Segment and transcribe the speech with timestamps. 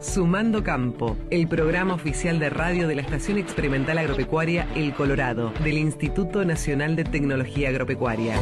[0.00, 5.76] Sumando Campo, el programa oficial de radio de la Estación Experimental Agropecuaria El Colorado, del
[5.76, 8.36] Instituto Nacional de Tecnología Agropecuaria.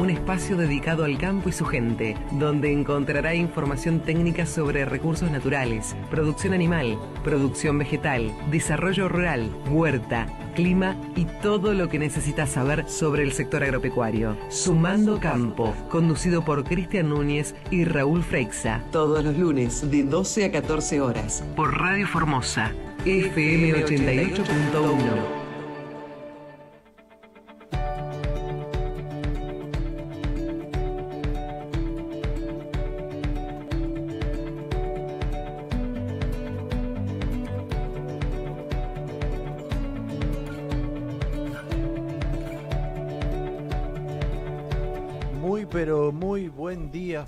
[0.00, 5.94] Un espacio dedicado al campo y su gente, donde encontrará información técnica sobre recursos naturales,
[6.10, 10.26] producción animal, producción vegetal, desarrollo rural, huerta,
[10.58, 14.36] clima y todo lo que necesitas saber sobre el sector agropecuario.
[14.48, 18.82] Sumando Campo, conducido por Cristian Núñez y Raúl Freixa.
[18.90, 21.44] Todos los lunes de 12 a 14 horas.
[21.54, 22.72] Por Radio Formosa,
[23.04, 25.37] FM 88.1.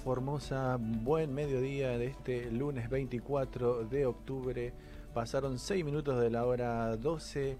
[0.00, 4.72] Formosa, buen mediodía de este lunes 24 de octubre.
[5.12, 7.58] Pasaron 6 minutos de la hora 12.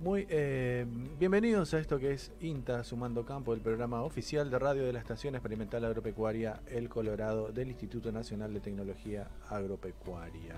[0.00, 0.84] Muy eh,
[1.20, 4.98] bienvenidos a esto que es INTA Sumando Campo, el programa oficial de radio de la
[4.98, 10.56] Estación Experimental Agropecuaria El Colorado del Instituto Nacional de Tecnología Agropecuaria.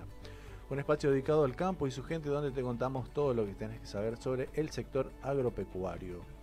[0.71, 3.81] Un espacio dedicado al campo y su gente donde te contamos todo lo que tienes
[3.81, 6.34] que saber sobre el sector agropecuario.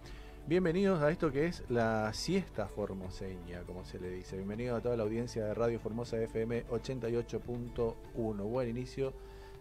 [0.51, 4.35] Bienvenidos a esto que es la siesta formoseña, como se le dice.
[4.35, 7.95] Bienvenidos a toda la audiencia de Radio Formosa FM 88.1.
[8.44, 9.13] Buen inicio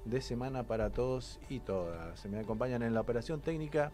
[0.04, 2.18] de semana para todos y todas.
[2.18, 3.92] Se me acompañan en la operación técnica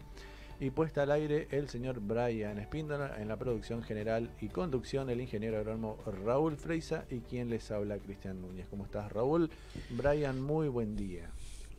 [0.59, 5.21] y puesta al aire el señor Brian Espíndola, en la producción general y conducción el
[5.21, 8.65] ingeniero agrónomo Raúl Freisa y quien les habla Cristian Núñez.
[8.71, 9.51] ¿Cómo estás Raúl?
[9.91, 11.29] Brian, muy buen día.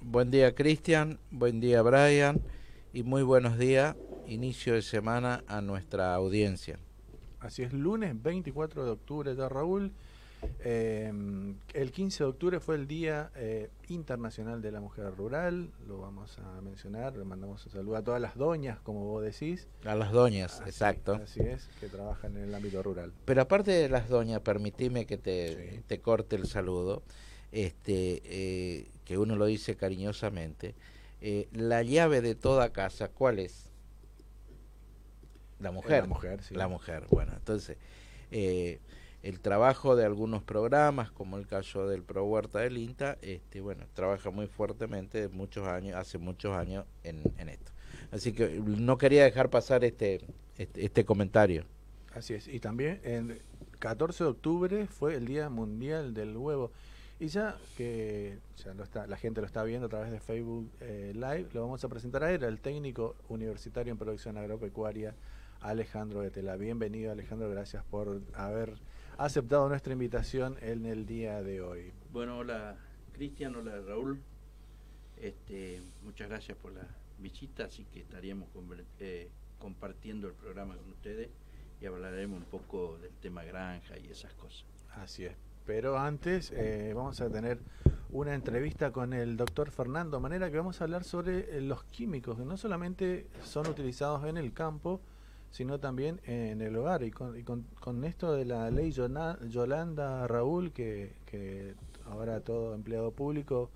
[0.00, 2.40] Buen día Cristian, buen día Brian
[2.92, 3.96] y muy buenos días
[4.28, 6.78] inicio de semana a nuestra audiencia.
[7.40, 9.92] Así es, lunes 24 de octubre ya Raúl.
[10.60, 11.12] Eh,
[11.74, 16.38] el 15 de octubre fue el Día eh, Internacional de la Mujer Rural, lo vamos
[16.38, 19.66] a mencionar, le mandamos un saludo a todas las doñas, como vos decís.
[19.84, 21.14] A las doñas, exacto.
[21.14, 23.12] Así es, que trabajan en el ámbito rural.
[23.24, 27.02] Pero aparte de las doñas, permitime que te, te corte el saludo,
[27.50, 30.74] este, eh, que uno lo dice cariñosamente.
[31.52, 33.67] la llave de toda casa, ¿cuál es?
[35.60, 36.02] La mujer.
[36.02, 36.54] La mujer, sí.
[36.54, 37.76] La mujer, bueno, entonces,
[38.30, 38.80] eh,
[39.22, 43.86] el trabajo de algunos programas, como el caso del Pro Huerta del INTA, este, bueno,
[43.94, 47.72] trabaja muy fuertemente muchos años, hace muchos años en, esto.
[48.12, 50.20] Así que no quería dejar pasar este,
[50.56, 51.64] este, este, comentario.
[52.14, 53.42] Así es, y también el
[53.80, 56.70] 14 de octubre fue el Día Mundial del Huevo.
[57.20, 60.70] Y ya que ya lo está, la gente lo está viendo a través de Facebook
[60.80, 65.16] eh, Live, lo vamos a presentar a él, el técnico universitario en producción agropecuaria
[65.60, 66.56] Alejandro de Tela.
[66.56, 68.74] Bienvenido Alejandro, gracias por haber
[69.16, 71.92] aceptado nuestra invitación en el día de hoy.
[72.12, 72.76] Bueno, hola
[73.12, 74.20] Cristian, hola Raúl.
[75.16, 76.86] Este, muchas gracias por la
[77.18, 78.48] visita, así que estaríamos
[79.00, 81.28] eh, compartiendo el programa con ustedes
[81.80, 84.64] y hablaremos un poco del tema granja y esas cosas.
[84.94, 85.34] Así es.
[85.66, 87.58] Pero antes eh, vamos a tener
[88.10, 92.38] una entrevista con el doctor Fernando Manera que vamos a hablar sobre eh, los químicos
[92.38, 95.00] que no solamente son utilizados en el campo,
[95.50, 97.02] sino también en el hogar.
[97.02, 97.42] Y con,
[97.80, 101.74] con, esto de la ley Yolanda Raúl, que, que
[102.06, 103.70] ahora todo empleado público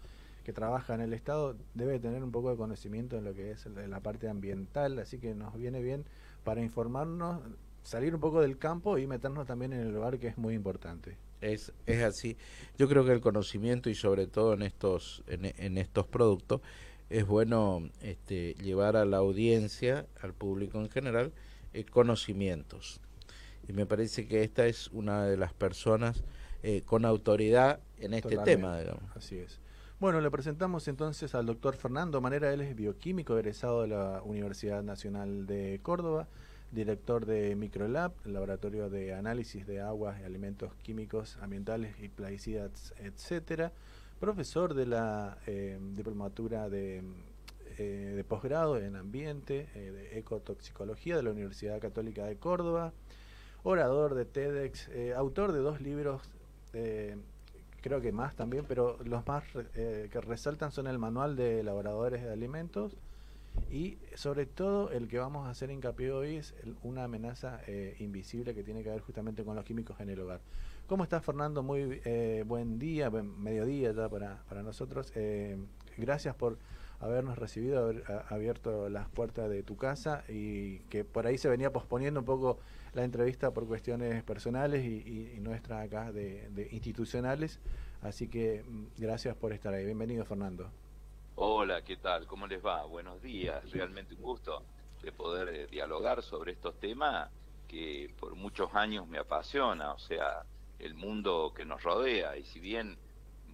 [0.44, 3.66] que trabaja en el Estado debe tener un poco de conocimiento en lo que es
[3.66, 6.04] la parte ambiental, así que nos viene bien
[6.44, 7.40] para informarnos,
[7.84, 11.16] salir un poco del campo y meternos también en el hogar, que es muy importante.
[11.40, 12.36] Es, es así.
[12.78, 16.60] Yo creo que el conocimiento y sobre todo en estos, en, en estos productos
[17.10, 21.32] es bueno este, llevar a la audiencia, al público en general,
[21.72, 23.00] eh, conocimientos.
[23.68, 26.24] Y me parece que esta es una de las personas
[26.62, 28.78] eh, con autoridad en este tema.
[29.14, 29.60] Así es.
[30.02, 34.82] Bueno, le presentamos entonces al doctor Fernando Manera, él es bioquímico egresado de la Universidad
[34.82, 36.26] Nacional de Córdoba,
[36.72, 43.72] director de Microlab, laboratorio de análisis de aguas y alimentos químicos, ambientales y plaguicidas, etcétera,
[44.18, 47.04] profesor de la eh, diplomatura de
[47.78, 52.92] eh, de posgrado en ambiente, eh, de ecotoxicología de la Universidad Católica de Córdoba,
[53.62, 56.22] orador de TEDx, eh, autor de dos libros,
[57.82, 62.32] creo que más también, pero los más que resaltan son el Manual de Elaboradores de
[62.32, 62.96] Alimentos
[63.70, 67.60] y sobre todo el que vamos a hacer hincapié hoy es una amenaza
[67.98, 70.40] invisible que tiene que ver justamente con los químicos en el hogar.
[70.86, 71.62] ¿Cómo estás Fernando?
[71.62, 72.00] Muy
[72.46, 75.12] buen día, mediodía ya para, para nosotros.
[75.98, 76.56] gracias por
[77.02, 81.72] habernos recibido, haber abierto las puertas de tu casa y que por ahí se venía
[81.72, 82.58] posponiendo un poco
[82.94, 87.58] la entrevista por cuestiones personales y, y, nuestra acá de, de, institucionales.
[88.02, 89.84] Así que mm, gracias por estar ahí.
[89.84, 90.70] Bienvenido, Fernando.
[91.34, 92.26] Hola, ¿qué tal?
[92.26, 92.84] ¿Cómo les va?
[92.84, 93.68] Buenos días.
[93.72, 94.62] Realmente un gusto
[95.02, 97.30] de poder eh, dialogar sobre estos temas
[97.66, 100.44] que por muchos años me apasiona, o sea,
[100.78, 102.36] el mundo que nos rodea.
[102.36, 102.96] Y si bien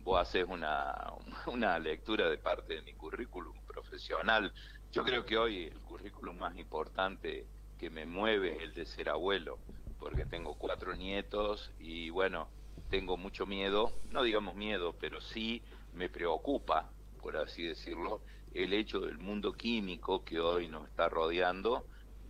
[0.02, 1.12] vos haces una,
[1.46, 4.52] una lectura de parte de mi currículum profesional,
[4.90, 7.46] yo creo que hoy el currículum más importante
[7.78, 9.58] que me mueve es el de ser abuelo,
[9.98, 12.48] porque tengo cuatro nietos y bueno,
[12.90, 15.62] tengo mucho miedo, no digamos miedo, pero sí
[15.92, 16.90] me preocupa,
[17.20, 18.22] por así decirlo,
[18.54, 21.84] el hecho del mundo químico que hoy nos está rodeando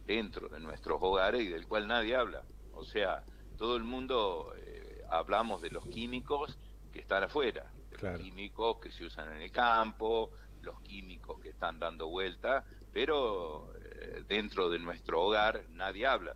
[0.07, 2.43] dentro de nuestros hogares y del cual nadie habla.
[2.73, 3.23] O sea,
[3.57, 6.59] todo el mundo eh, hablamos de los químicos
[6.99, 7.65] que están afuera,
[8.01, 13.73] los químicos que se usan en el campo, los químicos que están dando vuelta, pero
[13.77, 16.35] eh, dentro de nuestro hogar nadie habla.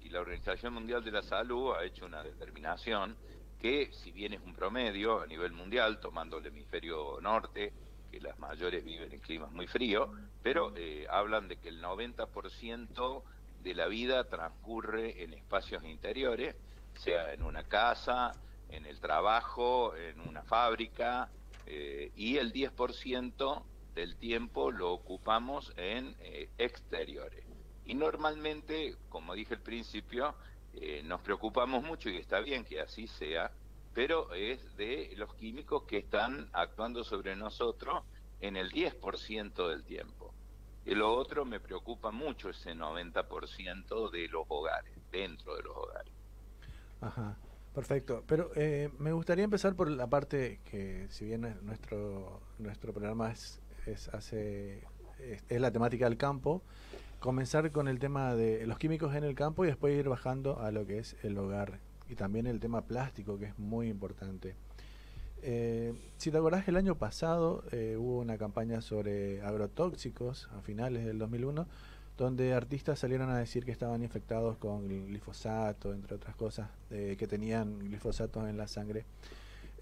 [0.00, 3.16] Y la Organización Mundial de la Salud ha hecho una determinación
[3.60, 7.72] que, si bien es un promedio a nivel mundial, tomando el hemisferio norte,
[8.10, 10.10] que las mayores viven en climas muy fríos,
[10.42, 13.22] pero eh, hablan de que el 90%
[13.62, 16.56] de la vida transcurre en espacios interiores,
[16.96, 18.32] sea en una casa,
[18.70, 21.30] en el trabajo, en una fábrica,
[21.66, 23.62] eh, y el 10%
[23.94, 27.44] del tiempo lo ocupamos en eh, exteriores.
[27.84, 30.34] Y normalmente, como dije al principio,
[31.02, 33.50] nos preocupamos mucho y está bien que así sea,
[33.92, 38.04] pero es de los químicos que están actuando sobre nosotros
[38.40, 40.32] en el 10% del tiempo.
[40.84, 46.12] Y lo otro me preocupa mucho ese 90% de los hogares, dentro de los hogares.
[47.00, 47.36] Ajá,
[47.74, 48.24] perfecto.
[48.26, 53.60] Pero eh, me gustaría empezar por la parte que, si bien nuestro, nuestro programa es,
[53.86, 54.82] es, hace,
[55.18, 56.62] es la temática del campo,
[57.20, 60.70] comenzar con el tema de los químicos en el campo y después ir bajando a
[60.70, 61.78] lo que es el hogar
[62.08, 64.56] y también el tema plástico, que es muy importante.
[65.42, 71.06] Eh, si te acordás, el año pasado eh, hubo una campaña sobre agrotóxicos a finales
[71.06, 71.66] del 2001,
[72.16, 77.78] donde artistas salieron a decir que estaban infectados con glifosato, entre otras cosas, que tenían
[77.78, 79.06] glifosato en la sangre.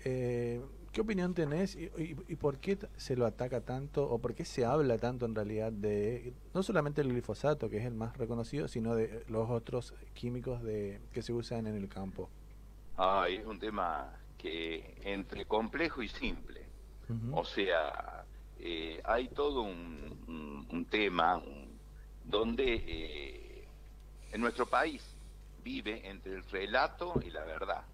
[0.04, 0.60] Eh,
[0.92, 4.64] ¿Qué opinión tenés y, y, por qué se lo ataca tanto o por qué se
[4.64, 8.94] habla tanto en realidad de no solamente el glifosato, que es el más reconocido, sino
[8.94, 12.30] de los otros químicos de, que se usan en el campo?
[12.96, 16.66] Ah, es un tema que entre complejo y simple.
[17.32, 18.24] O sea,
[18.58, 21.42] eh, hay todo un, tema
[22.28, 23.68] donde eh,
[24.30, 25.02] en nuestro país
[25.62, 27.84] vive entre el relato y la verdad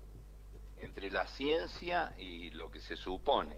[0.79, 3.57] entre la ciencia y lo que se supone.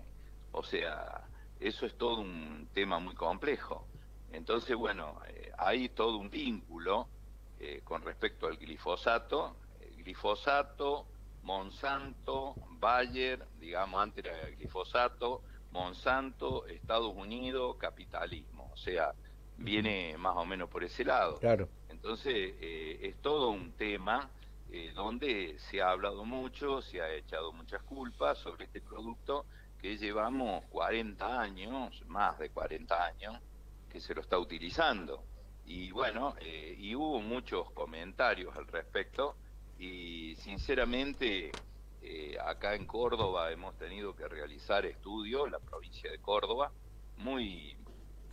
[0.52, 1.24] O sea,
[1.58, 3.86] eso es todo un tema muy complejo.
[4.32, 7.08] Entonces, bueno, eh, hay todo un vínculo
[7.58, 9.56] eh, con respecto al glifosato.
[9.96, 11.06] glifosato,
[11.42, 15.42] Monsanto, Bayer, digamos, antes era el glifosato,
[15.72, 18.70] Monsanto, Estados Unidos, capitalismo.
[18.72, 19.12] O sea,
[19.56, 21.38] viene más o menos por ese lado.
[21.38, 21.68] Claro.
[21.88, 24.30] Entonces, eh, es todo un tema
[24.70, 29.46] eh, donde se ha hablado mucho, se ha echado muchas culpas sobre este producto
[29.80, 33.40] que llevamos 40 años, más de 40 años,
[33.88, 35.22] que se lo está utilizando.
[35.64, 39.36] Y bueno, eh, y hubo muchos comentarios al respecto
[39.78, 41.50] y sinceramente
[42.02, 46.72] eh, acá en Córdoba hemos tenido que realizar estudios, la provincia de Córdoba,
[47.16, 47.75] muy,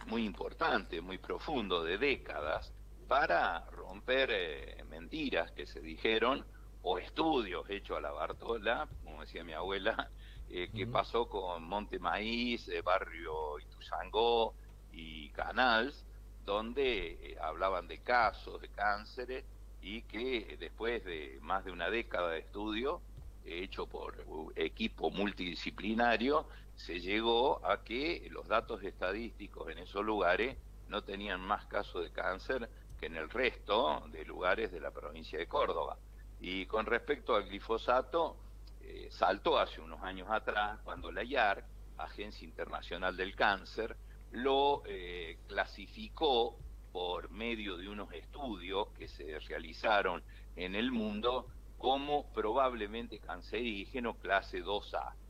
[0.07, 2.71] muy importante, muy profundo, de décadas,
[3.07, 6.45] para romper eh, mentiras que se dijeron
[6.81, 10.09] o estudios hechos a la Bartola, como decía mi abuela,
[10.49, 14.53] eh, que pasó con Monte Maíz, eh, Barrio Ituzangó
[14.91, 16.05] y Canals,
[16.45, 19.45] donde hablaban de casos de cánceres
[19.81, 23.01] y que después de más de una década de estudio,
[23.45, 26.47] hecho por equipo multidisciplinario,
[26.85, 30.57] se llegó a que los datos estadísticos en esos lugares
[30.89, 35.47] no tenían más casos de cáncer en el resto de lugares de la provincia de
[35.47, 35.97] Córdoba.
[36.41, 38.35] Y con respecto al glifosato,
[38.81, 41.63] eh, saltó hace unos años atrás cuando la IARC,
[41.99, 43.95] Agencia Internacional del Cáncer,
[44.31, 46.57] lo eh, clasificó
[46.91, 50.21] por medio de unos estudios que se realizaron
[50.57, 51.47] en el mundo
[51.77, 55.22] como probablemente cancerígeno clase 2A.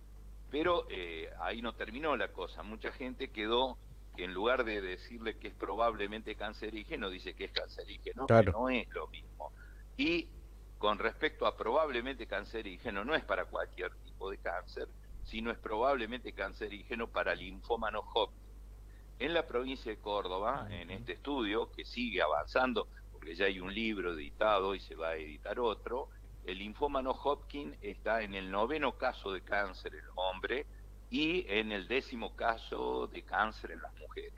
[0.53, 3.75] Pero eh, ahí no terminó la cosa, mucha gente quedó
[4.15, 8.69] que en lugar de decirle que es probablemente cancerígeno, dice que es cancerígeno, que no
[8.69, 9.51] es lo mismo.
[9.97, 10.29] Y
[10.77, 14.87] con respecto a probablemente cancerígeno, no es para cualquier tipo de cáncer,
[15.23, 18.37] sino es probablemente cancerígeno para linfoma no Hodgkin.
[19.17, 23.73] En la provincia de Córdoba, en este estudio que sigue avanzando, porque ya hay un
[23.73, 26.09] libro editado y se va a editar otro.
[26.45, 30.65] El linfoma no Hopkins está en el noveno caso de cáncer en el hombre
[31.09, 34.33] y en el décimo caso de cáncer en las mujeres.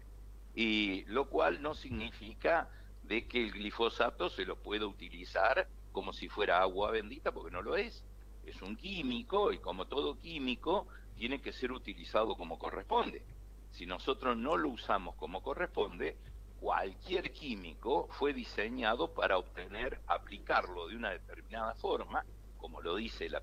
[0.53, 2.69] Y lo cual no significa
[3.03, 7.61] de que el glifosato se lo pueda utilizar como si fuera agua bendita, porque no
[7.61, 8.03] lo es.
[8.45, 13.23] Es un químico y como todo químico tiene que ser utilizado como corresponde.
[13.71, 16.17] Si nosotros no lo usamos como corresponde,
[16.59, 22.25] cualquier químico fue diseñado para obtener, aplicarlo de una determinada forma,
[22.57, 23.35] como lo dice el,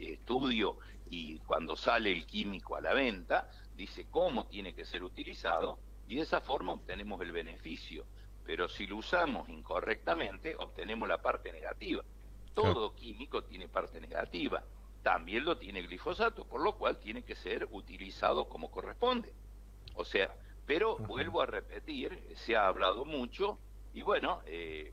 [0.00, 0.78] estudio
[1.10, 6.16] y cuando sale el químico a la venta, dice cómo tiene que ser utilizado y
[6.16, 8.04] de esa forma obtenemos el beneficio.
[8.44, 12.04] Pero si lo usamos incorrectamente, obtenemos la parte negativa.
[12.54, 14.62] Todo químico tiene parte negativa.
[15.02, 19.32] También lo tiene el glifosato, por lo cual tiene que ser utilizado como corresponde.
[19.94, 20.34] O sea,
[20.72, 23.58] pero vuelvo a repetir, se ha hablado mucho
[23.92, 24.90] y bueno, eh,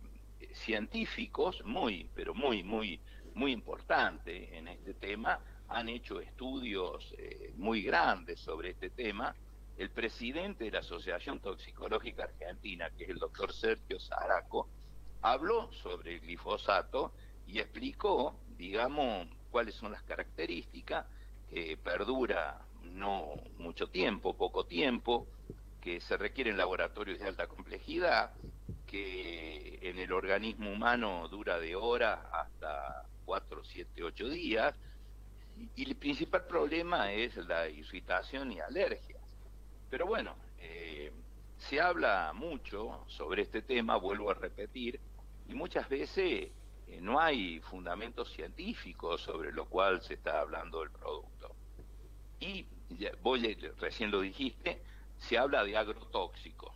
[0.51, 2.99] científicos muy, pero muy, muy,
[3.33, 9.33] muy importantes en este tema han hecho estudios eh, muy grandes sobre este tema.
[9.77, 14.67] El presidente de la Asociación Toxicológica Argentina, que es el doctor Sergio Zaraco,
[15.21, 17.13] habló sobre el glifosato
[17.47, 21.05] y explicó, digamos, cuáles son las características,
[21.49, 25.25] que perdura no mucho tiempo, poco tiempo,
[25.81, 28.33] que se requieren laboratorios de alta complejidad,
[28.85, 34.75] que en el organismo humano dura de horas hasta 4, 7, 8 días,
[35.75, 39.21] y el principal problema es la irritación y alergias.
[39.89, 41.11] Pero bueno, eh,
[41.57, 44.99] se habla mucho sobre este tema, vuelvo a repetir,
[45.47, 46.51] y muchas veces
[46.87, 51.55] eh, no hay fundamentos científicos sobre lo cual se está hablando del producto.
[52.39, 52.65] Y
[53.21, 54.81] voy, recién lo dijiste,
[55.19, 56.73] se habla de agrotóxico.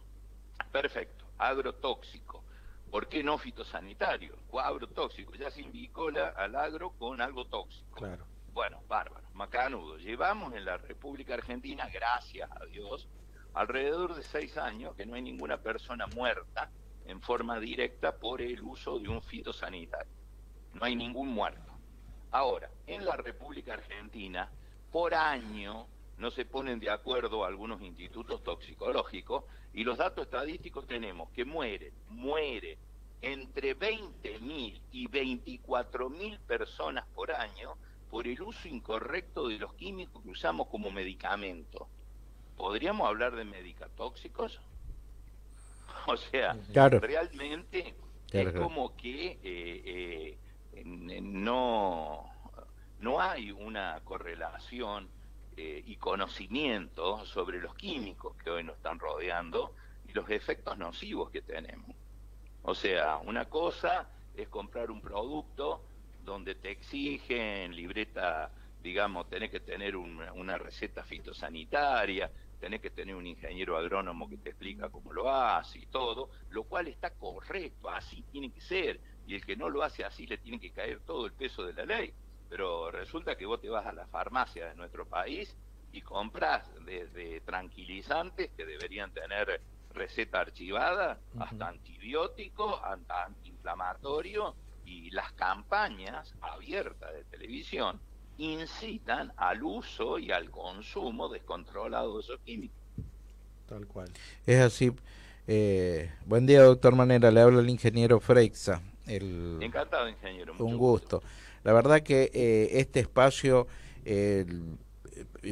[0.71, 2.43] Perfecto, agrotóxico.
[2.91, 4.37] ¿Por qué no fitosanitario?
[4.53, 7.95] Agrotóxico, ya se indicó al agro con algo tóxico.
[7.95, 8.25] Claro.
[8.53, 9.97] Bueno, bárbaro, macanudo.
[9.97, 13.07] Llevamos en la República Argentina, gracias a Dios,
[13.55, 16.69] alrededor de seis años que no hay ninguna persona muerta
[17.05, 20.13] en forma directa por el uso de un fitosanitario.
[20.73, 21.73] No hay ningún muerto.
[22.31, 24.49] Ahora, en la República Argentina,
[24.91, 29.43] por año no se ponen de acuerdo algunos institutos toxicológicos
[29.73, 32.77] y los datos estadísticos tenemos que mueren, mueren
[33.21, 37.75] entre 20.000 y 24.000 personas por año
[38.09, 41.87] por el uso incorrecto de los químicos que usamos como medicamento.
[42.55, 44.59] ¿Podríamos hablar de medicatóxicos?
[46.05, 47.95] O sea, realmente
[48.31, 50.37] es como que eh,
[50.73, 52.25] eh, no,
[52.99, 55.07] no hay una correlación
[55.55, 59.75] eh, y conocimiento sobre los químicos que hoy nos están rodeando
[60.07, 61.95] y los efectos nocivos que tenemos.
[62.63, 65.83] O sea, una cosa es comprar un producto
[66.23, 73.27] donde te exigen libreta, digamos, tenés que tener una receta fitosanitaria, tenés que tener un
[73.27, 78.23] ingeniero agrónomo que te explica cómo lo hace y todo, lo cual está correcto, así
[78.31, 81.25] tiene que ser, y el que no lo hace así le tiene que caer todo
[81.25, 82.13] el peso de la ley
[82.53, 85.57] pero resulta que vos te vas a la farmacia de nuestro país
[85.91, 94.53] y compras desde tranquilizantes que deberían tener receta archivada hasta antibióticos, hasta antiinflamatorio
[94.85, 97.99] y las campañas abiertas de televisión
[98.37, 102.77] incitan al uso y al consumo descontrolado de esos químicos.
[103.67, 104.11] Tal cual.
[104.45, 104.91] Es así.
[105.47, 107.31] Eh, buen día, doctor Manera.
[107.31, 108.79] Le habla el ingeniero Freixa.
[109.07, 109.57] El...
[109.59, 110.53] Encantado, ingeniero.
[110.59, 111.23] un gusto.
[111.63, 113.67] La verdad que eh, este espacio
[114.05, 114.45] eh,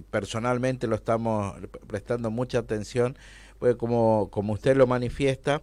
[0.10, 1.56] personalmente lo estamos
[1.88, 3.18] prestando mucha atención,
[3.60, 5.62] porque como, como usted lo manifiesta,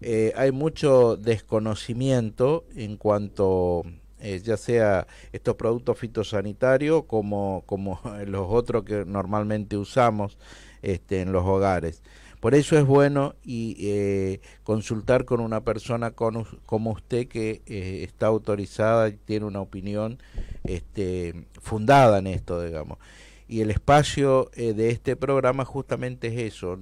[0.00, 3.84] eh, hay mucho desconocimiento en cuanto
[4.42, 10.38] ya sea estos productos fitosanitarios como, como los otros que normalmente usamos
[10.80, 12.02] este, en los hogares.
[12.44, 18.26] Por eso es bueno y eh, consultar con una persona como usted que eh, está
[18.26, 20.18] autorizada y tiene una opinión
[20.64, 22.98] este, fundada en esto, digamos.
[23.48, 26.80] Y el espacio eh, de este programa justamente es eso,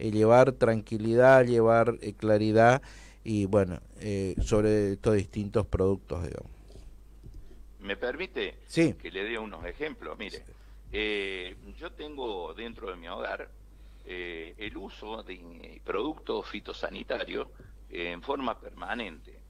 [0.00, 2.82] llevar tranquilidad, llevar claridad
[3.22, 3.78] y bueno,
[4.42, 6.50] sobre estos distintos productos, digamos.
[7.78, 10.18] ¿Me permite que le dé unos ejemplos?
[10.18, 10.42] Mire,
[11.78, 13.48] yo tengo dentro de mi hogar
[14.04, 17.48] eh, el uso de productos fitosanitarios
[17.90, 19.40] en forma permanente.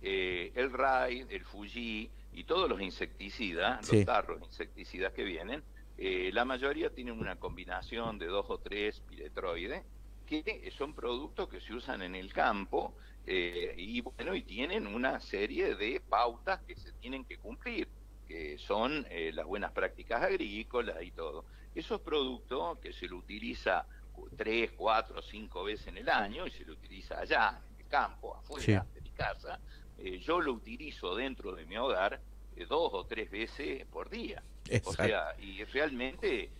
[0.00, 5.62] Eh, el RAID, el Fuji y todos los insecticidas, los tarros insecticidas que vienen,
[5.98, 9.84] eh, la mayoría tienen una combinación de dos o tres piretroides
[10.26, 12.94] que son productos que se usan en el campo
[13.26, 17.88] eh, y bueno, y tienen una serie de pautas que se tienen que cumplir,
[18.26, 21.44] que son eh, las buenas prácticas agrícolas y todo.
[21.74, 23.86] Esos productos que se lo utiliza
[24.36, 28.36] tres, cuatro, cinco veces en el año y se lo utiliza allá, en el campo,
[28.36, 29.60] afuera de mi casa,
[29.98, 32.20] eh, yo lo utilizo dentro de mi hogar
[32.68, 34.42] dos o tres veces por día.
[34.84, 36.50] O sea, y realmente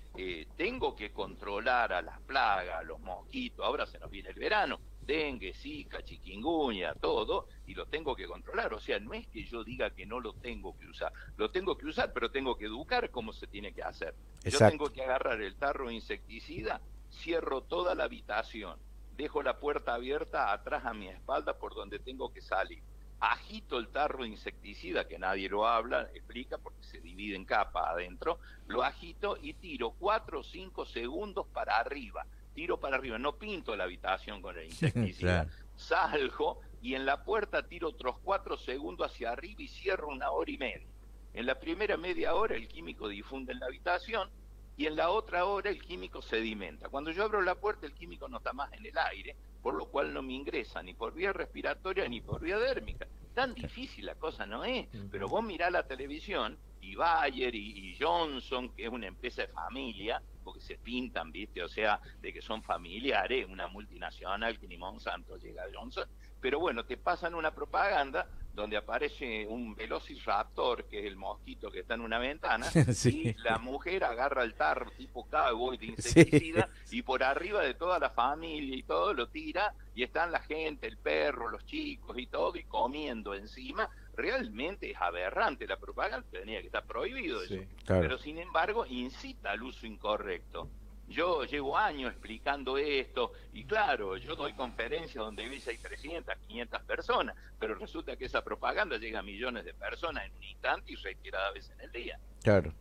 [0.56, 4.80] tengo que controlar a las plagas, a los mosquitos, ahora se nos viene el verano,
[5.00, 8.74] dengue, zika, chiquinguña, todo, y lo tengo que controlar.
[8.74, 11.76] O sea, no es que yo diga que no lo tengo que usar, lo tengo
[11.76, 14.14] que usar, pero tengo que educar cómo se tiene que hacer.
[14.44, 16.80] Yo tengo que agarrar el tarro de insecticida,
[17.22, 18.78] cierro toda la habitación,
[19.16, 22.82] dejo la puerta abierta atrás a mi espalda por donde tengo que salir.
[23.20, 27.90] Agito el tarro de insecticida, que nadie lo habla, explica, porque se divide en capa
[27.90, 33.36] adentro, lo agito y tiro cuatro o cinco segundos para arriba tiro para arriba, no
[33.36, 39.10] pinto la habitación con el insecticida, salgo y en la puerta tiro otros cuatro segundos
[39.10, 40.86] hacia arriba y cierro una hora y media.
[41.34, 44.30] En la primera media hora el químico difunde en la habitación
[44.76, 46.88] y en la otra hora el químico sedimenta.
[46.88, 49.86] Cuando yo abro la puerta el químico no está más en el aire, por lo
[49.86, 53.06] cual no me ingresa ni por vía respiratoria ni por vía dérmica.
[53.34, 58.70] Tan difícil la cosa no es, pero vos mirás la televisión y Bayer y, Johnson,
[58.74, 61.62] que es una empresa de familia, porque se pintan, ¿viste?
[61.62, 66.08] O sea, de que son familiares, una multinacional que ni Monsanto llega a Johnson.
[66.40, 71.80] Pero bueno, te pasan una propaganda donde aparece un velociraptor, que es el mosquito que
[71.80, 72.66] está en una ventana,
[73.04, 77.98] y la mujer agarra el tarro tipo cowboy de insecticida y por arriba de toda
[77.98, 82.26] la familia y todo lo tira y están la gente, el perro, los chicos y
[82.26, 83.88] todo y comiendo encima.
[84.14, 87.56] Realmente es aberrante la propaganda, tenía que estar prohibido eso.
[87.86, 90.68] Pero sin embargo incita al uso incorrecto.
[91.12, 97.36] Yo llevo años explicando esto y claro, yo doy conferencias donde hay 300, 500 personas,
[97.58, 101.52] pero resulta que esa propaganda llega a millones de personas en un instante y reiterada
[101.52, 102.18] vez en el día.
[102.42, 102.72] Claro.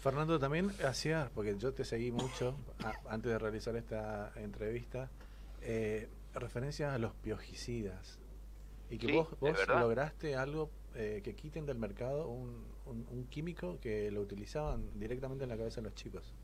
[0.00, 2.56] Fernando, también hacía, porque yo te seguí mucho
[3.08, 5.10] antes de realizar esta entrevista,
[5.62, 8.18] eh, referencias a los piojicidas.
[8.90, 14.10] Y que vos, vos lograste algo eh, que quiten del mercado un, un químico que
[14.10, 16.34] lo utilizaban directamente en la cabeza de los chicos.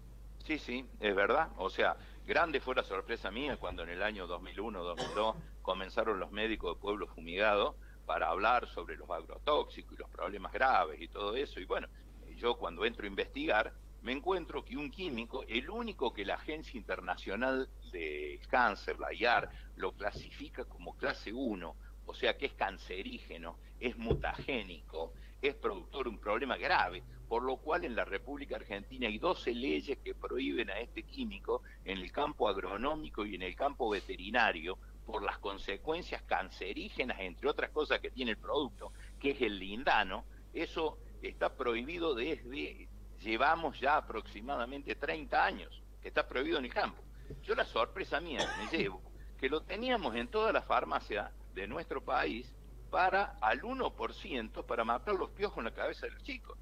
[0.45, 1.51] Sí, sí, es verdad.
[1.57, 6.75] O sea, grande fue la sorpresa mía cuando en el año 2001-2002 comenzaron los médicos
[6.75, 7.77] de pueblo fumigado
[8.07, 11.61] para hablar sobre los agrotóxicos y los problemas graves y todo eso.
[11.61, 11.89] Y bueno,
[12.37, 13.73] yo cuando entro a investigar
[14.03, 19.51] me encuentro que un químico, el único que la Agencia Internacional de Cáncer, la IAR,
[19.77, 21.77] lo clasifica como clase 1,
[22.07, 27.59] o sea que es cancerígeno, es mutagénico, es productor de un problema grave, por lo
[27.59, 32.11] cual en la República Argentina hay 12 leyes que prohíben a este químico en el
[32.11, 38.11] campo agronómico y en el campo veterinario por las consecuencias cancerígenas, entre otras cosas que
[38.11, 42.89] tiene el producto, que es el lindano, eso está prohibido desde,
[43.21, 47.01] llevamos ya aproximadamente 30 años, que está prohibido en el campo.
[47.45, 49.01] Yo la sorpresa mía me llevo,
[49.39, 52.53] que lo teníamos en toda la farmacia de nuestro país,
[52.91, 56.59] para al 1% para matar los piojos en la cabeza de los chicos.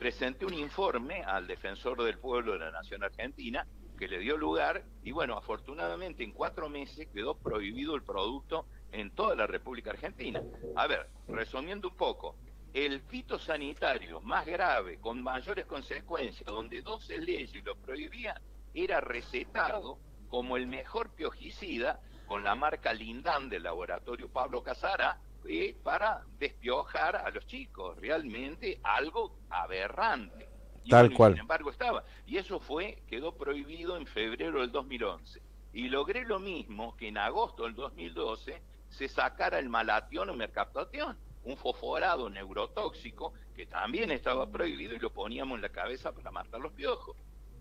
[0.00, 3.66] Presenté un informe al defensor del pueblo de la Nación Argentina
[3.98, 9.10] que le dio lugar y bueno, afortunadamente en cuatro meses quedó prohibido el producto en
[9.10, 10.42] toda la República Argentina.
[10.74, 12.36] A ver, resumiendo un poco,
[12.72, 18.40] el fitosanitario más grave, con mayores consecuencias, donde 12 leyes lo prohibían,
[18.72, 19.98] era recetado
[20.30, 27.16] como el mejor piojicida con la marca Lindan del laboratorio Pablo Casara eh, para despiojar
[27.16, 30.48] a los chicos, realmente algo aberrante.
[30.88, 31.32] Tal cual.
[31.32, 32.04] Sin embargo, estaba.
[32.26, 35.40] Y eso fue, quedó prohibido en febrero del 2011.
[35.72, 41.16] Y logré lo mismo que en agosto del 2012 se sacara el malatión o mercaptatión,
[41.44, 46.60] un fosforado neurotóxico que también estaba prohibido y lo poníamos en la cabeza para matar
[46.60, 47.16] los piojos.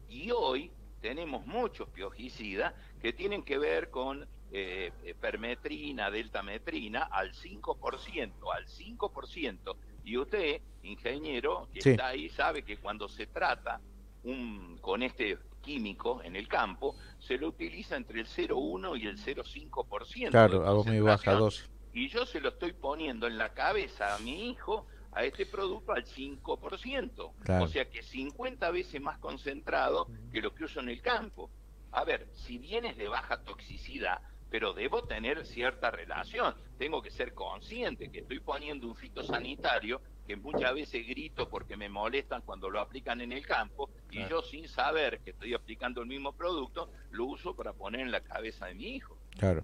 [0.07, 7.33] Y hoy tenemos muchos piojicidas que tienen que ver con eh, eh, permetrina, deltametrina al
[7.33, 9.75] 5%, al 5%.
[10.05, 13.79] Y usted, ingeniero, que está ahí, sabe que cuando se trata
[14.23, 19.17] un, con este químico en el campo, se lo utiliza entre el 0,1 y el
[19.17, 20.31] 0,5%.
[20.31, 21.69] Claro, hago muy baja dosis.
[21.93, 25.91] Y yo se lo estoy poniendo en la cabeza a mi hijo a este producto
[25.93, 27.31] al 5%.
[27.61, 31.49] O sea que 50 veces más concentrado que lo que uso en el campo.
[31.91, 36.55] A ver, si bien es de baja toxicidad, pero debo tener cierta relación.
[36.77, 41.89] Tengo que ser consciente que estoy poniendo un fitosanitario que muchas veces grito porque me
[41.89, 46.07] molestan cuando lo aplican en el campo y yo sin saber que estoy aplicando el
[46.07, 49.17] mismo producto, lo uso para poner en la cabeza de mi hijo.
[49.39, 49.63] Claro.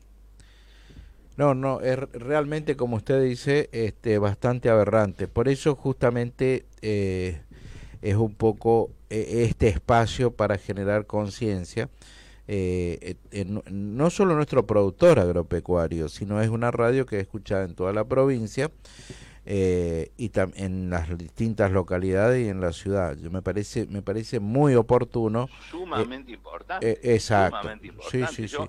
[1.37, 5.27] No, no, es realmente, como usted dice, este, bastante aberrante.
[5.27, 7.41] Por eso justamente eh,
[8.01, 11.89] es un poco eh, este espacio para generar conciencia.
[12.47, 13.15] Eh,
[13.71, 18.05] no solo nuestro productor agropecuario, sino es una radio que es escuchada en toda la
[18.05, 18.69] provincia
[19.45, 23.17] eh, y en las distintas localidades y en la ciudad.
[23.17, 25.49] Yo me parece me parece muy oportuno.
[25.69, 26.99] Sumamente importante.
[27.15, 27.61] exacto.
[27.61, 28.47] Sumamente importante.
[28.47, 28.67] Yo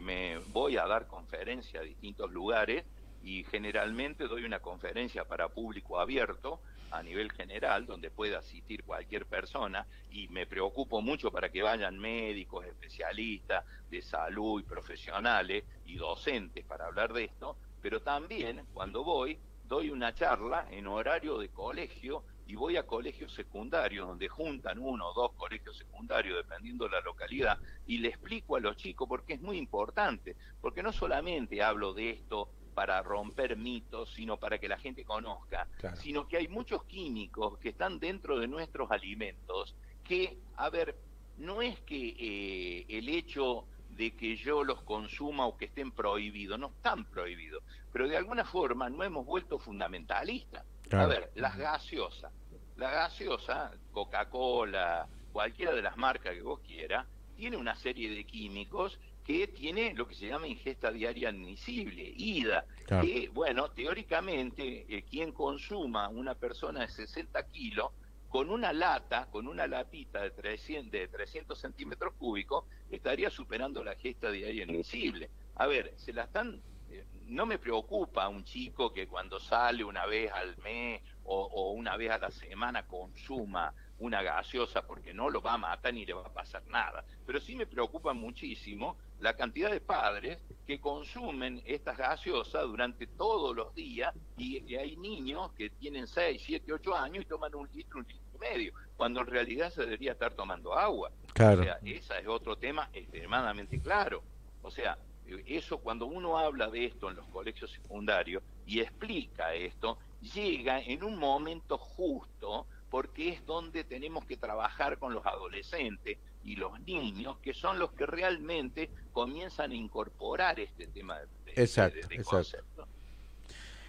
[0.00, 2.84] me voy a dar conferencia a distintos lugares
[3.26, 6.60] y generalmente doy una conferencia para público abierto
[6.92, 11.98] a nivel general, donde pueda asistir cualquier persona, y me preocupo mucho para que vayan
[11.98, 19.02] médicos, especialistas de salud y profesionales y docentes para hablar de esto, pero también cuando
[19.02, 24.78] voy, doy una charla en horario de colegio y voy a colegios secundarios donde juntan
[24.78, 27.58] uno o dos colegios secundarios dependiendo de la localidad
[27.88, 32.10] y le explico a los chicos porque es muy importante, porque no solamente hablo de
[32.10, 37.58] esto para romper mitos, sino para que la gente conozca, sino que hay muchos químicos
[37.58, 40.94] que están dentro de nuestros alimentos que, a ver,
[41.38, 46.58] no es que eh, el hecho de que yo los consuma o que estén prohibidos,
[46.58, 47.62] no están prohibidos,
[47.94, 50.62] pero de alguna forma no hemos vuelto fundamentalistas.
[50.92, 52.30] A ver, las gaseosas,
[52.76, 58.98] la gaseosa, Coca-Cola, cualquiera de las marcas que vos quieras, tiene una serie de químicos
[59.26, 65.32] que tiene lo que se llama ingesta diaria admisible, IDA, que, bueno, teóricamente, eh, quien
[65.32, 67.90] consuma una persona de 60 kilos,
[68.28, 73.94] con una lata, con una latita de 300, de 300 centímetros cúbicos, estaría superando la
[73.94, 75.28] ingesta diaria admisible.
[75.56, 76.62] A ver, se la están...
[76.88, 81.72] Eh, no me preocupa un chico que cuando sale una vez al mes o, o
[81.72, 86.04] una vez a la semana consuma una gaseosa porque no lo va a matar ni
[86.04, 87.04] le va a pasar nada.
[87.24, 93.56] Pero sí me preocupa muchísimo la cantidad de padres que consumen estas gaseosas durante todos
[93.56, 98.00] los días y, hay niños que tienen 6, 7, 8 años y toman un litro,
[98.00, 101.10] un litro y medio, cuando en realidad se debería estar tomando agua.
[101.32, 101.60] Claro.
[101.60, 104.22] O sea, ese es otro tema extremadamente claro.
[104.62, 104.98] O sea,
[105.46, 111.02] eso cuando uno habla de esto en los colegios secundarios y explica esto, llega en
[111.02, 117.36] un momento justo porque es donde tenemos que trabajar con los adolescentes y los niños,
[117.42, 122.86] que son los que realmente comienzan a incorporar este tema de, exacto, exacto.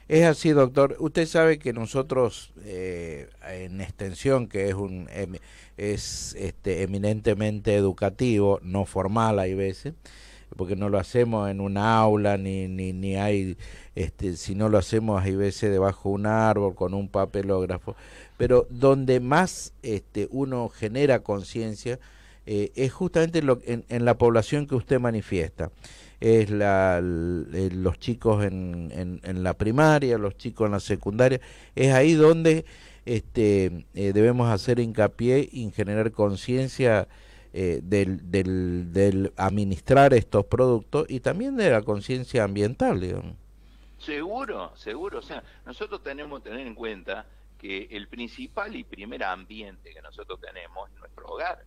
[0.07, 0.95] Es así, doctor.
[0.99, 5.35] Usted sabe que nosotros eh, en extensión, que es un em,
[5.75, 9.93] es este, eminentemente educativo, no formal hay veces,
[10.55, 13.57] porque no lo hacemos en un aula ni ni, ni hay
[13.95, 17.95] este si no lo hacemos hay veces debajo de un árbol con un papelógrafo
[18.37, 21.99] pero donde más este uno genera conciencia
[22.45, 25.69] eh, es justamente en, la población que usted manifiesta.
[26.21, 31.41] Es la, los chicos en, en, la primaria, los chicos en la secundaria,
[31.75, 32.65] es ahí donde
[33.05, 37.07] este, eh, debemos hacer hincapié y generar conciencia
[37.53, 43.35] eh, del, del, del, administrar estos productos y también de la conciencia ambiental, digamos.
[43.99, 45.19] Seguro, seguro.
[45.19, 47.25] O sea, nosotros tenemos que tener en cuenta
[47.57, 51.65] que el principal y primer ambiente que nosotros tenemos es nuestro hogar.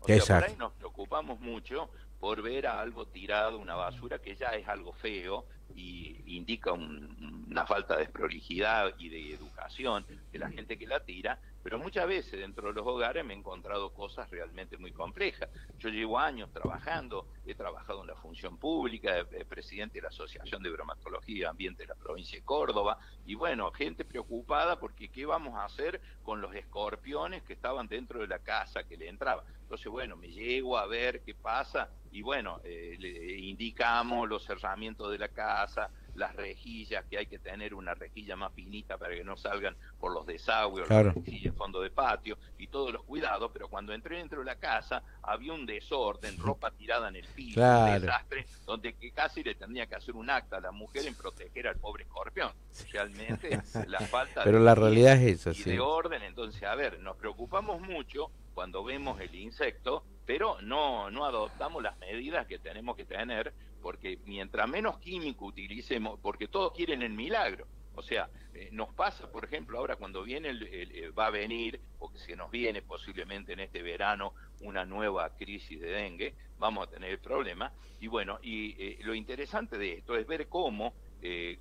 [0.00, 4.36] O sea, por ahí nos preocupamos mucho por ver a algo tirado, una basura que
[4.36, 10.50] ya es algo feo y indica una falta de prolijidad y de educación de la
[10.50, 14.28] gente que la tira, pero muchas veces dentro de los hogares me he encontrado cosas
[14.30, 15.48] realmente muy complejas.
[15.78, 20.62] Yo llevo años trabajando, he trabajado en la función pública, he presidente de la Asociación
[20.62, 25.24] de Bromatología y Ambiente de la provincia de Córdoba, y bueno, gente preocupada porque qué
[25.24, 29.44] vamos a hacer con los escorpiones que estaban dentro de la casa que le entraba.
[29.72, 35.10] Entonces, bueno, me llego a ver qué pasa y bueno, eh, le indicamos los cerramientos
[35.10, 39.24] de la casa, las rejillas, que hay que tener una rejilla más finita para que
[39.24, 41.14] no salgan por los desagües, claro.
[41.16, 45.02] las fondo de patio y todos los cuidados, pero cuando entré dentro de la casa
[45.22, 49.86] había un desorden, ropa tirada en el piso, un desastre, donde que casi le tendría
[49.86, 52.52] que hacer un acta a la mujer en proteger al pobre escorpión.
[52.90, 57.16] Realmente la falta pero de, la realidad es esa, de orden, entonces, a ver, nos
[57.16, 63.04] preocupamos mucho cuando vemos el insecto, pero no, no adoptamos las medidas que tenemos que
[63.04, 67.66] tener porque mientras menos químico utilicemos, porque todos quieren el milagro.
[67.94, 71.78] O sea, eh, nos pasa, por ejemplo, ahora cuando viene, el, eh, va a venir,
[71.98, 76.86] o que se nos viene posiblemente en este verano, una nueva crisis de dengue, vamos
[76.86, 77.72] a tener el problema.
[78.00, 80.94] Y bueno, y eh, lo interesante de esto es ver cómo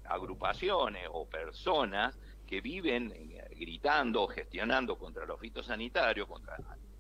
[0.06, 2.18] agrupaciones o personas
[2.52, 6.58] que viven eh, gritando, gestionando contra los fitosanitarios, contra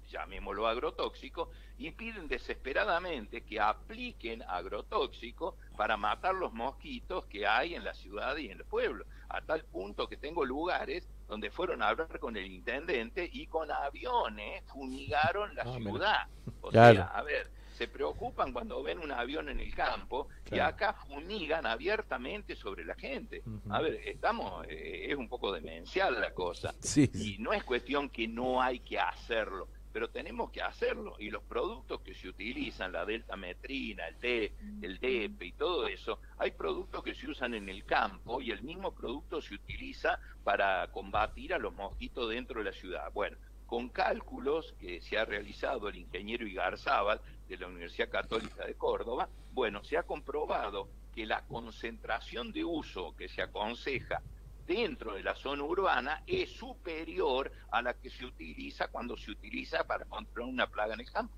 [0.09, 7.83] llamémoslo agrotóxico, y piden desesperadamente que apliquen agrotóxico para matar los mosquitos que hay en
[7.83, 11.89] la ciudad y en el pueblo, a tal punto que tengo lugares donde fueron a
[11.89, 16.27] hablar con el intendente y con aviones fumigaron la ah, ciudad.
[16.61, 20.93] O sea, a ver, se preocupan cuando ven un avión en el campo y acá
[20.93, 23.41] fumigan abiertamente sobre la gente.
[23.71, 26.75] A ver, estamos, eh, es un poco demencial la cosa.
[26.95, 31.17] Y no es cuestión que no hay que hacerlo pero tenemos que hacerlo.
[31.19, 35.85] Y los productos que se utilizan, la delta metrina, el D, el DEP y todo
[35.85, 40.17] eso, hay productos que se usan en el campo y el mismo producto se utiliza
[40.45, 43.11] para combatir a los mosquitos dentro de la ciudad.
[43.11, 43.35] Bueno,
[43.71, 49.29] con cálculos que se ha realizado el ingeniero Igarzábal de la Universidad Católica de Córdoba,
[49.51, 54.21] bueno, se ha comprobado que la concentración de uso que se aconseja
[54.65, 59.83] dentro de la zona urbana es superior a la que se utiliza cuando se utiliza
[59.83, 61.35] para controlar una plaga en el campo.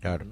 [0.00, 0.26] Claro.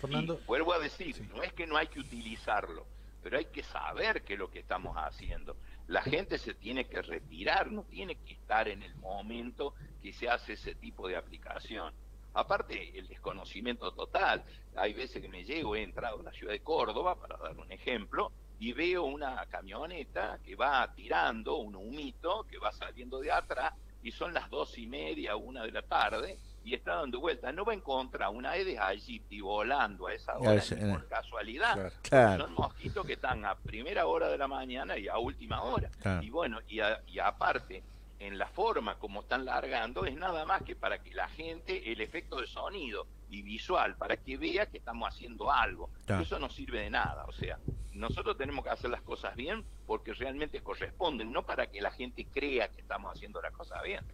[0.00, 0.40] Fernando.
[0.46, 2.86] vuelvo a decir, no es que no hay que utilizarlo,
[3.22, 5.56] pero hay que saber qué es lo que estamos haciendo.
[5.86, 10.28] La gente se tiene que retirar, no tiene que estar en el momento que se
[10.28, 11.92] hace ese tipo de aplicación.
[12.36, 14.44] Aparte, el desconocimiento total.
[14.76, 17.72] Hay veces que me llego, he entrado a la ciudad de Córdoba, para dar un
[17.72, 23.72] ejemplo, y veo una camioneta que va tirando un humito que va saliendo de atrás
[24.02, 27.52] y son las dos y media, una de la tarde y está dando vuelta.
[27.52, 31.92] No va a encontrar una Aedes aegypti volando a esa hora por casualidad.
[32.38, 35.90] Son mosquitos que están a primera hora de la mañana y a última hora.
[36.22, 37.82] Y bueno, y, y aparte,
[38.18, 42.00] en la forma como están largando, es nada más que para que la gente, el
[42.00, 45.90] efecto de sonido y visual, para que vea que estamos haciendo algo.
[46.06, 47.24] Eso no sirve de nada.
[47.26, 47.58] O sea,
[47.92, 52.26] nosotros tenemos que hacer las cosas bien porque realmente corresponden, no para que la gente
[52.32, 54.04] crea que estamos haciendo las cosas bien.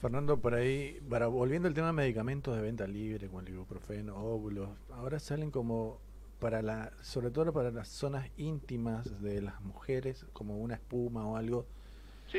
[0.00, 4.16] Fernando, por ahí, para, volviendo al tema de medicamentos de venta libre, como el ibuprofeno,
[4.16, 6.00] óvulos, ahora salen como
[6.38, 11.36] para la, sobre todo para las zonas íntimas de las mujeres, como una espuma o
[11.36, 11.66] algo,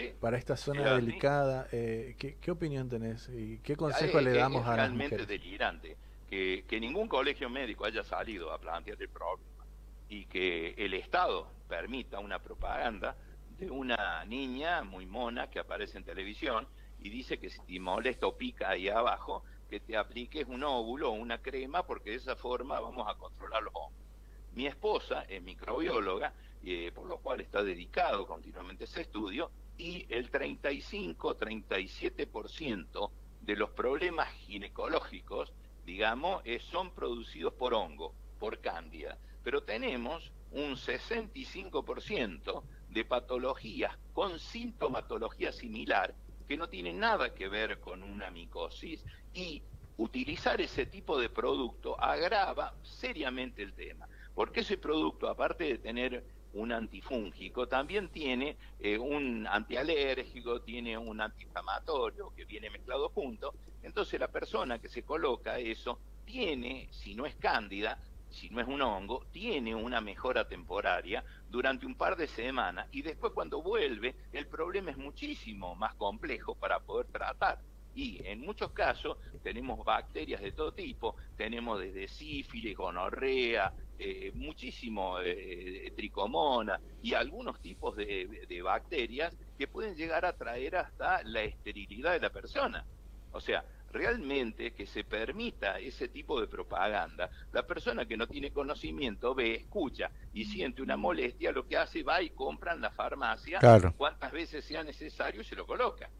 [0.02, 1.68] sí, para esta zona delicada.
[1.72, 5.12] Eh, ¿qué, opinión tenés y qué consejo le damos a las mujeres?
[5.12, 5.98] realmente delirante
[6.30, 9.66] que, que ningún colegio médico haya salido a plantear el problema
[10.10, 13.16] y que el Estado permita una propaganda
[13.58, 16.68] de una niña muy mona que aparece en televisión
[17.00, 21.10] y dice que si te molesta o pica ahí abajo, que te apliques un óvulo
[21.10, 24.06] o una crema porque de esa forma vamos a controlar los hombres.
[24.54, 26.34] Mi esposa es microbióloga,
[26.64, 33.12] eh, por lo cual está dedicado continuamente a ese estudio, y el 35-37%
[33.42, 35.52] de los problemas ginecológicos,
[35.86, 44.40] digamos, eh, son producidos por hongo, por cándida pero tenemos un 65% de patologías con
[44.40, 46.14] sintomatología similar
[46.50, 49.64] que no tienen nada que ver con una micosis y
[49.96, 56.26] utilizar ese tipo de producto agrava seriamente el tema, porque ese producto, aparte de tener
[56.58, 64.20] un antifúngico, también tiene eh, un antialérgico, tiene un antiinflamatorio que viene mezclado junto, entonces
[64.20, 68.82] la persona que se coloca eso tiene, si no es cándida, si no es un
[68.82, 74.48] hongo, tiene una mejora temporaria durante un par de semanas y después cuando vuelve el
[74.48, 77.60] problema es muchísimo más complejo para poder tratar.
[77.98, 85.20] Y en muchos casos tenemos bacterias de todo tipo, tenemos desde sífilis, gonorrea, eh, muchísimo
[85.20, 91.42] eh, tricomona y algunos tipos de, de bacterias que pueden llegar a traer hasta la
[91.42, 92.86] esterilidad de la persona.
[93.32, 98.52] O sea, realmente que se permita ese tipo de propaganda, la persona que no tiene
[98.52, 102.92] conocimiento ve, escucha y siente una molestia, lo que hace va y compra en la
[102.92, 103.60] farmacia
[103.98, 106.12] cuantas veces sea necesario y se lo coloca.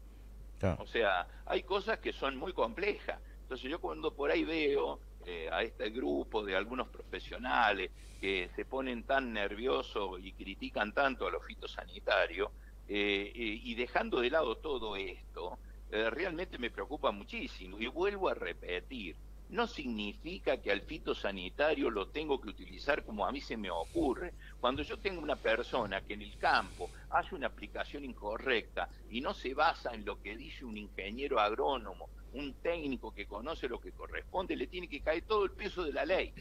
[0.78, 3.20] O sea, hay cosas que son muy complejas.
[3.42, 7.90] Entonces yo cuando por ahí veo eh, a este grupo de algunos profesionales
[8.20, 12.50] que se ponen tan nerviosos y critican tanto a los fitosanitarios,
[12.88, 15.58] eh, eh, y dejando de lado todo esto,
[15.90, 17.78] realmente me preocupa muchísimo.
[17.78, 19.16] Y vuelvo a repetir,
[19.50, 24.34] no significa que al fitosanitario lo tengo que utilizar como a mí se me ocurre.
[24.60, 29.32] Cuando yo tengo una persona que en el campo hace una aplicación incorrecta y no
[29.32, 33.92] se basa en lo que dice un ingeniero agrónomo, un técnico que conoce lo que
[33.92, 36.32] corresponde, le tiene que caer todo el peso de la ley.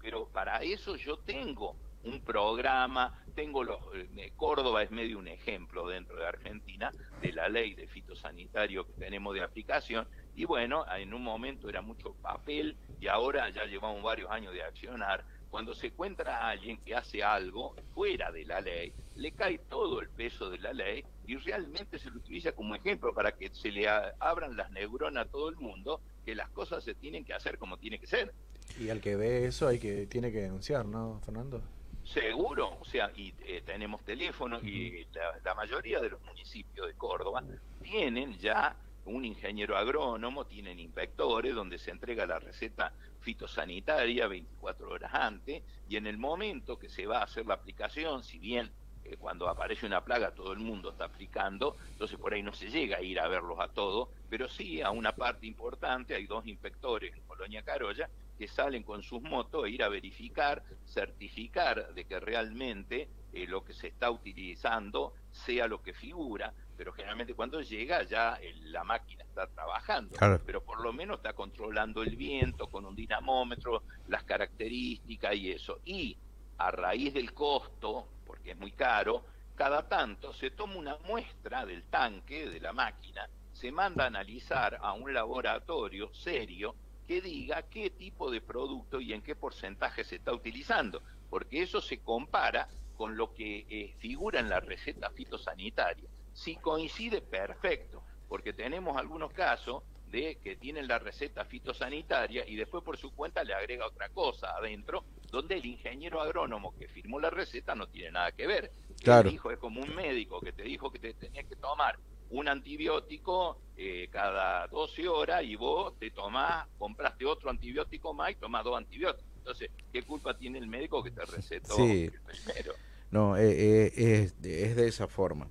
[0.00, 5.88] Pero para eso yo tengo un programa, tengo los, eh, Córdoba es medio un ejemplo
[5.88, 11.12] dentro de Argentina de la ley de fitosanitario que tenemos de aplicación y bueno, en
[11.12, 15.88] un momento era mucho papel y ahora ya llevamos varios años de accionar cuando se
[15.88, 20.48] encuentra a alguien que hace algo fuera de la ley, le cae todo el peso
[20.48, 24.56] de la ley y realmente se lo utiliza como ejemplo para que se le abran
[24.56, 27.98] las neuronas a todo el mundo que las cosas se tienen que hacer como tiene
[27.98, 28.32] que ser.
[28.80, 31.60] Y al que ve eso hay que tiene que denunciar, ¿no, Fernando?
[32.04, 35.06] Seguro, o sea, y eh, tenemos teléfono y
[35.44, 37.44] la, mayoría de los municipios de Córdoba
[37.82, 45.12] tienen ya un ingeniero agrónomo, tienen inspectores donde se entrega la receta fitosanitaria 24 horas
[45.14, 48.70] antes y en el momento que se va a hacer la aplicación, si bien
[49.04, 52.68] eh, cuando aparece una plaga todo el mundo está aplicando, entonces por ahí no se
[52.68, 56.46] llega a ir a verlos a todos, pero sí a una parte importante, hay dos
[56.46, 62.04] inspectores en Colonia Carolla que salen con sus motos a ir a verificar, certificar de
[62.04, 67.60] que realmente eh, lo que se está utilizando sea lo que figura, pero generalmente cuando
[67.60, 72.84] llega ya la máquina está trabajando, pero por lo menos está controlando el viento con
[72.84, 75.80] un dinamómetro, las características y eso.
[75.84, 76.16] Y
[76.58, 81.84] a raíz del costo, porque es muy caro, cada tanto se toma una muestra del
[81.84, 86.74] tanque de la máquina, se manda a analizar a un laboratorio serio
[87.06, 91.80] que diga qué tipo de producto y en qué porcentaje se está utilizando, porque eso
[91.80, 96.08] se compara con lo que eh, figura en la receta fitosanitaria.
[96.32, 102.84] Si coincide, perfecto, porque tenemos algunos casos de que tienen la receta fitosanitaria y después
[102.84, 107.30] por su cuenta le agrega otra cosa adentro, donde el ingeniero agrónomo que firmó la
[107.30, 108.72] receta no tiene nada que ver.
[109.02, 109.30] Claro.
[109.30, 111.98] dijo, es como un médico que te dijo que te tenías que tomar
[112.32, 118.34] un antibiótico eh, cada 12 horas y vos te tomás, compraste otro antibiótico más y
[118.36, 119.30] tomás dos antibióticos.
[119.36, 122.74] Entonces, ¿qué culpa tiene el médico que te recetó el primero?
[123.10, 125.48] No, eh, eh, es, es, de esa forma.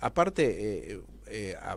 [0.00, 1.02] Aparte,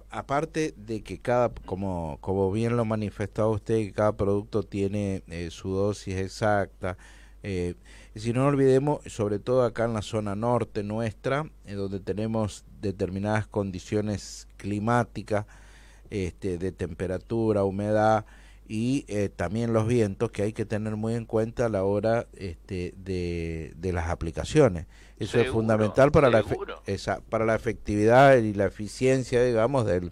[0.10, 6.16] aparte de que cada, como, como bien lo manifestaba usted, cada producto tiene su dosis
[6.16, 6.98] exacta,
[7.48, 7.76] eh,
[8.16, 14.48] si no olvidemos, sobre todo acá en la zona norte nuestra, donde tenemos determinadas condiciones
[14.58, 15.46] climáticas,
[16.10, 18.26] este, de temperatura, humedad
[18.68, 22.26] y eh, también los vientos que hay que tener muy en cuenta a la hora
[22.34, 24.88] este, de, las aplicaciones.
[25.18, 26.44] Eso es fundamental para la,
[26.86, 30.12] esa, para la efectividad y la eficiencia, digamos, del,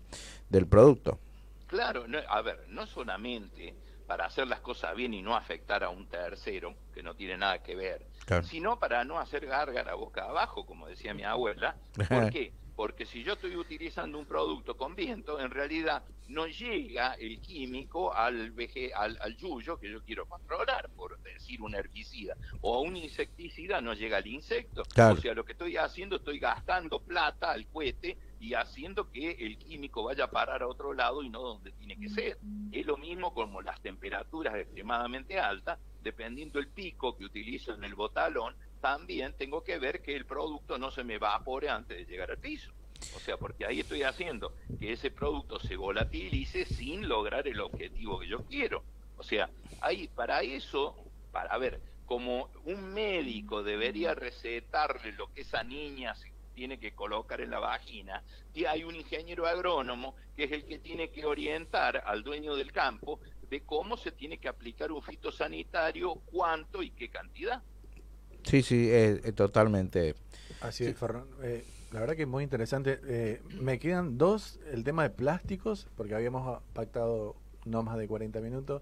[0.50, 1.20] del producto.
[1.68, 3.76] Claro, a ver, no solamente
[4.08, 7.60] para hacer las cosas bien y no afectar a un tercero que no tiene nada
[7.64, 8.06] que ver,
[8.44, 11.76] sino para no hacer gárgara boca abajo, como decía mi abuela.
[12.10, 12.54] ¿Por qué?
[12.76, 18.14] Porque si yo estoy utilizando un producto con viento, en realidad no llega el químico
[18.14, 22.82] al, veje, al, al yuyo que yo quiero controlar, por decir un herbicida, o a
[22.82, 24.82] un insecticida no llega al insecto.
[24.82, 29.58] O sea, lo que estoy haciendo, estoy gastando plata al cohete y haciendo que el
[29.58, 32.38] químico vaya a parar a otro lado y no donde tiene que ser.
[32.72, 37.96] Es lo mismo como las temperaturas extremadamente altas, dependiendo el pico que utilizo en el
[37.96, 42.30] botalón, también tengo que ver que el producto no se me evapore antes de llegar
[42.32, 42.74] al piso.
[43.16, 48.20] O sea, porque ahí estoy haciendo que ese producto se volatilice sin lograr el objetivo
[48.20, 48.84] que yo quiero.
[49.16, 50.98] O sea, ahí para eso,
[51.32, 56.14] para ver, como un médico debería recetarle lo que esa niña
[56.54, 58.22] tiene que colocar en la vagina,
[58.54, 62.74] y hay un ingeniero agrónomo que es el que tiene que orientar al dueño del
[62.74, 67.64] campo de cómo se tiene que aplicar un fitosanitario, cuánto y qué cantidad.
[68.44, 68.90] Sí, sí,
[69.36, 70.16] totalmente.
[70.64, 71.44] Así es, Fernando.
[71.44, 73.00] Eh, la verdad que es muy interesante.
[73.06, 77.36] Eh, me quedan dos, el tema de plásticos, porque habíamos pactado
[77.66, 78.82] no más de 40 minutos,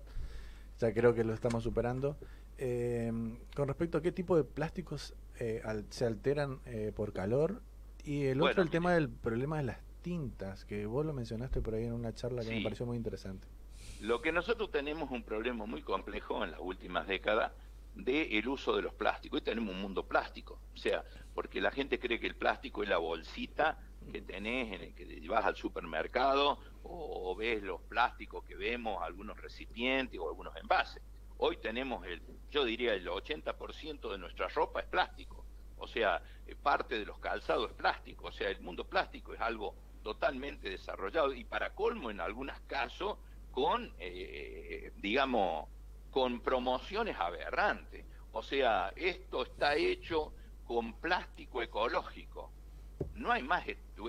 [0.80, 2.18] ya creo que lo estamos superando.
[2.58, 3.12] Eh,
[3.56, 5.16] con respecto a qué tipo de plásticos
[5.90, 6.60] se alteran
[6.96, 7.64] por calor,
[8.04, 11.74] y el otro, el tema del problema de las tintas, que vos lo mencionaste por
[11.74, 13.48] ahí en una charla que me pareció muy interesante.
[14.02, 17.54] Lo que nosotros tenemos un problema muy complejo en las últimas décadas
[17.96, 19.38] del uso de los plásticos.
[19.40, 22.90] Hoy tenemos un mundo plástico, o sea, porque la gente cree que el plástico es
[22.90, 23.78] la bolsita
[24.12, 29.40] que tenés, en el que vas al supermercado o, ves los plásticos que vemos, algunos
[29.40, 31.02] recipientes o algunos envases.
[31.38, 35.46] Hoy tenemos, el, yo diría, el 80% de nuestra ropa es plástico,
[35.78, 39.42] o sea, eh, parte de los calzados es plástico, o sea, el mundo plástico es
[39.42, 43.18] algo totalmente desarrollado y para colmo en algunos casos
[43.52, 45.68] con, eh, digamos,
[46.12, 48.06] con promociones aberrantes.
[48.34, 50.34] O sea, esto está hecho
[50.66, 52.52] con plástico ecológico.
[53.16, 53.66] No hay más,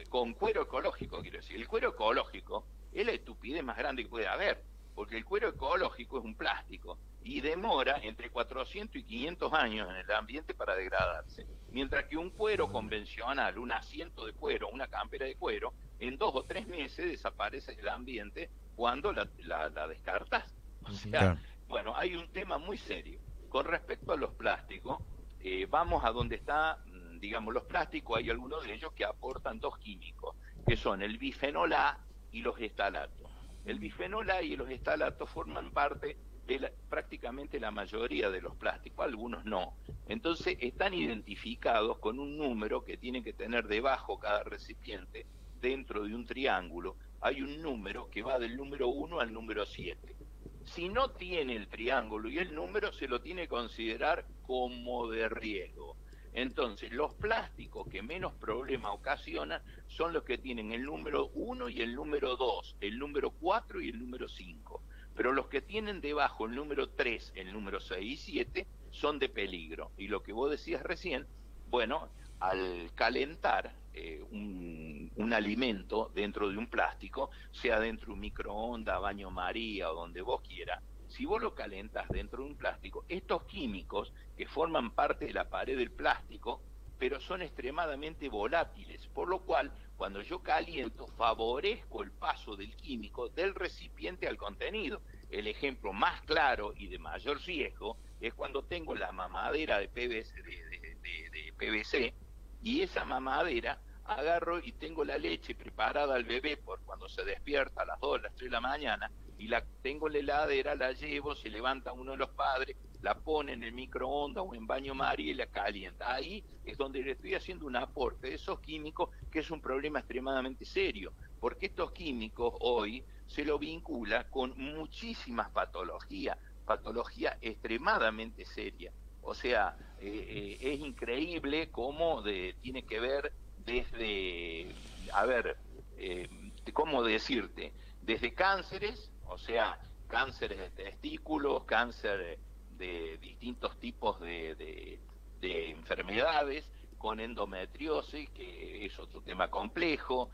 [0.09, 1.57] con cuero ecológico, quiero decir.
[1.57, 4.62] El cuero ecológico es la estupidez más grande que puede haber,
[4.94, 9.96] porque el cuero ecológico es un plástico y demora entre 400 y 500 años en
[9.96, 11.46] el ambiente para degradarse.
[11.70, 16.32] Mientras que un cuero convencional, un asiento de cuero, una campera de cuero, en dos
[16.34, 20.53] o tres meses desaparece del ambiente cuando la, la, descartas.
[20.84, 21.40] O sea,
[21.72, 23.18] bueno, hay un tema muy serio.
[23.48, 24.98] Con respecto a los plásticos,
[25.40, 29.58] eh, vamos a donde está, mm, digamos, los plásticos, hay algunos de ellos que aportan
[29.58, 31.98] dos químicos, que son el bifenol A
[32.30, 33.30] y los estalatos.
[33.64, 39.06] El bifenol A y los estalatos forman parte de prácticamente la mayoría de los plásticos,
[39.06, 39.72] algunos no.
[40.08, 45.24] Entonces están identificados con un número que tiene que tener debajo cada recipiente,
[45.58, 50.16] dentro de un triángulo, hay un número que va del número 1 al número 7.
[50.64, 55.28] Si no tiene el triángulo y el número, se lo tiene que considerar como de
[55.28, 55.96] riesgo.
[56.34, 61.82] Entonces, los plásticos que menos problema ocasionan son los que tienen el número 1 y
[61.82, 64.82] el número 2, el número 4 y el número 5.
[65.14, 69.28] Pero los que tienen debajo el número 3, el número 6 y 7 son de
[69.28, 69.92] peligro.
[69.98, 71.26] Y lo que vos decías recién,
[71.68, 72.10] bueno,
[72.43, 79.30] al calentar eh, un, alimento dentro de un plástico, sea dentro de un microondas, baño
[79.30, 84.12] María o donde vos quieras, si vos lo calentas dentro de un plástico, estos químicos
[84.36, 86.61] que forman parte de la pared del plástico,
[86.99, 93.28] pero son extremadamente volátiles, por lo cual cuando yo caliento favorezco el paso del químico
[93.28, 95.01] del recipiente al contenido.
[95.30, 100.43] El ejemplo más claro y de mayor riesgo es cuando tengo la mamadera de PVC,
[100.43, 102.14] de, PVC
[102.62, 107.82] y esa mamadera agarro y tengo la leche preparada al bebé por cuando se despierta
[107.82, 110.92] a las 2, las 3 de la mañana y la tengo en la heladera, la
[110.92, 114.94] llevo, se levanta uno de los padres, la pone en el microondas o en baño
[114.94, 116.14] María y la calienta.
[116.14, 119.98] Ahí es donde le estoy haciendo un aporte de esos químicos, que es un problema
[119.98, 128.92] extremadamente serio, porque estos químicos hoy se lo vincula con muchísimas patologías, patología extremadamente seria.
[129.22, 133.32] O sea, eh, eh, es increíble cómo de, tiene que ver
[133.64, 134.74] desde,
[135.12, 135.56] a ver,
[135.96, 136.28] eh,
[136.72, 137.72] ¿cómo decirte?
[138.02, 142.38] Desde cánceres, o sea, cánceres de testículos, cáncer
[142.76, 144.98] de distintos tipos de,
[145.40, 146.68] enfermedades,
[146.98, 150.30] con endometriosis, que es otro tema complejo,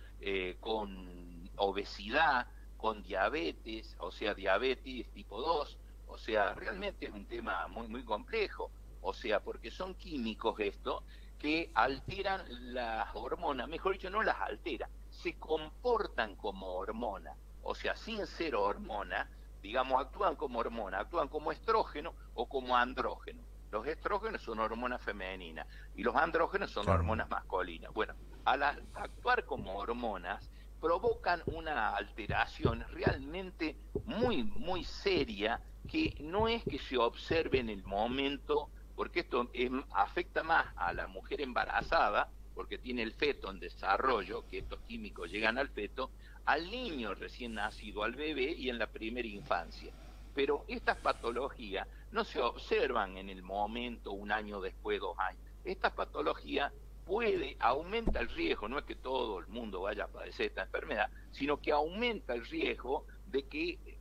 [0.61, 5.78] con obesidad, con diabetes, o sea, diabetes tipo 2,
[6.09, 11.05] o sea, realmente es un tema muy, muy complejo, o sea, porque son químicos esto
[11.39, 12.45] que alteran
[12.75, 17.37] las hormonas, mejor dicho, no las alteran, se comportan como hormona
[17.69, 19.29] o sea, sin ser hormona,
[19.61, 23.43] digamos, actúan como hormona, actúan como estrógeno o como andrógeno.
[23.71, 27.93] Los estrógenos son hormonas femeninas y los andrógenos son hormonas masculinas.
[27.93, 28.15] Bueno,
[28.47, 30.51] al actuar como hormonas,
[30.81, 37.83] provocan una alteración realmente muy, muy seria que no es que se observe en el
[37.83, 39.51] momento, porque esto
[39.93, 45.31] afecta más a la mujer embarazada, porque tiene el feto en desarrollo, que estos químicos
[45.31, 46.11] llegan al feto,
[46.45, 49.93] al niño recién nacido, al bebé y en la primera infancia.
[50.35, 55.43] Pero estas patologías no se observan en el momento, un año después, dos años.
[55.65, 56.73] Esta patología
[57.05, 61.11] puede, aumenta el riesgo, no es que todo el mundo vaya a padecer esta enfermedad,
[61.33, 63.98] sino que aumenta el riesgo de que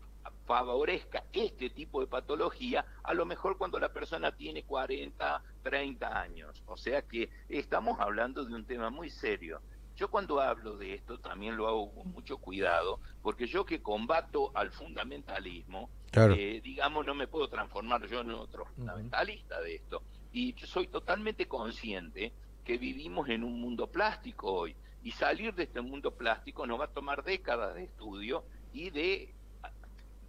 [0.47, 6.63] favorezca este tipo de patología, a lo mejor cuando la persona tiene 40, 30 años.
[6.65, 9.61] O sea que estamos hablando de un tema muy serio.
[9.97, 14.51] Yo cuando hablo de esto también lo hago con mucho cuidado, porque yo que combato
[14.55, 20.01] al fundamentalismo, eh, digamos, no me puedo transformar yo en otro fundamentalista de esto.
[20.31, 22.31] Y yo soy totalmente consciente
[22.63, 24.75] que vivimos en un mundo plástico hoy.
[25.03, 28.43] Y salir de este mundo plástico nos va a tomar décadas de estudio
[28.73, 29.33] y de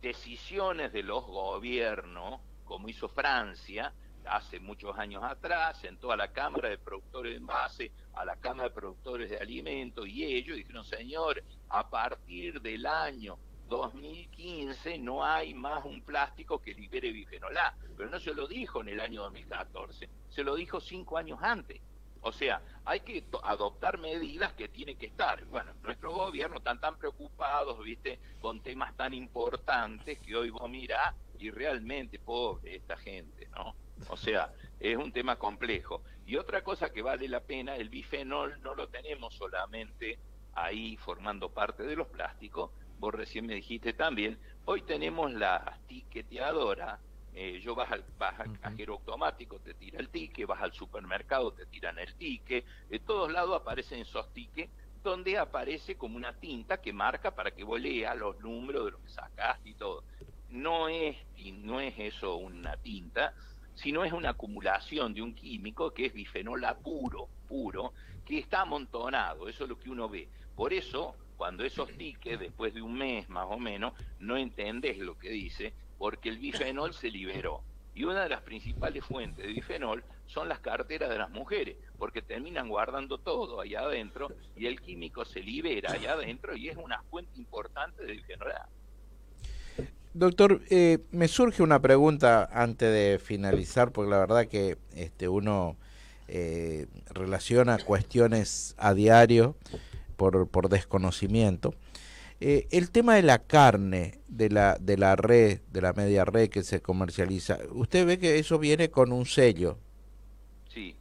[0.00, 3.92] decisiones de los gobiernos, como hizo Francia,
[4.24, 8.68] hace muchos años atrás, sentó a la Cámara de Productores de Envase, a la Cámara
[8.68, 13.38] de Productores de Alimentos y ellos dijeron, señor, a partir del año
[13.68, 18.80] 2015 no hay más un plástico que libere bifenol A, pero no se lo dijo
[18.80, 21.80] en el año 2014, se lo dijo cinco años antes.
[22.20, 25.44] O sea, hay que adoptar medidas que tienen que estar.
[25.46, 31.14] Bueno, nuestros gobiernos están tan preocupados, viste, con temas tan importantes que hoy vos mirás
[31.38, 33.74] y realmente pobre esta gente, ¿no?
[34.08, 36.02] O sea, es un tema complejo.
[36.26, 40.18] Y otra cosa que vale la pena, el bifenol no lo tenemos solamente
[40.54, 47.00] ahí formando parte de los plásticos, vos recién me dijiste también, hoy tenemos la tiqueteadora,
[47.40, 51.52] eh, yo vas al, vas al cajero automático, te tira el ticket, vas al supermercado,
[51.52, 54.72] te tiran el ticket, de todos lados aparecen esos tickets
[55.04, 59.00] donde aparece como una tinta que marca para que vos leas los números de lo
[59.00, 60.02] que sacaste y todo.
[60.48, 63.32] No es, y no es eso una tinta,
[63.76, 67.92] sino es una acumulación de un químico que es bifenol puro, puro,
[68.26, 70.28] que está amontonado, eso es lo que uno ve.
[70.56, 75.16] Por eso, cuando esos tickets, después de un mes más o menos, no entendés lo
[75.16, 77.62] que dice, porque el bifenol se liberó.
[77.94, 82.22] Y una de las principales fuentes de bifenol son las carteras de las mujeres, porque
[82.22, 87.02] terminan guardando todo allá adentro y el químico se libera allá adentro y es una
[87.10, 88.52] fuente importante de bifenol.
[90.14, 95.76] Doctor, eh, me surge una pregunta antes de finalizar, porque la verdad que este, uno
[96.28, 99.56] eh, relaciona cuestiones a diario
[100.16, 101.74] por, por desconocimiento.
[102.40, 106.48] Eh, el tema de la carne, de la, de la red, de la media red
[106.48, 109.78] que se comercializa, usted ve que eso viene con un sello.
[110.68, 110.94] Sí,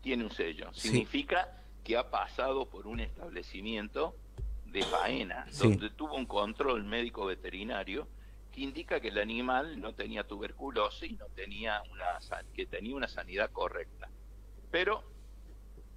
[0.00, 0.72] tiene un sello.
[0.74, 4.16] Significa que ha pasado por un establecimiento
[4.66, 8.08] de faena, donde tuvo un control médico veterinario
[8.50, 12.18] que indica que el animal no tenía tuberculosis y no tenía una,
[12.54, 14.08] que tenía una sanidad correcta.
[14.70, 15.04] Pero,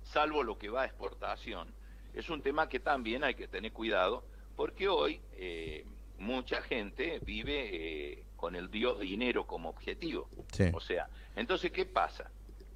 [0.03, 1.73] salvo lo que va a exportación,
[2.15, 4.23] es un tema que también hay que tener cuidado,
[4.55, 5.85] porque hoy eh,
[6.17, 7.69] mucha gente vive
[8.11, 10.29] eh, con el dios dinero como objetivo.
[10.73, 12.31] O sea, entonces, ¿qué pasa?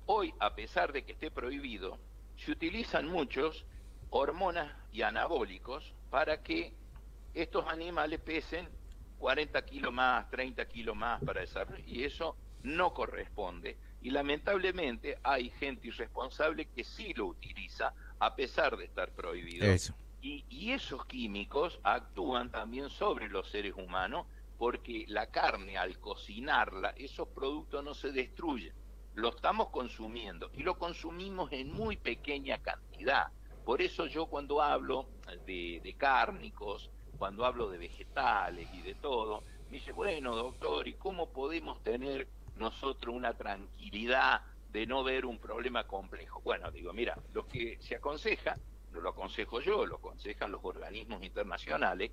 [0.06, 1.98] Hoy, a pesar de que esté prohibido,
[2.38, 3.66] se utilizan muchos
[4.10, 6.74] hormonas y anabólicos para que
[7.34, 8.68] estos animales pesen
[9.20, 13.78] 40 kilos más, 30 kilos más para desarrollar, y eso no corresponde.
[14.02, 19.66] Y lamentablemente hay gente irresponsable que sí lo utiliza a pesar de estar prohibido.
[20.22, 24.26] Y, y esos químicos actúan también sobre los seres humanos
[24.58, 28.74] porque la carne al cocinarla, esos productos no se destruyen,
[29.16, 33.28] lo estamos consumiendo y lo consumimos en muy pequeña cantidad.
[33.64, 35.08] Por eso yo cuando hablo
[35.46, 41.30] de, cárnicos, cuando hablo de vegetales y de todo, me dice, bueno, doctor, ¿y cómo
[41.30, 44.42] podemos tener nosotros una tranquilidad
[44.72, 46.42] de no ver un problema complejo?
[46.42, 48.56] Bueno, digo, mira, lo que se aconseja,
[48.92, 52.12] no lo aconsejo yo, lo aconsejan los organismos internacionales,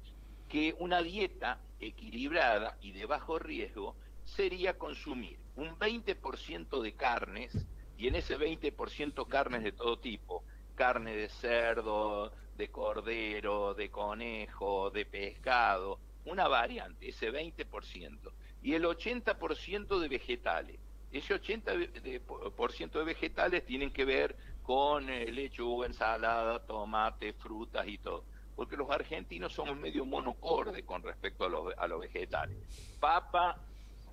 [0.49, 8.09] que una dieta equilibrada y de bajo riesgo sería consumir un 20% de carnes, y
[8.09, 10.45] en ese 20% carnes de todo tipo,
[10.75, 18.33] carne de cerdo, de cordero, de conejo, de pescado, una variante, ese 20%,
[18.63, 20.81] y el 80% de vegetales.
[21.17, 28.25] Ese 80% de vegetales tienen que ver con eh, lechuga, ensalada, tomate, frutas y todo.
[28.55, 32.57] Porque los argentinos somos medio monocorde con respecto a los, a los vegetales.
[33.01, 33.59] Papa,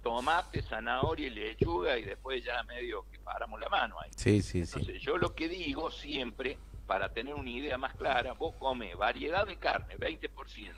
[0.01, 4.11] tomate, zanahoria y lechuga y después ya medio que paramos la mano ahí.
[4.15, 8.53] Sí, sí, Entonces, yo lo que digo siempre, para tener una idea más clara, vos
[8.59, 10.73] come variedad de carne, 20%,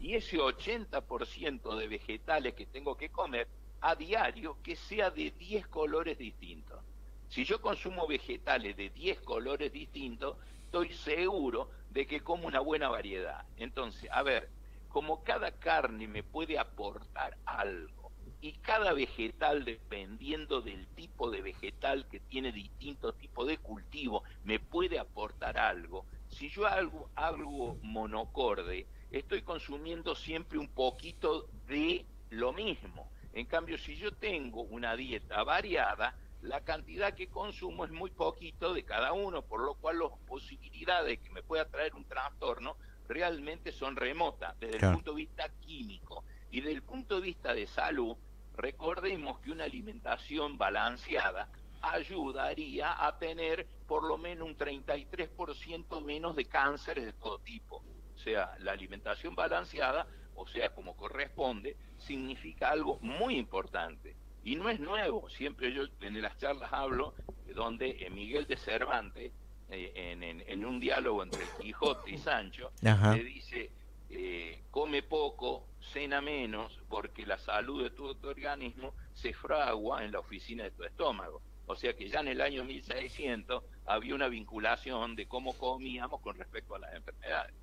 [0.00, 3.46] y ese 80% de vegetales que tengo que comer
[3.82, 6.80] a diario, que sea de 10 colores distintos.
[7.28, 12.88] Si yo consumo vegetales de 10 colores distintos, estoy seguro de que como una buena
[12.88, 13.44] variedad.
[13.56, 14.50] Entonces, a ver,
[14.88, 18.02] como cada carne me puede aportar algo,
[18.40, 24.58] y cada vegetal, dependiendo del tipo de vegetal que tiene distinto tipo de cultivo, me
[24.58, 26.06] puede aportar algo.
[26.28, 33.11] Si yo hago algo monocorde, estoy consumiendo siempre un poquito de lo mismo.
[33.32, 38.74] En cambio, si yo tengo una dieta variada, la cantidad que consumo es muy poquito
[38.74, 42.76] de cada uno, por lo cual las posibilidades de que me pueda traer un trastorno
[43.08, 46.24] realmente son remotas desde el punto de vista químico.
[46.50, 48.16] Y desde el punto de vista de salud,
[48.56, 51.48] Recordemos que una alimentación balanceada
[51.80, 57.82] ayudaría a tener por lo menos un 33% menos de cánceres de todo tipo.
[58.14, 64.16] O sea, la alimentación balanceada, o sea, como corresponde, significa algo muy importante.
[64.44, 67.14] Y no es nuevo, siempre yo en las charlas hablo
[67.54, 69.32] donde Miguel de Cervantes,
[69.70, 73.70] eh, en, un diálogo entre Quijote y Sancho, le dice,
[74.10, 80.18] eh, come poco, cena menos, porque la salud de tu, organismo se fragua en la
[80.18, 81.40] oficina de tu estómago.
[81.66, 86.36] O sea que ya en el año 1600 había una vinculación de cómo comíamos con
[86.36, 87.54] respecto a las enfermedades.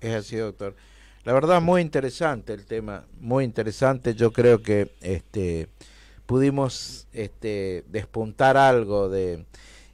[0.00, 0.76] Es así, doctor.
[1.24, 4.14] La verdad, muy interesante el tema, muy interesante.
[4.14, 5.68] Yo creo que este
[6.24, 9.44] pudimos este, despuntar algo de,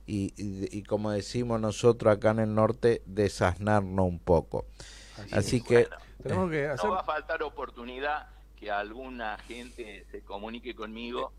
[0.07, 4.66] y, y, como decimos nosotros acá en el norte, desasnarnos un poco.
[5.33, 5.89] Así, que
[6.22, 6.85] tenemos que hacer...
[6.85, 11.33] no va a faltar oportunidad que alguna gente se comunique conmigo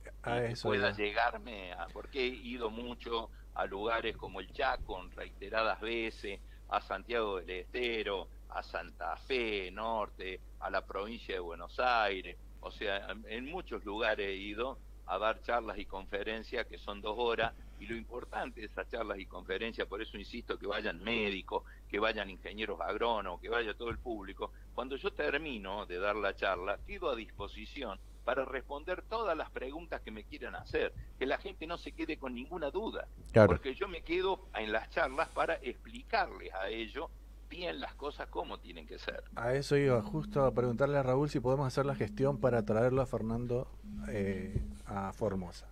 [0.50, 6.40] y pueda llegarme a porque he ido mucho a lugares como el Chaco reiteradas veces,
[6.70, 12.72] a Santiago del Estero, a Santa Fe Norte, a la provincia de Buenos Aires, o
[12.72, 17.54] sea, en muchos lugares he ido a dar charlas y conferencias que son dos horas
[17.80, 22.00] y lo importante de esas charlas y conferencias, por eso insisto que vayan médicos, que
[22.00, 24.52] vayan ingenieros agrónomos, que vaya todo el público.
[24.74, 30.02] Cuando yo termino de dar la charla, quedo a disposición para responder todas las preguntas
[30.02, 33.08] que me quieran hacer, que la gente no se quede con ninguna duda,
[33.46, 37.10] porque yo me quedo en las charlas para explicarles a ellos
[37.50, 39.24] bien las cosas como tienen que ser.
[39.36, 43.02] A eso iba justo a preguntarle a Raúl si podemos hacer la gestión para traerlo
[43.02, 43.68] a Fernando
[44.10, 45.68] eh, a Formosa.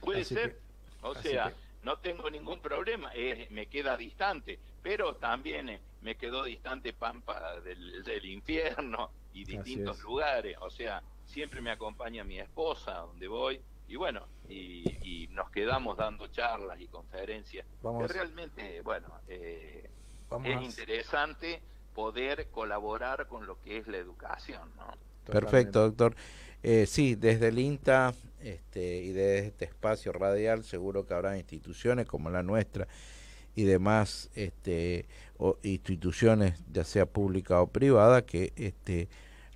[0.00, 0.60] Puede ser,
[1.02, 3.10] o sea, no tengo ningún problema,
[3.50, 10.00] me queda distante, pero también eh, me quedó distante Pampa del, del infierno y distintos
[10.02, 15.96] lugares, o sea, siempre me acompaña mi esposa donde voy y bueno, y, nos quedamos
[15.96, 17.66] dando charlas y conferencias.
[17.80, 18.10] Vamos.
[18.10, 19.87] realmente, bueno, eh,
[20.44, 21.60] es interesante
[21.94, 24.62] poder colaborar con lo que es la educación.
[24.76, 24.86] ¿no?
[25.24, 26.14] Perfecto, doctor.
[26.62, 32.06] Eh, sí, desde el INTA este, y desde este espacio radial seguro que habrá instituciones
[32.06, 32.88] como la nuestra
[33.54, 35.06] y demás este,
[35.36, 39.08] o instituciones, ya sea pública o privada, que este,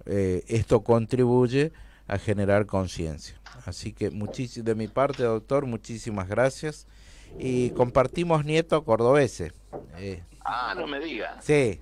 [0.06, 1.72] eh, esto contribuye
[2.08, 3.40] a generar conciencia.
[3.64, 6.86] Así que de mi parte, doctor, muchísimas gracias.
[7.38, 9.52] Y compartimos nieto cordobeses.
[9.96, 11.40] Eh, ah, no me diga.
[11.40, 11.80] Sí.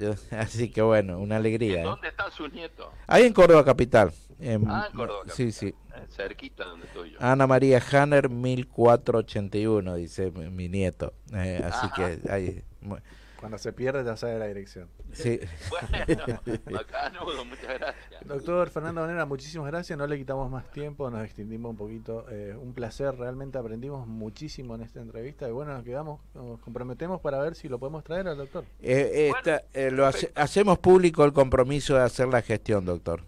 [0.30, 1.80] así que bueno, una alegría.
[1.80, 1.84] ¿eh?
[1.84, 2.88] ¿Dónde están sus nietos?
[3.06, 4.12] Ahí en Córdoba Capital.
[4.40, 5.36] ah, en Córdoba Capital.
[5.36, 5.74] Sí, sí.
[6.08, 7.18] Cerquita donde estoy yo.
[7.20, 11.12] Ana María Hanner, 1481, dice mi, nieto.
[11.32, 12.64] así que ahí.
[13.40, 14.90] Cuando se pierde ya sabe la dirección.
[15.12, 15.40] Sí.
[15.70, 18.26] bueno, nudo, muchas gracias.
[18.26, 19.98] Doctor Fernando Manera, muchísimas gracias.
[19.98, 22.26] No le quitamos más tiempo, nos extendimos un poquito.
[22.28, 25.48] Eh, un placer, realmente aprendimos muchísimo en esta entrevista.
[25.48, 28.66] Y bueno, nos quedamos, nos comprometemos para ver si lo podemos traer al doctor.
[28.82, 29.32] Eh,
[29.72, 33.22] eh, lo hacemos público el compromiso de hacer la gestión, doctor.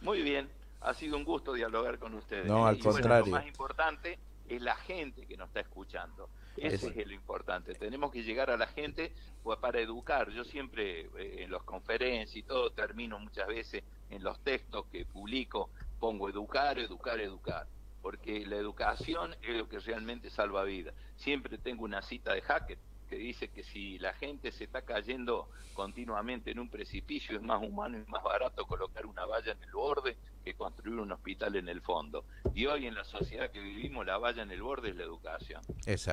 [0.00, 0.48] Muy bien,
[0.80, 2.46] ha sido un gusto dialogar con ustedes.
[2.46, 3.26] No, al contrario.
[3.26, 6.30] lo más importante es la gente que nos está escuchando.
[6.60, 7.74] Ese es, lo importante.
[7.74, 10.30] Tenemos que llegar a la gente pues, para educar.
[10.30, 15.04] Yo siempre eh, en las conferencias y todo termino muchas veces en los textos que
[15.04, 17.66] publico, pongo educar, educar, educar.
[18.02, 20.94] Porque la educación es lo que realmente salva vidas.
[21.16, 22.78] Siempre tengo una cita de Hackett
[23.08, 27.62] que dice que si la gente se está cayendo continuamente en un precipicio es más
[27.62, 31.68] humano y más barato colocar una valla en el borde que construir un hospital en
[31.68, 32.24] el fondo.
[32.54, 35.62] Y hoy en la sociedad que vivimos la valla en el borde es la educación.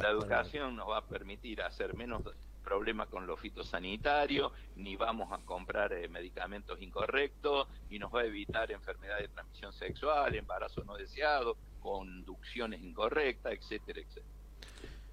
[0.03, 2.23] La educación nos va a permitir hacer menos
[2.63, 8.25] problemas con lo fitosanitario, ni vamos a comprar eh, medicamentos incorrectos, y nos va a
[8.25, 14.34] evitar enfermedades de transmisión sexual, embarazo no deseado, conducciones incorrectas, etcétera, etcétera.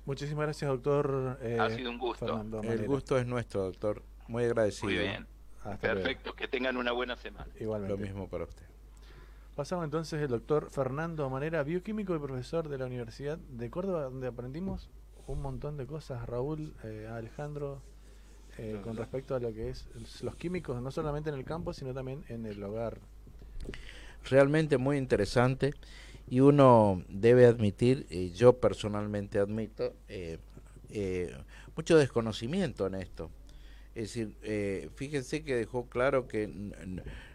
[0.04, 1.38] Muchísimas gracias, doctor.
[1.42, 2.44] Eh, ha sido un gusto.
[2.62, 4.02] El gusto es nuestro, doctor.
[4.28, 4.86] Muy agradecido.
[4.86, 5.26] Muy bien.
[5.80, 7.46] Perfecto, que tengan una buena semana.
[7.60, 7.96] Igualmente.
[7.96, 8.66] Lo mismo para usted.
[9.54, 14.26] Pasamos entonces el doctor Fernando Manera, bioquímico y profesor de la Universidad de Córdoba, donde
[14.26, 14.88] aprendimos
[15.26, 17.80] un montón de cosas, Raúl, eh, Alejandro,
[18.58, 19.86] eh, con respecto a lo que es
[20.22, 22.98] los químicos, no solamente en el campo, sino también en el hogar.
[24.24, 25.74] Realmente muy interesante
[26.32, 30.38] y uno debe admitir, y yo personalmente admito, eh,
[30.88, 31.30] eh,
[31.76, 33.28] mucho desconocimiento en esto.
[33.94, 36.50] Es decir, eh, fíjense que dejó claro que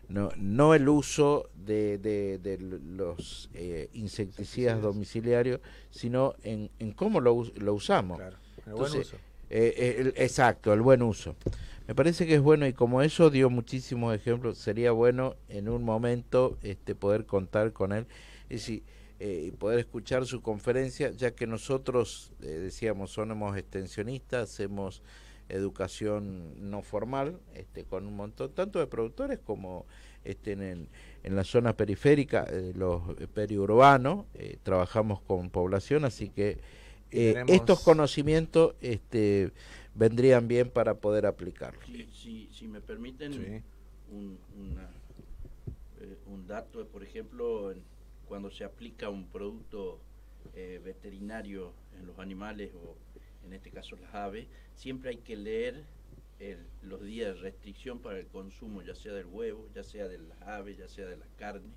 [0.10, 3.52] no, no el uso de, de, los
[3.94, 5.60] insecticidas domiciliarios,
[5.92, 8.18] sino en, en cómo lo, lo usamos.
[8.18, 9.18] Claro, el buen uso.
[9.52, 11.36] exacto, el buen uso.
[11.88, 15.84] Me parece que es bueno y como eso dio muchísimos ejemplos, sería bueno en un
[15.84, 18.08] momento este, poder contar con él
[18.50, 18.84] es decir,
[19.20, 25.02] eh, poder escuchar su conferencia, ya que nosotros, eh, decíamos, somos extensionistas, hacemos
[25.50, 29.88] educación no formal, este, con un montón, tanto de productores como
[30.24, 30.88] este, en,
[31.24, 33.02] en la zona periférica, eh, los
[33.34, 34.26] periurbanos,
[34.62, 36.60] trabajamos con población, así que
[37.10, 39.52] estos conocimientos este,
[39.96, 41.84] vendrían bien para poder aplicarlos.
[42.14, 43.64] Si, me permiten
[44.12, 44.38] un,
[46.28, 47.82] un dato, por ejemplo, en,
[48.28, 50.00] cuando se aplica un producto
[50.54, 52.96] eh, veterinario en los animales o
[53.46, 55.86] en este caso las aves, siempre hay que leer
[56.84, 60.40] los días de restricción para el consumo, ya sea del huevo, ya sea de las
[60.44, 61.74] aves, ya sea de la carne,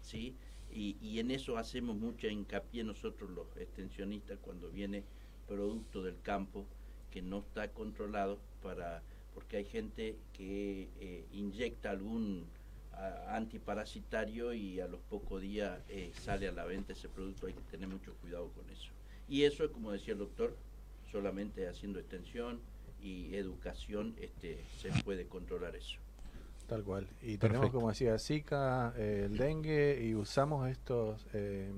[0.00, 0.36] ¿sí?
[0.70, 5.02] Y, y en eso hacemos mucha hincapié nosotros los extensionistas cuando viene
[5.48, 6.66] producto del campo
[7.10, 9.02] que no está controlado para
[9.36, 12.46] porque hay gente que eh, inyecta algún
[13.28, 17.60] antiparasitario y a los pocos días eh, sale a la venta ese producto, hay que
[17.70, 18.90] tener mucho cuidado con eso.
[19.28, 20.56] Y eso, como decía el doctor,
[21.10, 22.60] solamente haciendo extensión
[23.02, 25.98] y educación este, se puede controlar eso.
[26.66, 27.06] Tal cual.
[27.22, 31.70] Y tenemos, como decía, Zika, eh, el dengue, y usamos estos eh,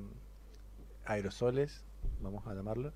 [1.05, 1.85] aerosoles,
[2.23, 2.93] vamos a llamarlo,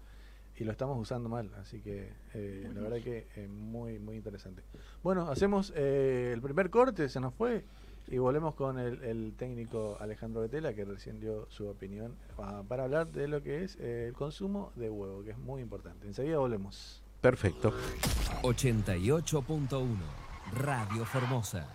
[0.56, 1.50] y lo estamos usando mal.
[1.56, 4.62] Así que la verdad que es muy, muy interesante.
[5.02, 7.64] Bueno, hacemos el primer corte, se nos fue.
[8.08, 13.08] Y volvemos con el, técnico Alejandro Betela, que recién dio su opinión, ah, para hablar
[13.08, 16.06] de lo que es eh, el consumo de huevo, que es muy importante.
[16.06, 17.02] Enseguida volvemos.
[17.20, 17.72] Perfecto.
[18.42, 19.96] 88.1
[20.52, 21.68] Radio Formosa.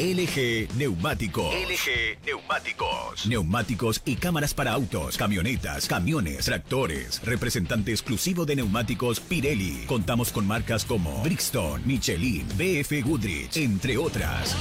[0.00, 1.54] LG Neumáticos.
[1.54, 3.26] LG Neumáticos.
[3.26, 7.20] Neumáticos y cámaras para autos, camionetas, camiones, tractores.
[7.22, 9.84] Representante exclusivo de neumáticos Pirelli.
[9.86, 14.56] Contamos con marcas como Brixton, Michelin, BF Goodrich, entre otras.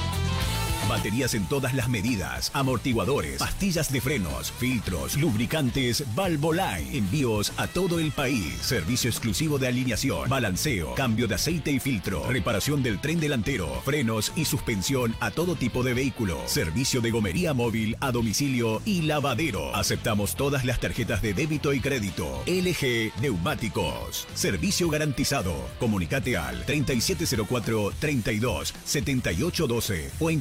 [0.89, 6.97] Baterías en todas las medidas, amortiguadores, pastillas de frenos, filtros, lubricantes, Valvoline.
[6.97, 8.55] Envíos a todo el país.
[8.59, 14.33] Servicio exclusivo de alineación, balanceo, cambio de aceite y filtro, reparación del tren delantero, frenos
[14.35, 16.41] y suspensión a todo tipo de vehículo.
[16.47, 19.75] Servicio de gomería móvil a domicilio y lavadero.
[19.75, 22.41] Aceptamos todas las tarjetas de débito y crédito.
[22.47, 24.27] LG Neumáticos.
[24.33, 25.53] Servicio garantizado.
[25.79, 30.31] Comunicate al 3704 32 7812 o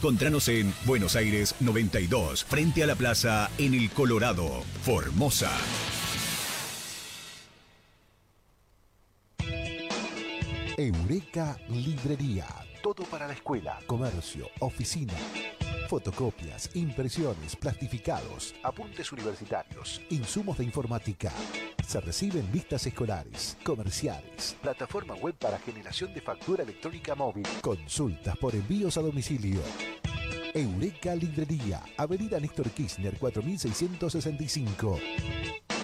[0.47, 5.51] en Buenos Aires 92, frente a la plaza en el Colorado, Formosa.
[10.76, 12.47] Eureka Librería.
[12.80, 15.14] Todo para la escuela, comercio, oficina.
[15.89, 21.32] Fotocopias, impresiones, plastificados, apuntes universitarios, insumos de informática.
[21.86, 28.55] Se reciben listas escolares, comerciales, plataforma web para generación de factura electrónica móvil, consultas por
[28.55, 29.62] envíos a domicilio.
[30.53, 35.01] Eureka Librería, Avenida Néstor Kirchner 4665.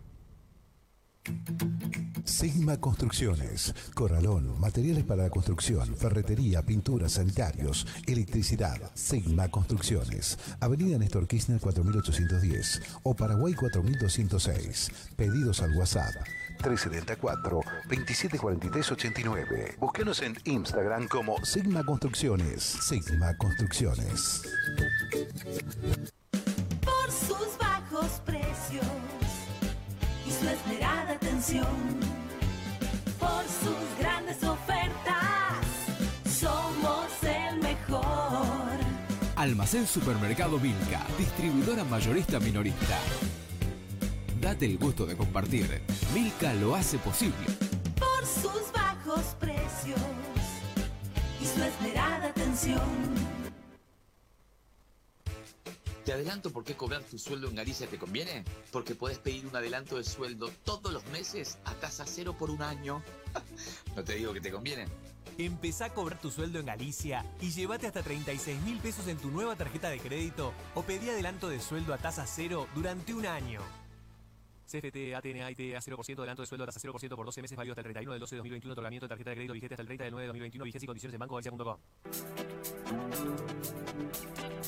[2.25, 8.91] Sigma Construcciones, Corralón, materiales para la construcción, ferretería, pinturas, sanitarios, electricidad.
[8.95, 14.91] Sigma Construcciones, Avenida Néstor Kirchner 4810 o Paraguay 4206.
[15.15, 16.13] Pedidos al WhatsApp
[16.57, 19.77] 374 274389.
[19.79, 22.63] Búsquenos en Instagram como Sigma Construcciones.
[22.63, 24.43] Sigma Construcciones.
[26.83, 28.87] Por sus bajos precios
[30.27, 31.67] y su esmerada atención.
[33.19, 35.57] Por sus grandes ofertas,
[36.39, 38.79] somos el mejor.
[39.37, 42.99] Almacén Supermercado Vilca, distribuidora mayorista minorista
[44.41, 45.83] Date el gusto de compartir.
[46.13, 47.47] Milka lo hace posible.
[47.99, 50.01] Por sus bajos precios
[51.41, 52.81] y su esmerada atención.
[56.05, 58.45] Te adelanto por qué cobrar tu sueldo en Galicia te conviene.
[58.71, 62.63] Porque puedes pedir un adelanto de sueldo todos los meses a tasa cero por un
[62.63, 63.03] año.
[63.97, 64.87] no te digo que te conviene.
[65.39, 69.31] Empezá a cobrar tu sueldo en Galicia y llévate hasta 36 mil pesos en tu
[69.31, 73.61] nueva tarjeta de crédito o pedí adelanto de sueldo a tasa cero durante un año.
[74.67, 77.73] CFT, ATN, AIT, a 0%, adelanto de sueldo a tasa 0% por 12 meses, válido
[77.73, 79.87] hasta el 31 del 12 de 2021, otorgamiento de tarjeta de crédito vigente hasta el
[79.87, 81.41] 30 del 9 de 2021, vigencia y condiciones en banco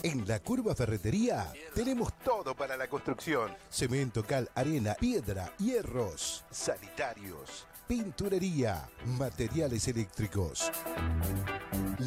[0.03, 3.53] En la Curva Ferretería tenemos todo para la construcción.
[3.69, 8.89] Cemento, cal, arena, piedra, hierros, sanitarios, pinturería,
[9.19, 10.71] materiales eléctricos.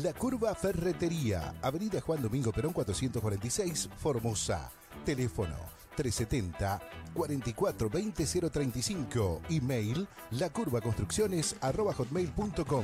[0.03, 4.71] La Curva Ferretería, Avenida Juan Domingo Perón 446, Formosa.
[5.03, 6.81] Teléfono 370
[7.13, 9.41] 44 20 035.
[9.49, 12.83] Email lacurvaconstrucciones arroba hotmail.com.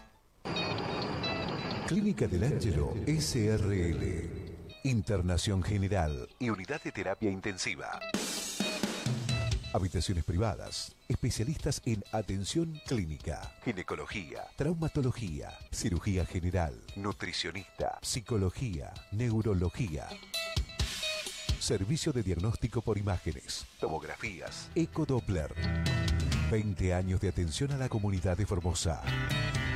[1.91, 4.79] Clínica del Ángelo SRL.
[4.85, 7.99] Internación General y Unidad de Terapia Intensiva.
[9.73, 10.95] Habitaciones privadas.
[11.09, 20.07] Especialistas en atención clínica, ginecología, traumatología, cirugía general, nutricionista, psicología, neurología.
[21.59, 25.53] Servicio de diagnóstico por imágenes, tomografías, ecodoppler.
[26.49, 29.01] 20 años de atención a la comunidad de Formosa.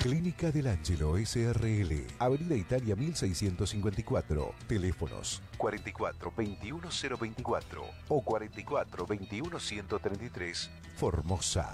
[0.06, 4.54] Clínica del Ángelo SRL, Avenida Italia 1654.
[4.68, 6.90] Teléfonos 44 21
[7.20, 10.70] 024 o 44 21 133.
[10.96, 11.74] Formosa.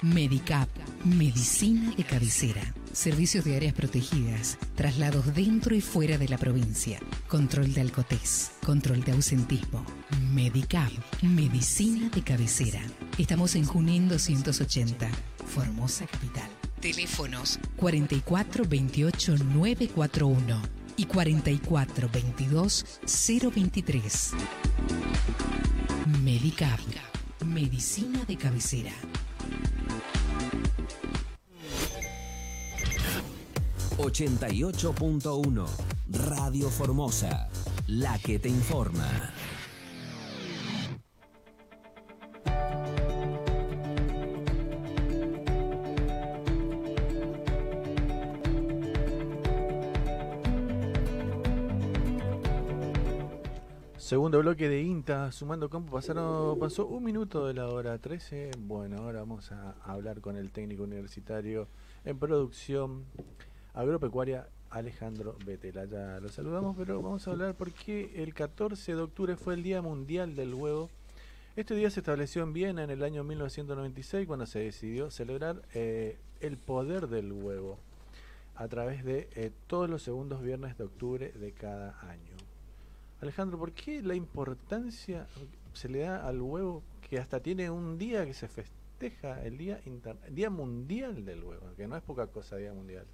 [0.00, 0.70] Medicap,
[1.04, 2.62] medicina de cabecera.
[2.92, 6.98] Servicios de áreas protegidas, traslados dentro y fuera de la provincia,
[7.28, 9.84] control de alcotés, control de ausentismo.
[10.32, 10.90] Medicap,
[11.22, 12.80] medicina de cabecera.
[13.18, 15.10] Estamos en Junín 280,
[15.48, 16.48] Formosa Capital.
[16.80, 20.62] Teléfonos 44 28 941
[20.96, 23.00] y 44 22
[23.54, 24.32] 023.
[26.22, 26.80] Medicap,
[27.44, 28.92] medicina de cabecera.
[33.98, 35.66] ...88.1...
[36.10, 37.48] Radio Formosa...
[37.88, 39.32] ...la que te informa...
[54.08, 58.52] Segundo bloque de INTA, sumando campo, pasaron, pasó un minuto de la hora 13.
[58.58, 61.68] Bueno, ahora vamos a hablar con el técnico universitario
[62.06, 63.04] en producción
[63.74, 65.84] agropecuaria Alejandro Betela.
[65.84, 69.62] Ya lo saludamos, pero vamos a hablar por qué el 14 de octubre fue el
[69.62, 70.88] Día Mundial del Huevo.
[71.54, 76.16] Este día se estableció en Viena en el año 1996 cuando se decidió celebrar eh,
[76.40, 77.78] el poder del huevo
[78.54, 82.27] a través de eh, todos los segundos viernes de octubre de cada año.
[83.20, 85.26] Alejandro, ¿por qué la importancia
[85.72, 89.80] se le da al huevo que hasta tiene un día que se festeja, el Día,
[89.86, 93.06] Inter día Mundial del Huevo, que no es poca cosa Día Mundial?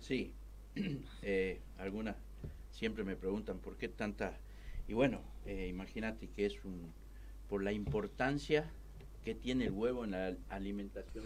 [0.00, 0.32] Sí,
[1.22, 2.16] eh, algunas
[2.70, 4.36] siempre me preguntan por qué tanta...
[4.88, 6.92] Y bueno, eh, imagínate que es un
[7.48, 8.70] por la importancia
[9.24, 11.24] que tiene el huevo en la alimentación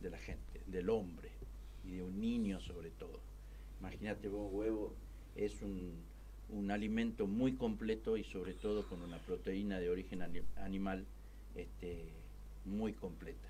[0.00, 1.30] de la gente, del hombre
[1.84, 3.20] y de un niño sobre todo.
[3.80, 4.94] Imagínate vos, huevo
[5.36, 6.07] es un
[6.50, 10.22] un alimento muy completo y sobre todo con una proteína de origen
[10.56, 11.06] animal
[11.54, 12.08] este,
[12.64, 13.48] muy completa.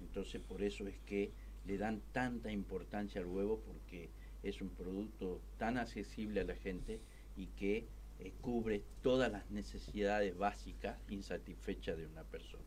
[0.00, 1.32] Entonces por eso es que
[1.66, 4.10] le dan tanta importancia al huevo porque
[4.42, 7.00] es un producto tan accesible a la gente
[7.36, 7.86] y que
[8.18, 12.64] eh, cubre todas las necesidades básicas insatisfechas de una persona.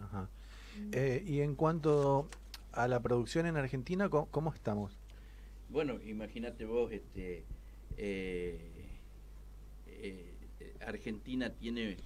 [0.00, 0.28] Ajá.
[0.92, 2.28] Eh, y en cuanto
[2.72, 4.98] a la producción en Argentina, ¿cómo, estamos?
[5.68, 7.44] Bueno, imagínate vos, este,
[7.96, 8.75] eh,
[10.00, 10.36] eh,
[10.86, 11.96] Argentina tiene,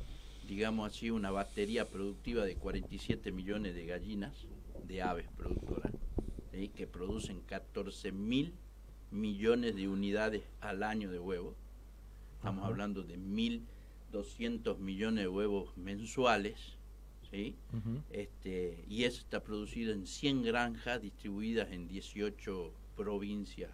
[0.46, 4.46] digamos así, una batería productiva de 47 millones de gallinas,
[4.86, 5.92] de aves productoras,
[6.74, 8.52] que producen 14 mil
[9.10, 11.56] millones de unidades al año de huevos.
[12.36, 16.76] Estamos hablando de 1.200 millones de huevos mensuales.
[17.30, 17.56] ¿sí?
[18.10, 23.70] este, y eso está producido en 100 granjas distribuidas en 18 provincias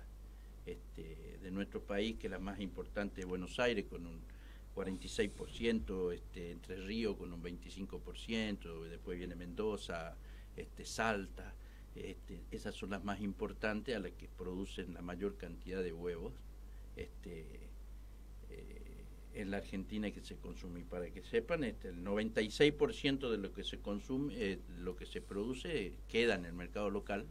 [0.67, 4.21] este, de nuestro país, que es la más importante de Buenos Aires, con un
[4.75, 10.17] 46%, este, Entre Ríos con un 25%, después viene Mendoza,
[10.57, 11.55] este, Salta,
[11.95, 16.35] este, esas son las más importantes a las que producen la mayor cantidad de huevos
[16.95, 17.71] este,
[18.51, 20.81] eh, en la Argentina que se consume.
[20.81, 25.07] Y para que sepan, este, el 96% de lo que se consume, eh, lo que
[25.07, 27.27] se produce, queda en el mercado local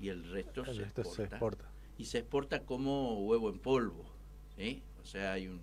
[0.00, 4.06] y el resto, se, exporta y se exporta como huevo en polvo.
[5.02, 5.60] O sea, hay un,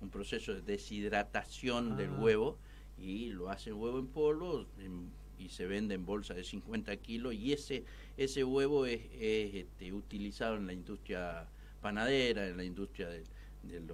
[0.00, 2.18] un proceso de deshidratación del ah.
[2.20, 2.58] huevo
[2.98, 4.66] y lo hace huevo en polvo
[5.38, 7.84] y se vende en bolsa de 50 kilos y ese,
[8.16, 11.48] ese huevo es, este, utilizado en la industria
[11.80, 13.24] panadera, en la industria de,
[13.62, 13.90] de, de,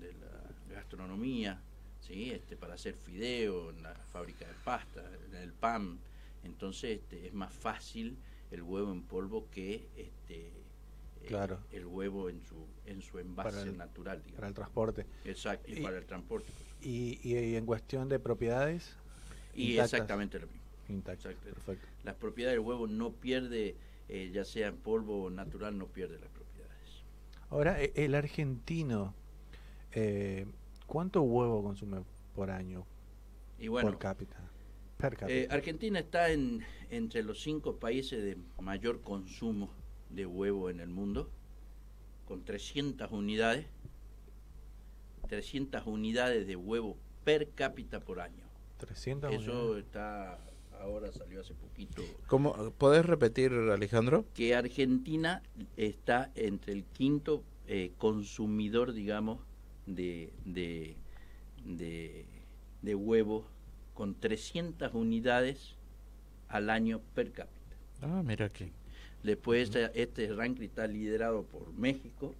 [0.00, 1.60] de la gastronomía,
[2.00, 2.30] ¿sí?
[2.30, 5.98] este, para hacer fideo, en la fábrica de pasta, en el pan.
[6.44, 8.16] Entonces este, es más fácil
[8.50, 10.52] el huevo en polvo que este
[11.26, 11.58] Claro.
[11.72, 14.36] el huevo en su en su envase el- natural digamos.
[14.36, 15.06] Para el transporte.
[15.24, 16.46] exacto y, Y- para el transporte
[16.80, 18.96] Y, y- y en cuestión de propiedades.
[19.54, 19.92] y intactas.
[19.94, 21.50] exactamente lo mismo Intactas, Exacto.
[21.54, 21.86] perfecto.
[22.04, 23.76] las propiedades del huevo no pierde
[24.08, 26.48] eh, ya sea en polvo o natural no pierde las propiedades
[27.50, 29.14] Ahora, e- el argentino,
[29.92, 30.46] eh,
[30.86, 32.02] ¿cuánto huevo consume
[32.34, 32.86] por año?
[33.58, 34.36] Y bueno, por cápita.
[35.28, 39.70] Eh, Argentina está en, entre los cinco países de mayor consumo
[40.10, 41.30] de huevo en el mundo,
[42.26, 43.66] con 300 unidades,
[45.28, 48.44] 300 unidades de huevo per cápita por año.
[48.78, 49.84] 300 Eso unidades.
[49.84, 50.38] está,
[50.80, 54.24] ahora salió hace poquito, ¿Cómo, ¿Podés repetir, Alejandro?
[54.34, 55.42] que Argentina
[55.76, 59.40] está entre el quinto eh, consumidor, digamos,
[59.86, 60.96] de, de,
[61.64, 62.26] de,
[62.82, 63.46] de huevo,
[63.98, 65.74] con 300 unidades
[66.48, 67.76] al año per cápita.
[68.00, 68.70] Ah, mira aquí.
[69.24, 72.32] Después este, este ranking está liderado por México,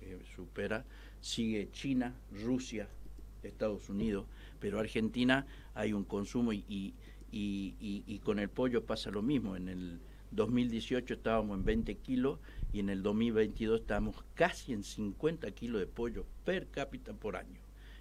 [0.00, 0.82] que supera,
[1.20, 2.88] sigue China, Rusia,
[3.42, 4.24] Estados Unidos,
[4.58, 6.94] pero Argentina hay un consumo y, y,
[7.30, 9.56] y- y- y con el pollo pasa lo mismo.
[9.56, 9.98] En el
[10.30, 12.38] 2018 estábamos en 20 kilos
[12.72, 17.60] y en el 2022 estamos casi en 50 kilos de pollo per cápita por año.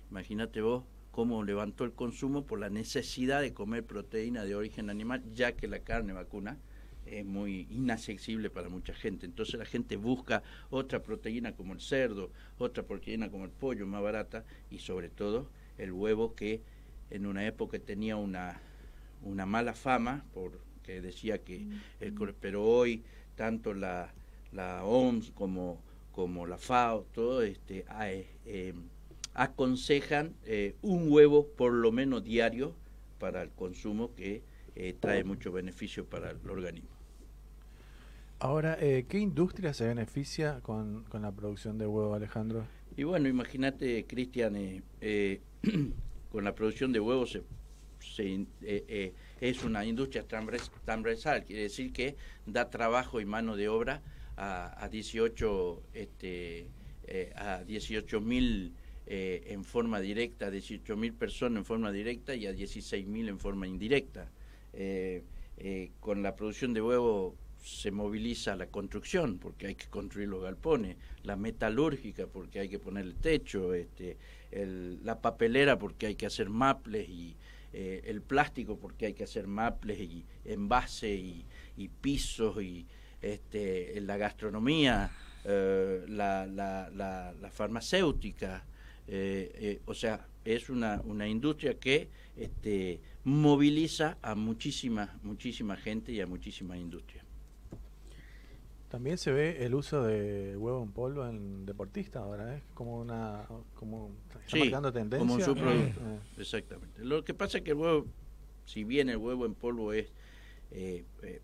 [0.09, 5.23] Imagínate vos cómo levantó el consumo por la necesidad de comer proteína de origen animal,
[5.35, 6.57] ya que la carne vacuna
[7.05, 9.27] es muy inaccesible para mucha gente.
[9.27, 10.41] Entonces la gente busca
[10.71, 15.47] otra proteína como el cerdo, otra proteína como el pollo más barata y sobre todo
[15.77, 16.61] el huevo que
[17.11, 18.59] en una época tenía una,
[19.21, 21.67] una mala fama porque decía que
[21.99, 23.03] el pero hoy
[23.35, 24.11] tanto la,
[24.51, 25.79] la OMS como,
[26.11, 28.73] como la FAO, todo este a- eh, eh,
[29.33, 32.75] aconsejan eh, un huevo por lo menos diario
[33.19, 34.43] para el consumo que
[34.75, 36.89] eh, trae mucho beneficio para el organismo.
[38.39, 42.65] Ahora, eh, ¿qué industria se beneficia con, con la producción de huevo, Alejandro?
[42.97, 44.55] Y bueno, imagínate, Cristian,
[45.01, 45.41] eh,
[46.31, 47.43] con la producción de huevos se,
[47.99, 54.01] se, es una industria transvers- transversal, quiere decir que da trabajo y mano de obra
[54.35, 56.67] a, a 18 este,
[57.35, 58.73] a 18 mil
[59.05, 63.39] eh, en forma directa, 18 mil personas en forma directa y a 16 mil en
[63.39, 64.31] forma indirecta.
[64.73, 65.23] Eh,
[65.57, 70.43] eh, con la producción de huevo se moviliza la construcción porque hay que construir los
[70.43, 74.17] galpones, la metalúrgica porque hay que poner el techo, este,
[74.51, 77.35] la papelera porque hay que hacer maples y
[77.75, 81.43] eh, el plástico porque hay que hacer maples y envase y,
[82.01, 82.85] pisos y
[83.19, 85.09] este, la gastronomía,
[85.43, 88.63] eh, la, farmacéutica,
[89.85, 96.27] o sea, es una, una industria que este, moviliza a muchísima, muchísima gente y a
[96.27, 97.23] muchísima industria.
[98.93, 103.47] También se ve el uso de huevo en polvo en deportistas ahora, ¿es como una...
[103.73, 104.11] Como,
[104.45, 105.19] está marcando tendencia.
[105.19, 105.99] como un subproducto.
[105.99, 107.03] Eh, Exactamente.
[107.03, 108.05] Lo que pasa es que el huevo,
[108.65, 110.13] si bien el huevo en polvo es
[110.69, 111.41] eh, eh,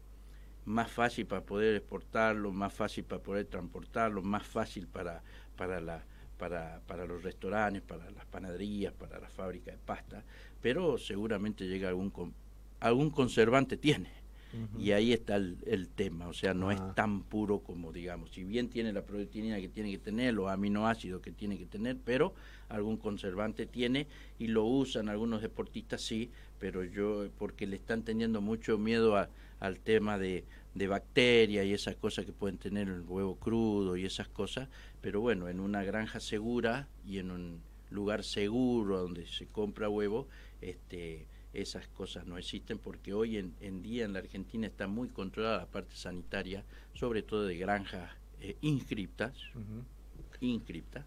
[0.65, 5.23] más fácil para poder exportarlo, más fácil para poder transportarlo, más fácil para,
[5.55, 6.05] para, la,
[6.43, 10.23] para, para los restaurantes, para las panaderías, para la fábrica de pasta,
[10.61, 12.33] pero seguramente llega algún, con-
[12.79, 14.09] algún conservante tiene.
[14.79, 18.43] Y ahí está el, el tema, o sea, no es tan puro como digamos, si
[18.43, 22.33] bien tiene la proteína que tiene que tener, los aminoácidos que tiene que tener, pero
[22.69, 24.07] algún conservante tiene
[24.39, 29.29] y lo usan algunos deportistas sí, pero yo, porque le están teniendo mucho miedo a-
[29.59, 34.05] al tema de, de bacterias y esas cosas que pueden tener el huevo crudo y
[34.05, 34.69] esas cosas,
[35.01, 40.27] pero bueno, en una granja segura y en un lugar seguro donde se compra huevo,
[40.61, 45.09] este esas cosas no existen porque hoy en, en día en la Argentina está muy
[45.09, 46.63] controlada la parte sanitaria,
[46.93, 49.35] sobre todo de granjas eh, inscriptas,
[50.41, 51.05] inscriptas.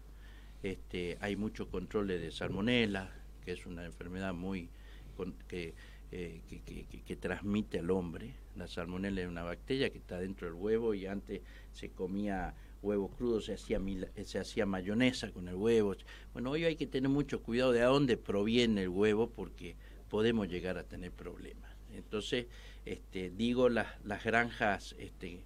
[0.61, 3.09] Este, hay mucho control de salmonela,
[3.45, 4.69] que es una enfermedad muy
[5.15, 5.75] con- que,
[6.15, 8.35] eh, que, que- que- que transmite al hombre.
[8.55, 11.41] La salmonela es una bacteria que está dentro del huevo y antes
[11.71, 12.53] se comía
[12.83, 13.81] huevo crudo, se hacía,
[14.23, 15.95] se hacía mayonesa con el huevo.
[16.33, 19.75] Bueno, hoy hay que tener mucho cuidado de a dónde proviene el huevo porque
[20.07, 21.71] podemos llegar a tener problemas.
[21.91, 22.45] Entonces,
[22.85, 25.43] este, digo las, las granjas, este,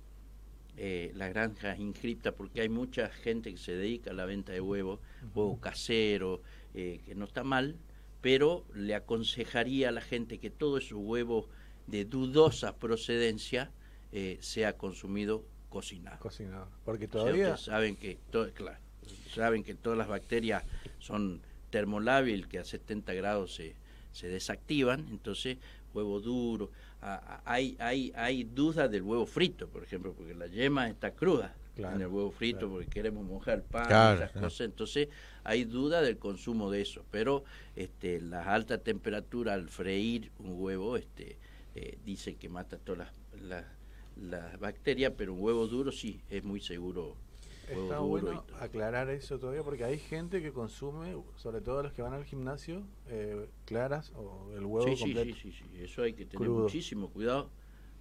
[0.76, 4.60] eh, las granjas inscriptas, porque hay mucha gente que se dedica a la venta de
[4.60, 5.00] huevos,
[5.34, 6.42] huevo casero,
[6.74, 7.78] eh, que no está mal,
[8.22, 11.46] pero le aconsejaría a la gente que todo esos huevos
[11.88, 13.72] de dudosa procedencia
[14.12, 16.20] eh, sea consumido cocinado.
[16.20, 16.70] Cocinado.
[16.84, 17.44] Porque O sea, todavía...
[17.50, 18.80] ustedes saben que to- claro,
[19.34, 20.64] saben que todas las bacterias
[21.00, 23.76] son termolábil, que a 70 grados se,
[24.12, 25.58] se desactivan, entonces
[25.94, 26.72] huevo duro.
[27.46, 32.02] hay, hay, hay dudas del huevo frito, por ejemplo, porque la yema está cruda en
[32.02, 34.62] el huevo frito porque queremos mojar el pan y esas cosas.
[34.62, 35.10] Entonces
[35.44, 37.44] hay duda del consumo de eso, pero
[37.76, 41.38] este, la alta temperatura al freír un huevo este,
[41.76, 43.12] eh, dice que mata todas
[43.42, 43.66] las,
[44.16, 47.16] las, bacterias, pero un huevo duro sí, es muy seguro.
[47.70, 52.14] Está bueno aclarar eso todavía porque hay gente que consume, sobre todo los que van
[52.14, 55.36] al gimnasio, eh, claras o el huevo sí, completo.
[55.36, 57.50] Sí, sí, sí, eso hay que tener muchísimo cuidado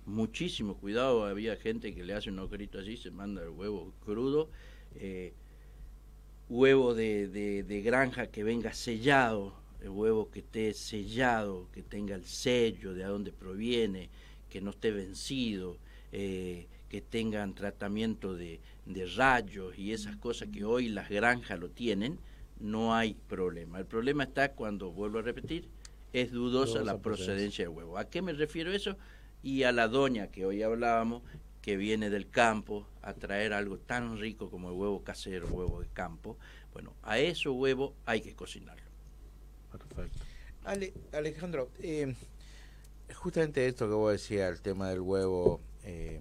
[0.06, 1.24] muchísimo cuidado.
[1.24, 4.48] Había gente que le hace un agujerito así, se manda el huevo crudo.
[4.94, 5.34] Eh,
[6.48, 12.24] huevo de, de, granja que venga sellado, el huevo que esté sellado, que tenga el
[12.24, 14.08] sello de a dónde proviene,
[14.48, 15.78] que no esté vencido,
[16.12, 21.68] eh, que tengan tratamiento de, de rayos y esas cosas que hoy las granjas lo
[21.68, 22.18] tienen,
[22.60, 23.78] no hay problema.
[23.78, 25.68] El problema está cuando, vuelvo a repetir,
[26.12, 27.98] es dudosa la procedencia del huevo.
[27.98, 28.96] ¿A qué me refiero eso?
[29.46, 31.22] Y a la doña que hoy hablábamos,
[31.62, 35.86] que viene del campo a traer algo tan rico como el huevo casero, huevo de
[35.86, 36.36] campo.
[36.72, 38.82] Bueno, a esos huevos hay que cocinarlo.
[39.70, 40.18] Perfecto.
[41.12, 42.12] Alejandro, eh,
[43.14, 46.20] justamente esto que vos decías, el tema del huevo, eh,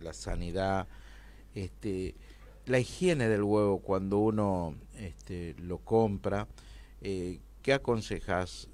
[0.00, 0.88] la sanidad,
[1.54, 2.16] este,
[2.64, 6.48] la higiene del huevo cuando uno este, lo compra,
[7.00, 8.68] eh, ¿qué aconsejas?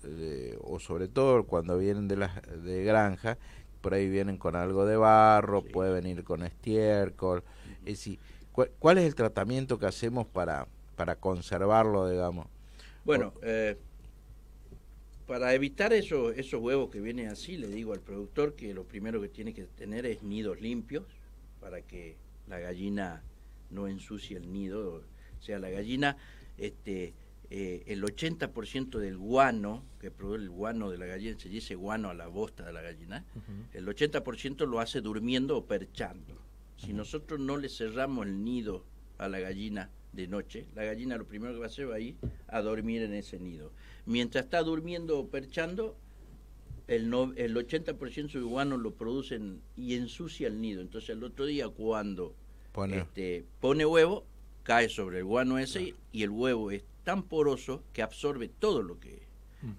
[0.62, 2.28] o sobre todo cuando vienen de, la,
[2.64, 3.36] de granja,
[3.83, 7.43] por ahí vienen con algo de barro, puede venir con estiércol.
[7.80, 8.18] Es decir,
[8.53, 10.66] ¿cuál, es el tratamiento que hacemos para,
[10.97, 12.47] para conservarlo, digamos?
[13.05, 13.76] Bueno, eh,
[15.26, 19.20] para evitar eso, esos huevos que vienen así, le digo al productor que lo primero
[19.20, 21.05] que tiene que tener es nidos limpios
[21.61, 22.16] para que
[22.49, 23.22] la gallina
[23.70, 25.03] no ensucie el nido.
[25.39, 26.16] O sea, la gallina
[26.57, 27.14] este,
[27.55, 32.09] eh, el 80% del guano, que produce el guano de la gallina, se dice guano
[32.09, 33.27] a la bosta de la gallina,
[33.75, 36.41] el 80% lo hace durmiendo o perchando.
[36.79, 38.87] Si nosotros no le cerramos el nido
[39.19, 42.01] a la gallina de noche, la gallina lo primero que va a hacer va a
[42.01, 42.17] ir
[42.49, 43.71] a dormir en ese nido.
[44.07, 45.95] Mientras está durmiendo o perchando,
[46.89, 50.81] el, no, el 80% del guano lo producen y ensucia el nido.
[50.81, 52.35] Entonces el otro día cuando
[52.73, 54.25] pone, este, pone huevo,
[54.63, 58.99] cae sobre el guano ese y el huevo es tan poroso que absorbe todo lo
[58.99, 59.31] que...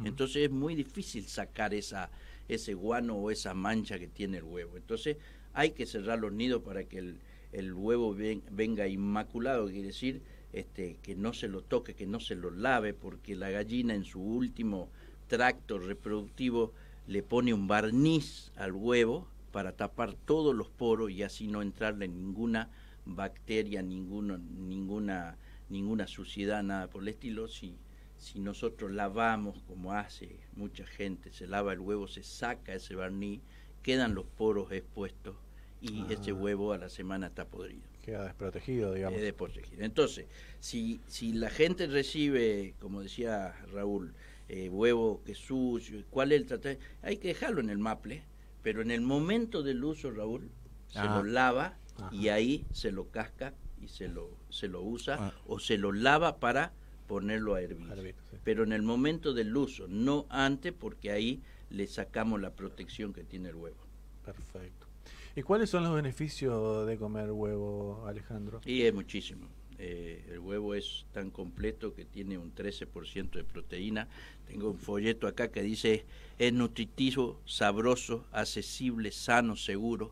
[0.05, 2.09] Entonces es muy difícil sacar esa,
[2.47, 4.77] ese guano o esa mancha que tiene el huevo.
[4.77, 5.17] Entonces
[5.53, 7.19] hay que cerrar los nidos para que el,
[7.51, 8.15] el huevo
[8.51, 10.21] venga inmaculado, quiere decir
[10.53, 14.05] este, que no se lo toque, que no se lo lave, porque la gallina en
[14.05, 14.89] su último
[15.27, 16.73] tracto reproductivo
[17.07, 22.07] le pone un barniz al huevo para tapar todos los poros y así no entrarle
[22.07, 22.69] ninguna
[23.05, 25.37] bacteria, ninguna, ninguna
[25.73, 27.75] ninguna suciedad, nada por el estilo, si,
[28.17, 33.41] si nosotros lavamos, como hace mucha gente, se lava el huevo, se saca ese barniz,
[33.81, 35.35] quedan los poros expuestos
[35.81, 37.81] y ese huevo a la semana está podrido.
[38.01, 39.19] Queda desprotegido, digamos.
[39.19, 39.83] desprotegido.
[39.83, 40.27] Entonces,
[40.59, 44.13] si, si la gente recibe, como decía Raúl,
[44.47, 46.85] eh, huevo que sucio, ¿cuál es el tratamiento?
[47.01, 48.23] Hay que dejarlo en el maple,
[48.61, 50.49] pero en el momento del uso, Raúl,
[50.87, 51.75] se lo lava
[52.11, 55.33] y ahí se lo casca y se lo, se lo usa ah.
[55.47, 56.73] o se lo lava para
[57.07, 58.15] ponerlo a hervir.
[58.43, 63.23] Pero en el momento del uso, no antes porque ahí le sacamos la protección que
[63.23, 63.77] tiene el huevo.
[64.25, 64.87] Perfecto.
[65.35, 68.61] ¿Y cuáles son los beneficios de comer huevo, Alejandro?
[68.65, 69.47] Y es muchísimo.
[69.79, 74.07] Eh, el huevo es tan completo que tiene un 13% de proteína.
[74.47, 76.05] Tengo un folleto acá que dice
[76.37, 80.11] es nutritivo, sabroso, accesible, sano, seguro.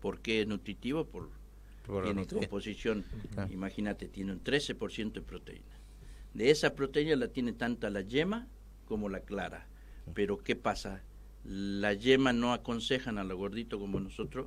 [0.00, 1.04] ¿Por qué es nutritivo?
[1.04, 1.28] Por
[2.04, 3.04] tiene composición,
[3.50, 5.80] imagínate, tiene un 13% de proteína.
[6.34, 8.46] De esa proteína la tiene tanto la yema
[8.86, 9.66] como la clara.
[10.14, 11.02] Pero ¿qué pasa?
[11.44, 14.46] La yema no aconsejan a los gorditos como nosotros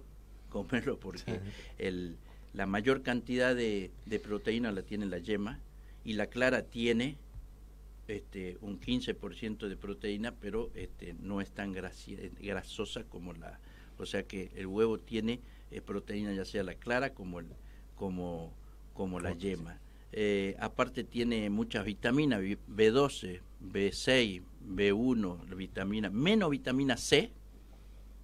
[0.49, 1.40] comerlo porque
[1.80, 2.15] el,
[2.53, 3.91] la mayor cantidad de,
[4.22, 5.60] proteína la tiene la yema
[6.06, 7.18] y la clara tiene
[8.07, 13.60] este, un 15% de proteína, pero este, no es tan grasosa como la...
[13.98, 15.40] O sea que el huevo tiene
[15.73, 17.47] eh, proteína, ya sea la clara como, el,
[17.95, 18.53] como,
[18.93, 19.79] como la yema.
[20.11, 27.31] Eh, aparte tiene muchas vitaminas, B12, B6, B1, vitamina, menos vitamina C,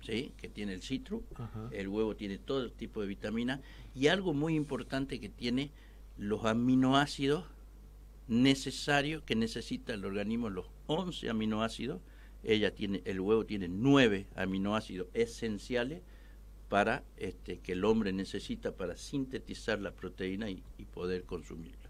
[0.02, 0.34] ¿sí?
[0.38, 1.24] que tiene el citro,
[1.72, 3.62] el huevo tiene todo tipo de vitaminas,
[3.96, 5.72] y algo muy importante que tiene
[6.16, 7.46] los aminoácidos
[8.28, 12.02] necesarios que necesita el organismo, los 11 aminoácidos,
[12.44, 16.04] ella tiene, el huevo tiene 9 aminoácidos esenciales
[16.70, 20.64] para este, que el hombre necesita para sintetizar la proteína y,
[20.94, 21.90] poder consumirla.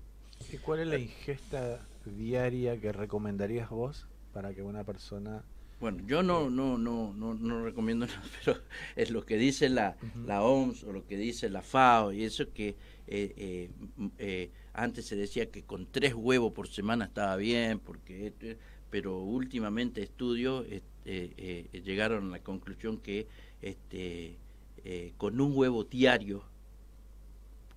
[0.52, 5.44] ¿Y cuál es la ingesta diaria que recomendarías vos para que una persona
[5.80, 8.58] Bueno, yo no, no, no, no, no recomiendo nada, pero
[8.96, 9.96] es lo que dice la,
[10.26, 12.70] la OMS o lo que dice la FAO y eso que
[13.08, 13.70] eh, eh,
[14.18, 19.20] eh, antes se decía que con tres huevos por semana estaba bien, porque esto- pero
[19.20, 23.28] últimamente estudios eh, eh, eh, llegaron a la conclusión que
[23.62, 24.38] este,
[24.86, 26.44] eh, con un huevo diario,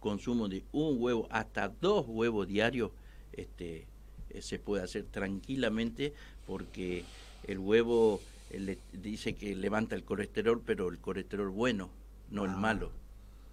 [0.00, 2.90] consumo de un huevo hasta dos huevos diarios,
[3.32, 3.86] este,
[4.30, 6.12] eh, se puede hacer tranquilamente
[6.46, 7.04] porque
[7.44, 8.20] el huevo
[8.50, 11.88] eh, le- dice que levanta el colesterol, pero el colesterol bueno,
[12.30, 12.56] no el Ah.
[12.56, 12.90] malo.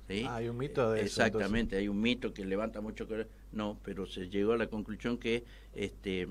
[0.08, 0.24] ¿sí?
[0.28, 3.32] Ah, hay un mito de eso, Exactamente, hay un mito que levanta mucho colesterol.
[3.52, 5.44] No, pero se llegó a la conclusión que
[5.74, 6.28] este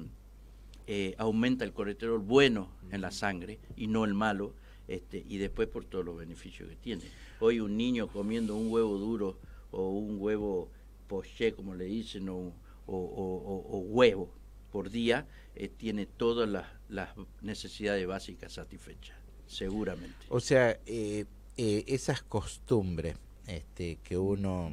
[0.89, 4.55] eh, aumenta el colesterol bueno en la sangre y no el malo,
[4.89, 7.05] este, y después por todos los beneficios que tiene.
[7.41, 9.39] Hoy un niño comiendo un huevo duro
[9.71, 10.71] o un huevo
[11.07, 12.53] poché, como le dicen, o,
[12.87, 14.31] huevo
[14.73, 17.11] por día, eh, tiene todas las, las
[17.43, 19.17] necesidades básicas satisfechas,
[19.47, 20.17] seguramente.
[20.29, 23.17] O sea, eh, eh, esas costumbres
[23.47, 24.71] este, que uno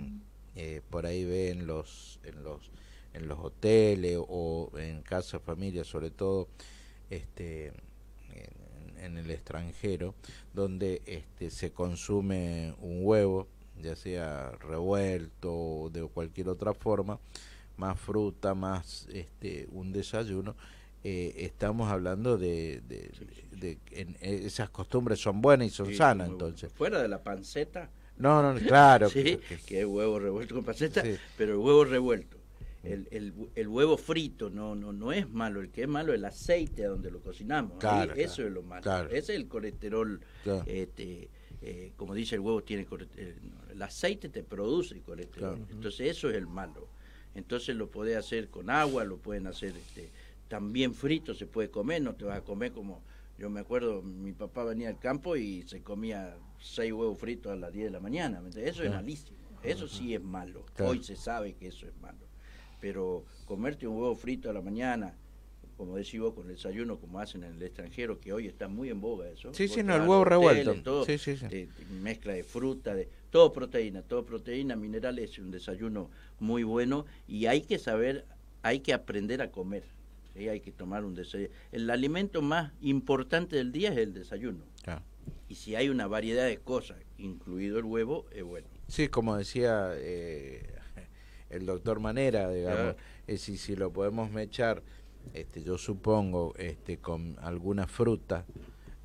[0.56, 2.72] eh, por ahí ve en los, en los,
[3.14, 6.48] en los hoteles o en casa familia, sobre todo
[7.10, 7.74] este,
[9.06, 10.15] en, el extranjero,
[10.53, 13.48] donde este, se consume un huevo,
[13.82, 17.19] ya sea revuelto o de cualquier otra forma,
[17.77, 20.56] más fruta, más este, un desayuno,
[21.03, 23.11] eh, estamos hablando de, de,
[23.52, 26.72] de- en- eh, esas costumbres son buenas y son Sí, sanas, entonces.
[26.73, 27.90] Fuera de la panceta.
[28.18, 29.10] No, no, claro.
[29.11, 31.03] sí, que- que, es huevo revuelto con panceta,
[31.38, 32.38] pero el huevo revuelto.
[32.86, 36.20] El, el, el huevo frito no, no, no es malo, el que es malo es
[36.20, 37.74] el aceite a donde lo cocinamos.
[37.74, 38.84] Ahí Claro, eso es lo malo.
[38.84, 39.10] claro.
[39.10, 40.22] Ese es el colesterol,
[40.66, 41.30] este,
[41.62, 42.88] eh, como dice el huevo, tiene
[43.18, 43.36] eh,
[43.72, 45.60] el aceite te produce el colesterol.
[45.72, 46.88] Entonces eso es el malo.
[47.34, 50.10] Entonces lo podés hacer con agua, lo pueden hacer este,
[50.48, 53.03] también frito, se puede comer, no te vas a comer como...
[53.38, 57.57] Yo me acuerdo, mi papá venía al campo y se comía seis huevos fritos a
[57.57, 58.41] las 10 de la mañana.
[58.56, 59.38] Eso es malísimo.
[59.62, 60.66] Eso sí es malo.
[60.80, 62.24] Hoy se sabe que eso es malo.
[62.86, 65.16] Pero comerte un huevo frito a la mañana,
[65.76, 68.91] como decís vos, con el desayuno, como hacen en el extranjero, que hoy está muy
[68.91, 69.52] en boga eso.
[69.56, 70.76] Sí, sí, no, el huevo revuelto.
[70.84, 71.48] todo, Sí, sí, sí.
[71.48, 71.68] de
[71.99, 77.48] mezcla de fruta, de todo proteína, todo proteína, minerales, es un desayuno muy bueno y
[77.48, 78.24] hay que saber,
[78.62, 79.86] hay que aprender a comer.
[80.36, 80.48] ¿sí?
[80.48, 81.49] Hay que tomar un desayuno.
[81.72, 84.60] El alimento más importante del día es el desayuno.
[85.49, 88.68] Y si hay una variedad de cosas, incluido el huevo, es bueno.
[88.88, 90.74] Sí, como decía eh,
[91.56, 92.95] el doctor Manera, digamos,
[93.27, 94.84] es decir, si lo podemos mechar,
[95.34, 98.45] este, yo supongo, este, con alguna fruta,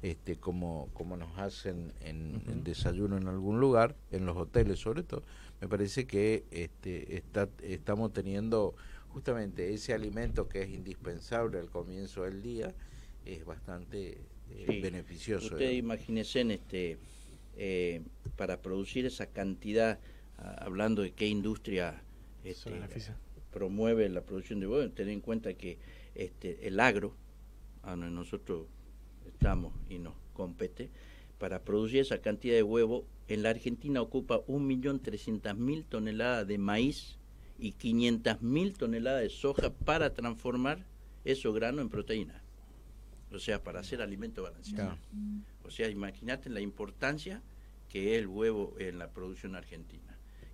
[0.02, 5.02] este, como, como nos hacen en, en desayuno en algún lugar, en los hoteles sobre
[5.02, 5.22] todo,
[5.60, 8.74] me parece que este, está, estamos teniendo
[9.08, 12.74] justamente ese alimento que es indispensable al comienzo del día,
[13.26, 14.80] es bastante eh, Sí.
[14.80, 15.46] beneficioso.
[15.54, 16.98] Usted imagínese en este,
[17.56, 18.02] eh,
[18.36, 20.00] para producir esa cantidad,
[20.38, 22.02] ah, hablando de qué industria
[22.44, 22.72] este,
[23.52, 25.78] promueve la producción de huevos, tener en cuenta que
[26.14, 27.14] este, el agro,
[27.82, 28.66] a donde nosotros
[29.26, 30.90] estamos y nos compete,
[31.38, 37.16] para producir esa cantidad de huevo, en la Argentina ocupa 1.300.000 toneladas de maíz
[37.58, 40.84] y 500.000 toneladas de soja para transformar
[41.24, 42.42] esos granos en proteína.
[43.32, 44.98] O sea, para hacer alimento balanceado.
[45.64, 47.42] O sea, imagínate la importancia
[47.88, 50.09] que es el huevo en la producción argentina.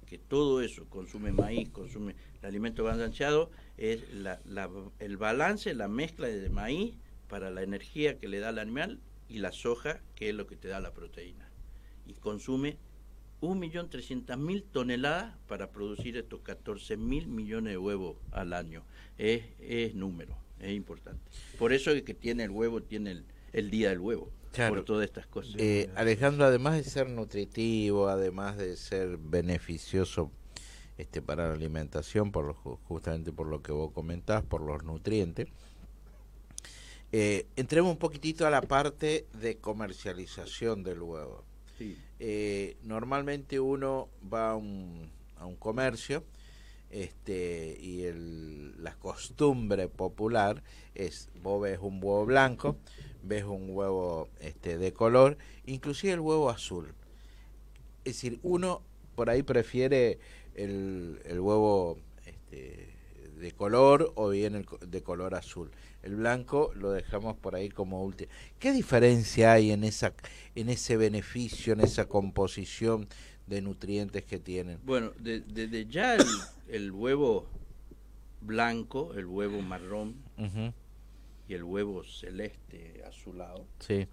[0.06, 4.70] Que todo eso consume maíz, consume el alimento balanceado, es la- la-
[5.00, 6.94] el balance, la mezcla de maíz
[7.28, 10.56] para la energía que le da al animal y la soja, que es lo que
[10.56, 11.48] te da la proteína.
[12.06, 12.76] Y consume
[13.40, 18.84] 1.300.000 toneladas para producir estos 14.000 millones de huevos al año.
[19.18, 21.20] Es, es número, es importante.
[21.58, 24.74] Por eso es que tiene el huevo, tiene el, el día del huevo, Claro.
[24.76, 25.54] por todas estas cosas.
[25.58, 30.30] Eh, Alejandro, además de ser nutritivo, además de ser beneficioso
[30.98, 34.82] este, para la alimentación, por lo, ju- justamente por lo que vos comentás, por los
[34.82, 35.48] nutrientes,
[37.12, 41.44] eh, entremos un poquitito a la parte de comercialización del huevo.
[41.78, 41.96] Sí.
[42.18, 46.24] Eh, normalmente uno va a un, a un comercio
[46.88, 50.62] este y el, la costumbre popular
[50.94, 52.76] es vos ves un huevo blanco
[53.26, 55.36] ves un huevo este de color
[55.66, 56.92] inclusive el huevo azul.
[58.04, 58.82] Es decir uno
[59.14, 60.18] por ahí prefiere
[60.54, 62.88] el, el huevo este,
[63.38, 65.70] de color o bien el de color azul.
[66.02, 70.14] El blanco lo dejamos por ahí como último qué diferencia hay en esa
[70.54, 73.08] en ese beneficio en esa composición
[73.46, 76.24] de nutrientes que tienen Bueno, de- desde ya el,
[76.68, 77.46] el huevo
[78.40, 80.14] blanco, el huevo marrón.
[81.48, 84.06] Y el huevo celeste azulado, Sí,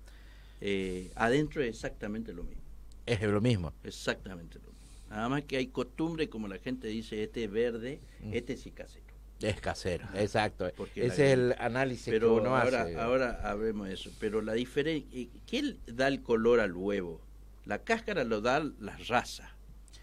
[0.61, 2.63] eh, adentro es exactamente lo mismo.
[3.05, 3.73] es lo mismo.
[3.83, 4.73] Exactamente lo mismo.
[5.09, 8.33] Nada más que hay costumbre, como la gente dice, este es verde, Mm.
[8.33, 9.03] este sí casero.
[9.41, 10.71] Es casero, exacto.
[10.77, 12.95] Porque Ese es el análisis Pero que uno ahora, hace.
[12.97, 14.09] ahora hablemos de eso.
[14.19, 17.19] Pero la diferencia, ¿qué da el color al huevo?
[17.65, 19.53] La cáscara lo da la raza.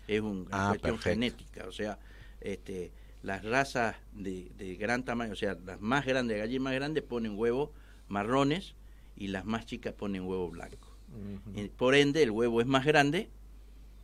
[0.06, 1.10] Es un- una Ah, cuestión perfecto.
[1.10, 1.66] genética.
[1.66, 1.98] O sea,
[2.40, 2.92] este,
[3.22, 7.38] las razas de, de gran tamaño, o sea, las más grandes, gallinas más grandes ponen
[7.38, 7.70] huevos
[8.08, 8.74] marrones
[9.16, 10.88] y las más chicas ponen huevo blanco.
[11.76, 13.28] Por ende, el huevo es más grande,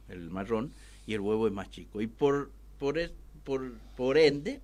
[0.09, 0.73] el marrón,
[1.07, 2.01] y el huevo es más chico.
[2.01, 3.13] Y por, por, es-
[3.45, 4.61] por, por ende,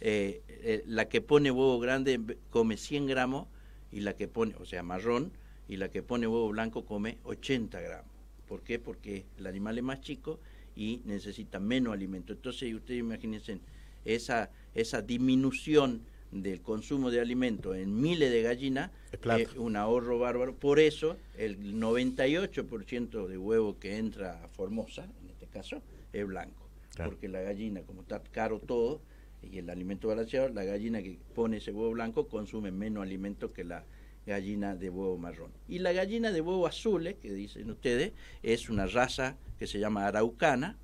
[0.00, 3.48] eh, eh, la que pone huevo grande come 100 gramos,
[3.90, 5.32] y la que pone, o sea, marrón,
[5.68, 8.10] y la que pone huevo blanco come 80 gramos.
[8.46, 8.78] ¿Por qué?
[8.78, 10.40] Porque el animal es más chico
[10.78, 12.32] y necesita menos alimento.
[12.32, 13.58] Entonces, ustedes imagínense
[14.04, 20.20] esa, esa disminución del consumo de alimento en miles de gallinas Es es un ahorro
[20.20, 20.54] bárbaro.
[20.54, 25.82] Por eso, el 98% de huevo que entra a Formosa, en este caso,
[26.12, 26.68] es blanco.
[26.94, 27.10] Claro.
[27.10, 29.00] Porque la gallina, como está caro todo,
[29.42, 33.64] y el alimento balanceado, la gallina que pone ese huevo blanco consume menos alimento que
[33.64, 33.84] la
[34.26, 35.50] gallina de huevo marrón.
[35.66, 38.12] Y la gallina de huevo azules, que dicen ustedes,
[38.44, 40.76] es una raza que se llama araucana,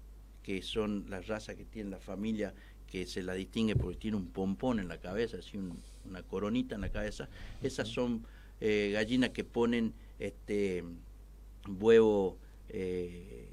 [0.42, 2.55] que son las razas que tiene la familia
[2.86, 6.74] que se la distingue porque tiene un pompón en la cabeza, así un- una coronita
[6.74, 7.28] en la cabeza.
[7.62, 8.24] Esas son
[8.60, 10.84] eh, gallinas que ponen este
[11.68, 12.38] huevo
[12.68, 13.48] eh,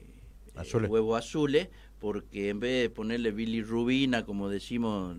[0.56, 0.88] Azules.
[0.88, 1.70] eh, huevo azules
[2.00, 5.18] porque en vez de ponerle bilirrubina como decimos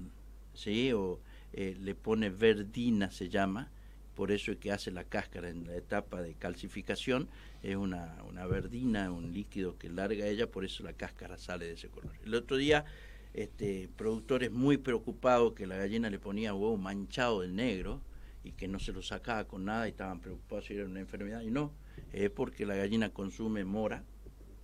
[0.55, 1.21] sí o
[1.53, 3.71] eh, le pone verdina se llama
[4.15, 7.29] por eso es que hace la cáscara en la etapa de calcificación
[7.63, 11.73] es una, una verdina un líquido que larga ella por eso la cáscara sale de
[11.75, 12.85] ese color el otro día
[13.35, 18.03] este productores muy preocupados que la gallina le ponía huevo manchado de negro
[18.45, 21.43] y que no se lo sacaba con nada y estaban preocupados si era una enfermedad
[21.43, 21.73] y no
[22.13, 24.05] es porque la gallina consume mora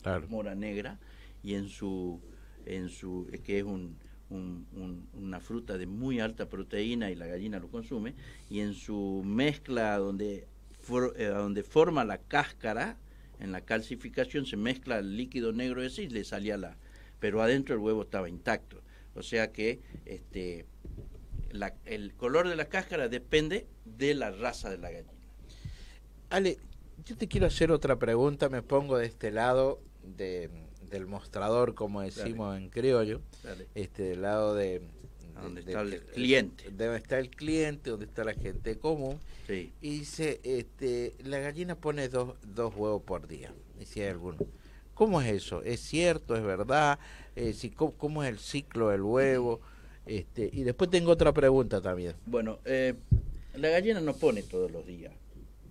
[0.02, 0.28] Claro.
[0.28, 0.98] mora negra
[1.42, 2.20] y en su
[2.66, 3.96] en su eh, que es un,
[4.30, 8.14] un- un- una fruta de muy alta proteína y la gallina lo consume
[8.48, 10.46] y en su mezcla donde
[10.88, 12.96] for- eh, donde forma la cáscara
[13.40, 16.76] en la calcificación se mezcla el líquido negro ese y le salía la
[17.20, 18.80] pero adentro el huevo estaba intacto.
[19.14, 20.64] O sea que este
[21.50, 25.12] la- el color de la cáscara depende de la raza de la gallina.
[26.30, 26.58] Ale,
[27.04, 30.48] yo te quiero hacer otra pregunta, me pongo de este lado de,
[30.90, 33.66] del mostrador, como decimos en criollo, Dale.
[33.74, 34.82] este del lado de...
[35.38, 36.64] A donde de- está de- el cliente.
[36.70, 39.18] de Donde está el cliente, donde está la gente común.
[39.46, 39.72] Sí.
[39.80, 43.52] Y dice, este, la gallina pone dos, dos huevos por día,
[43.96, 44.36] hay alguno.
[44.94, 45.62] ¿Cómo es eso?
[45.62, 46.36] ¿Es cierto?
[46.36, 46.98] ¿Es verdad?
[47.36, 49.60] Eh, si, ¿cómo, cómo es el ciclo del huevo?
[50.06, 52.14] Este, y después tengo otra pregunta también.
[52.26, 52.94] Bueno, eh,
[53.54, 55.12] la gallina no pone todos los días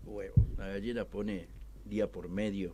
[0.05, 0.35] huevo.
[0.57, 1.47] La gallina pone
[1.85, 2.73] día por medio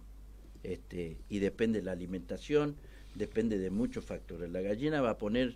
[0.61, 2.75] este, y depende de la alimentación,
[3.15, 4.49] depende de muchos factores.
[4.51, 5.55] La gallina va a poner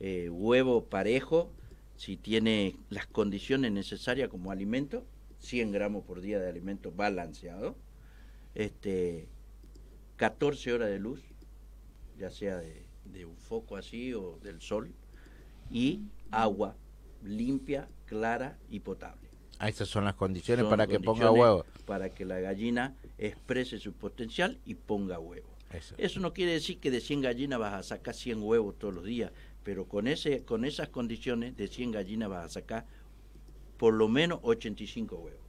[0.00, 1.52] eh, huevo parejo
[1.96, 5.04] si tiene las condiciones necesarias como alimento,
[5.40, 7.76] 100 gramos por día de alimento balanceado,
[8.54, 9.28] este,
[10.16, 11.20] 14 horas de luz,
[12.18, 14.94] ya sea de, de un foco así o del sol,
[15.70, 16.00] y
[16.30, 16.74] agua
[17.22, 19.28] limpia, clara y potable.
[19.58, 21.66] Ah, esas son las condiciones Son para que ponga huevo.
[21.84, 25.50] Para que la gallina exprese su potencial y ponga huevo.
[25.70, 25.94] Eso.
[25.98, 29.04] Eso no quiere decir que de 100 gallinas vas a sacar 100 huevos todos los
[29.04, 29.32] días,
[29.70, 32.86] pero con, ese, con esas condiciones de 100 gallinas vas a sacar
[33.76, 35.46] por lo menos 85 huevos.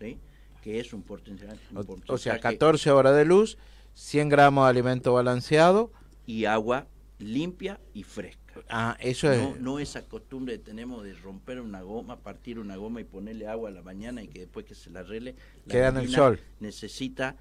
[0.00, 0.20] ¿Sí?
[0.62, 1.58] Que es un potencial.
[1.72, 3.58] un O, porcentaje- sea, 14 horas de luz,
[3.94, 5.90] 100 gramos de alimento balanceado.
[6.24, 6.86] Y agua
[7.18, 8.62] limpia y fresca.
[8.68, 9.42] Ah, eso es...
[9.42, 13.48] No, no esa costumbre que tenemos de romper una goma, partir una goma y ponerle
[13.48, 15.34] agua a la mañana y que después que se la arregle,
[15.66, 16.38] la Queda en el sol.
[16.60, 17.34] necesita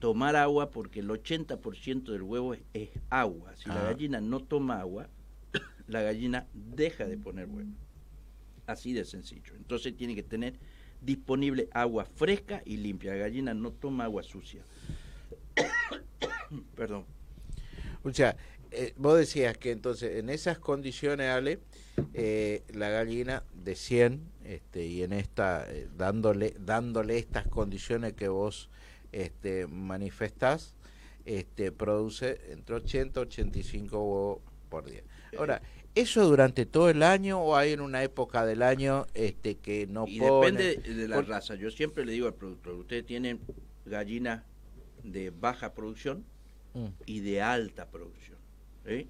[0.00, 3.54] tomar agua porque el 80% del huevo es, es agua.
[3.54, 3.92] Si la Ah.
[3.92, 5.08] gallina no toma agua,
[5.90, 7.70] la gallina deja de poner huevo.
[8.66, 9.54] Así de sencillo.
[9.56, 10.54] Entonces tiene que tener
[11.00, 13.12] disponible agua fresca y limpia.
[13.12, 14.62] La gallina no toma agua sucia.
[16.76, 17.04] Perdón.
[18.02, 18.36] O sea,
[18.70, 21.58] eh, vos decías que entonces en esas condiciones, Ale,
[22.14, 28.28] eh, la gallina de 100, este, y en esta, eh, dándole, dándole estas condiciones que
[28.28, 28.70] vos
[29.12, 30.74] este, manifestás,
[31.24, 34.38] este, produce entre 80 y 85 huevos
[34.68, 35.02] por día.
[35.36, 35.60] Ahora,
[35.94, 40.06] ¿eso durante todo el año o hay en una época del año este, que no
[40.06, 41.54] Y depende de la Por- raza.
[41.56, 43.40] Yo siempre le digo al productor, ustedes tienen
[43.86, 44.42] gallinas
[45.02, 46.24] de baja producción
[46.72, 46.86] Mm.
[47.06, 48.38] y de alta producción.
[48.86, 49.08] ¿sí?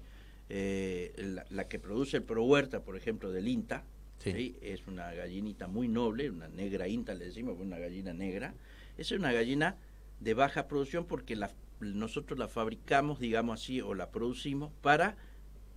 [0.49, 3.83] Eh, la, la que produce el Pro Huerta, por ejemplo, del INTA,
[4.23, 4.55] Sí.
[4.61, 8.53] Es una gallinita muy noble, una negra inta, le decimos, una gallina negra.
[8.95, 9.77] Esa es una gallina
[10.19, 11.49] de baja producción porque la,
[11.79, 15.17] nosotros la fabricamos, digamos así, o la producimos para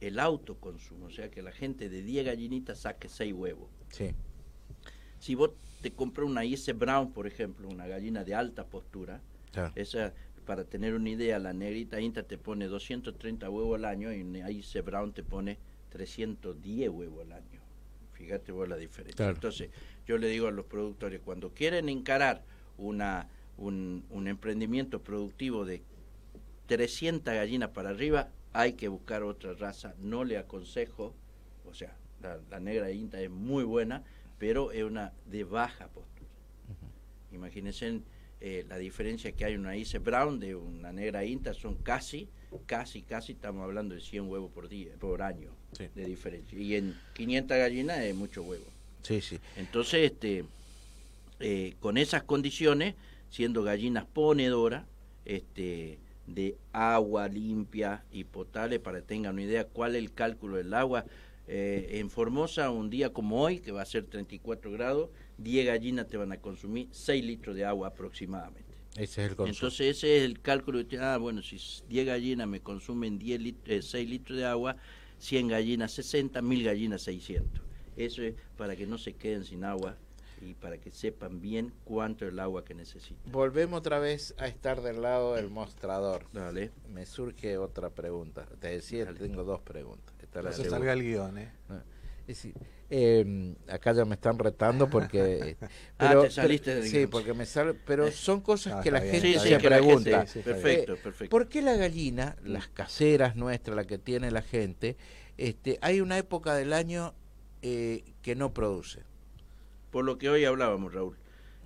[0.05, 3.68] el autoconsumo, o sea que la gente de 10 gallinitas saque 6 huevos.
[3.90, 4.10] Sí.
[5.18, 5.51] Si vos
[5.81, 9.20] te compras una IS Brown, por ejemplo, una gallina de alta postura,
[9.52, 9.72] Claro.
[9.76, 10.12] esa,
[10.47, 14.51] para tener una idea, la negrita Inta te pone 230 huevos al año y una
[14.51, 15.59] IS Brown te pone
[15.90, 17.60] 310 huevos al año.
[18.12, 19.16] Fíjate vos la diferencia.
[19.16, 19.35] Claro.
[19.35, 19.70] Entonces,
[20.06, 22.43] yo le digo a los productores, cuando quieren encarar
[22.78, 25.82] una, un, un emprendimiento productivo de
[26.66, 29.94] 300 gallinas para arriba, hay que buscar otra raza.
[29.98, 31.14] No le aconsejo,
[31.66, 34.02] o sea, la, la negra Inta es muy buena,
[34.39, 36.14] pero es una de baja postura.
[37.32, 38.01] Imagínense
[38.40, 42.28] eh, la diferencia que hay una Ice Brown de una negra Inta, son casi,
[42.66, 46.59] casi, casi, estamos hablando de 100 huevos por día, por año de diferencia.
[46.59, 48.66] Y en 500 gallinas es mucho huevo.
[49.02, 49.39] Sí, sí.
[49.56, 50.44] Entonces, este,
[51.40, 52.94] eh, con esas condiciones,
[53.31, 54.85] siendo gallinas ponedoras,
[55.24, 60.57] este, de agua limpia y potable, para que tengan una idea cuál es el cálculo
[60.57, 61.05] del agua.
[61.47, 66.09] Eh, en Formosa, un día como hoy, que va a ser 34 grados, 10 gallinas
[66.09, 68.73] te van a consumir 6 litros de agua aproximadamente.
[68.97, 69.55] Ese es el consumo.
[69.55, 70.81] Entonces ese es el cálculo.
[71.01, 74.77] Ah, bueno, si 10 gallinas me consumen 10 lit- eh, 6 litros de agua,
[75.19, 77.61] 100 gallinas 60, 1000 gallinas 600.
[77.97, 79.97] Eso es para que no se queden sin agua
[80.47, 83.31] y para que sepan bien cuánto es el agua que necesitan.
[83.33, 86.27] Volvemos otra vez a estar del lado del mostrador.
[86.33, 86.71] Dale.
[86.89, 88.47] Me surge otra pregunta.
[88.61, 90.15] Te decía, tengo dos preguntas.
[90.23, 90.77] Esta la se segunda.
[90.79, 91.53] salga el guion, ¿eh?
[91.69, 91.83] Ah,
[92.23, 92.55] es decir,
[92.91, 95.19] eh, acá ya me están retando porque...
[95.51, 95.57] eh,
[95.99, 97.11] Ah, pero, te saliste pero- del Sí, guion.
[97.11, 97.75] porque me sale...
[97.75, 99.21] Pero son cosas Ah, que la bien, se.
[99.21, 100.27] Sí, sí, que la gente- pregunta.
[100.27, 101.31] sí, sí, perfecto, Eh, perfecto.
[101.31, 104.97] ¿Por qué la gallina, las caseras nuestras, la que tiene la gente,
[105.37, 107.15] este, hay una época del año
[107.62, 109.03] eh, que no produce?
[109.95, 111.16] Por lo que hoy hablábamos, Raúl.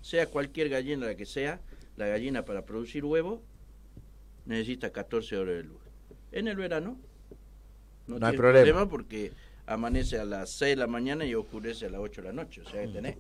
[0.03, 1.63] Sea cualquier gallina la que sea,
[1.97, 3.41] la gallina para producir huevo
[4.45, 5.81] necesita 14 horas de luz.
[6.33, 6.99] En el verano
[8.07, 8.87] no, No hay tiene problema.
[8.87, 9.33] porque
[9.65, 12.61] amanece a las 6 de la mañana y oscurece a las 8 de la noche.
[12.61, 13.17] O sea que tenés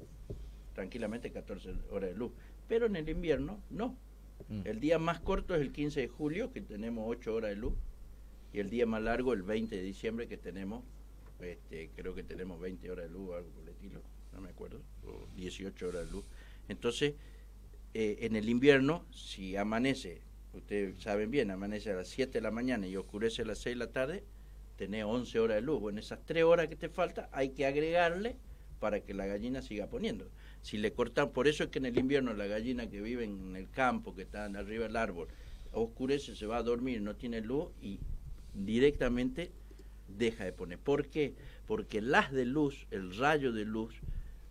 [0.74, 2.32] tranquilamente 14 horas de luz.
[2.68, 3.96] Pero en el invierno no.
[4.50, 4.60] Mm.
[4.66, 7.72] El día más corto es el 15 de julio, que tenemos 8 horas de luz.
[8.52, 10.84] Y el día más largo, el 20 de diciembre, que tenemos,
[11.40, 14.02] este, creo que tenemos 20 horas de luz o algo por el estilo,
[14.38, 16.24] no me acuerdo, o 18 horas de luz.
[16.68, 17.14] Entonces,
[17.94, 22.52] eh, en el invierno, si amanece, ustedes saben bien, amanece a las 7 de la
[22.52, 24.24] mañana y oscurece a las 6 de la tarde,
[24.76, 25.80] tenés 11 horas de luz.
[25.80, 28.36] Bueno, esas 3 horas que te falta hay que agregarle
[28.78, 30.30] para que la gallina siga poniendo.
[30.62, 33.56] Si le cortan, por eso es que en el invierno la gallina que vive en
[33.56, 35.26] el campo, que está arriba del árbol,
[35.72, 37.98] oscurece, se va a dormir, no tiene luz y
[38.54, 39.50] directamente
[40.06, 40.78] deja de poner.
[40.78, 41.34] ¿Por qué?
[41.66, 44.00] Porque el haz de luz, el rayo de luz,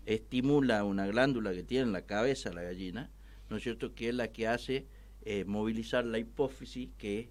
[0.07, 3.11] estimula una glándula que tiene en la cabeza la gallina,
[3.49, 3.93] ¿no es cierto?
[3.93, 4.87] Que es la que hace
[5.23, 7.29] eh, movilizar la hipófisis, que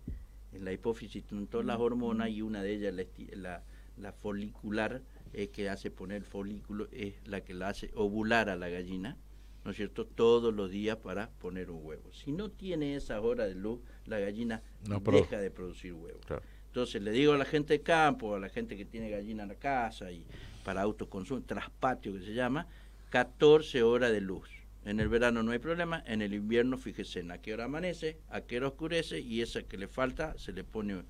[0.52, 3.04] en la hipófisis tienen todas las hormonas y una de ellas, la,
[3.34, 3.64] la,
[3.96, 8.56] la folicular, es que hace poner el folículo, es la que la hace ovular a
[8.56, 9.16] la gallina,
[9.64, 10.06] ¿no es cierto?
[10.06, 12.12] Todos los días para poner un huevo.
[12.12, 16.24] Si no tiene esas horas de luz, la gallina No deja de producir huevos.
[16.26, 16.42] Claro.
[16.76, 19.48] Entonces le digo a la gente de campo, a la gente que tiene gallina en
[19.48, 20.26] la casa y
[20.62, 22.66] para autoconsumo, traspatio que se llama,
[23.08, 24.50] 14 horas de luz.
[24.84, 28.18] En el verano no hay problema, en el invierno fíjese en a qué hora amanece,
[28.28, 31.02] a qué hora oscurece y esa que le falta se le pone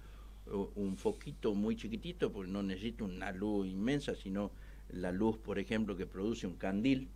[0.46, 4.52] un foquito muy chiquitito porque no necesita una luz inmensa, sino
[4.90, 7.08] la luz, por ejemplo, que produce un candil,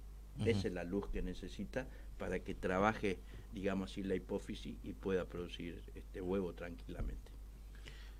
[0.44, 1.86] esa es la luz que necesita
[2.18, 3.20] para que trabaje,
[3.52, 7.29] digamos así, la hipófisis y pueda producir este huevo tranquilamente.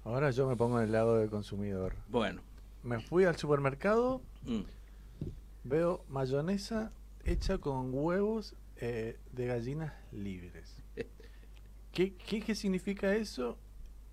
[0.05, 1.95] Ahora yo me pongo en el lado del consumidor.
[2.09, 2.41] Bueno.
[2.83, 4.61] Me fui al supermercado, Mm.
[5.65, 6.93] veo mayonesa
[7.25, 10.83] hecha con huevos eh, de gallinas libres.
[11.93, 13.59] ¿Qué, qué, qué significa eso?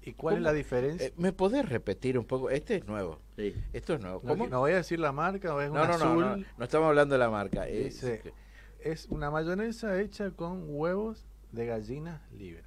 [0.02, 1.08] ¿Y cuál es la diferencia?
[1.08, 2.50] Eh, ¿Me podés repetir un poco?
[2.50, 3.20] Este es nuevo.
[3.38, 3.54] Sí.
[3.72, 4.20] Esto es nuevo.
[4.24, 4.48] no, ¿Cómo?
[4.48, 6.20] no voy a decir la marca, o es No, un no, no, azul.
[6.20, 7.68] no, no estamos hablando de la marca.
[7.68, 8.34] es- Dice,
[8.82, 12.66] es una mayonesa hecha con huevos de gallinas libres.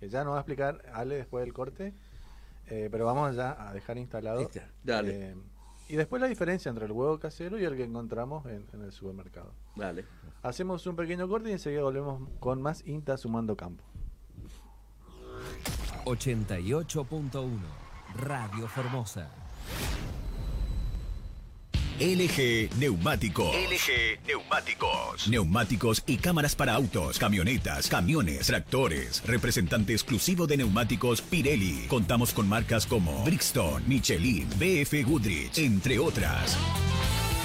[0.00, 1.94] Que ya nos va a explicar Ale después del corte,
[2.68, 4.48] eh, pero vamos ya a dejar instalado.
[4.82, 5.30] Dale.
[5.30, 5.36] Eh,
[5.88, 8.92] y después la diferencia entre el huevo casero y el que encontramos en, en el
[8.92, 9.52] supermercado.
[9.76, 10.04] Dale.
[10.42, 13.84] Hacemos un pequeño corte y enseguida volvemos con más INTA sumando campo.
[16.04, 17.50] 88.1
[18.16, 19.30] Radio Formosa.
[22.00, 23.54] LG Neumáticos.
[23.54, 25.28] LG Neumáticos.
[25.28, 29.22] Neumáticos y cámaras para autos, camionetas, camiones, tractores.
[29.24, 31.86] Representante exclusivo de neumáticos Pirelli.
[31.86, 36.58] Contamos con marcas como Brixton, Michelin, BF Goodrich, entre otras.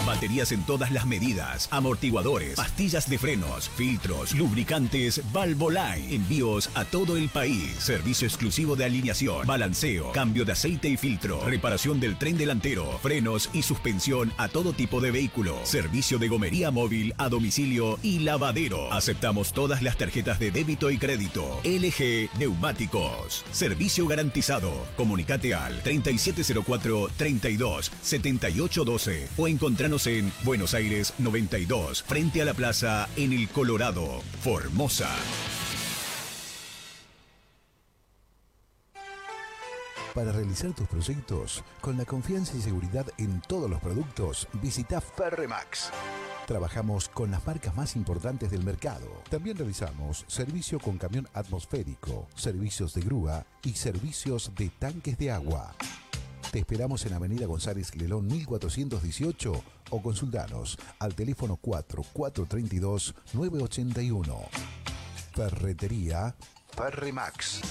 [0.06, 6.14] Baterías en todas las medidas, amortiguadores, pastillas de frenos, filtros, lubricantes, Valvoline.
[6.16, 7.76] Envíos a todo el país.
[7.80, 13.50] Servicio exclusivo de alineación, balanceo, cambio de aceite y filtro, reparación del tren delantero, frenos
[13.54, 15.58] y suspensión a todo tipo de vehículo.
[15.64, 18.92] Servicio de gomería móvil a domicilio y lavadero.
[18.92, 21.60] Aceptamos todas las tarjetas de débito y crédito.
[21.64, 23.46] LG Neumáticos.
[23.52, 24.72] Servicio garantizado.
[24.98, 29.48] Comunicate al 3704 32 7812 o
[29.90, 35.10] en Buenos Aires 92, frente a la plaza en el Colorado, Formosa.
[40.14, 45.90] Para realizar tus proyectos con la confianza y seguridad en todos los productos, visita Ferremax.
[46.46, 49.24] Trabajamos con las marcas más importantes del mercado.
[49.32, 55.74] También realizamos servicio con camión atmosférico, servicios de grúa y servicios de tanques de agua.
[56.52, 64.36] Te esperamos en Avenida González Lelón 1418 o consultanos al teléfono 4432 981.
[65.36, 66.36] Ferretería
[66.76, 67.62] Ferremax.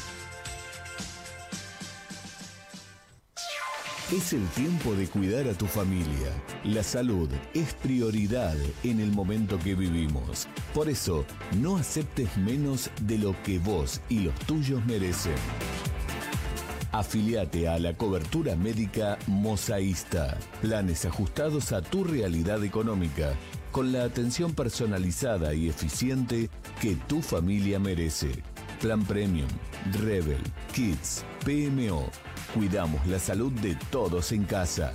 [4.12, 6.30] Es el tiempo de cuidar a tu familia.
[6.62, 10.46] La salud es prioridad en el momento que vivimos.
[10.72, 11.26] Por eso,
[11.56, 15.34] no aceptes menos de lo que vos y los tuyos merecen.
[16.92, 20.38] Afiliate a la cobertura médica Mosaísta.
[20.62, 23.34] Planes ajustados a tu realidad económica,
[23.72, 26.48] con la atención personalizada y eficiente
[26.80, 28.30] que tu familia merece.
[28.80, 29.48] Plan Premium,
[30.00, 30.40] Rebel,
[30.72, 32.08] Kids, PMO.
[32.54, 34.94] Cuidamos la salud de todos en casa.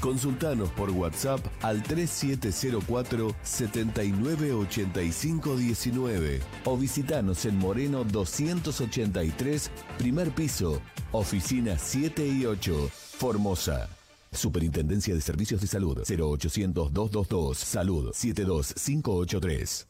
[0.00, 10.80] Consultanos por WhatsApp al 3704 798519 o visitanos en Moreno 283, primer piso,
[11.12, 13.88] oficina 7 y 8, Formosa.
[14.30, 19.86] Superintendencia de Servicios de Salud 0800 222 Salud 72583.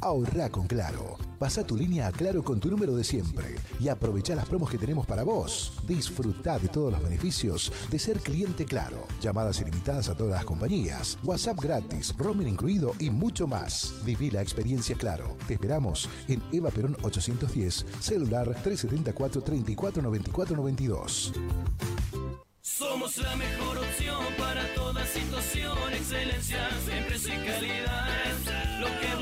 [0.00, 1.21] Ahorra con Claro.
[1.42, 4.78] Pasa tu línea a Claro con tu número de siempre y aprovecha las promos que
[4.78, 5.72] tenemos para vos.
[5.88, 9.08] Disfruta de todos los beneficios de ser cliente Claro.
[9.20, 13.92] Llamadas ilimitadas a todas las compañías, WhatsApp gratis, roaming incluido y mucho más.
[14.04, 15.36] Viví la experiencia Claro.
[15.48, 21.32] Te esperamos en Eva Perón 810, celular 374 34 94 92.
[22.60, 28.78] Somos la mejor opción para toda situación, excelencia, siempre y calidad.
[28.80, 29.21] Lo que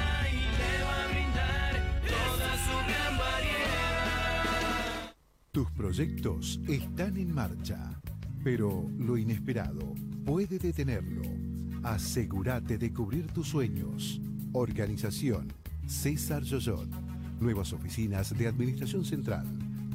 [5.53, 7.99] Tus proyectos están en marcha,
[8.41, 9.95] pero lo inesperado
[10.25, 11.23] puede detenerlo.
[11.83, 14.21] Asegúrate de cubrir tus sueños.
[14.53, 15.51] Organización
[15.85, 16.87] César Yoyot.
[17.41, 19.45] Nuevas oficinas de Administración Central.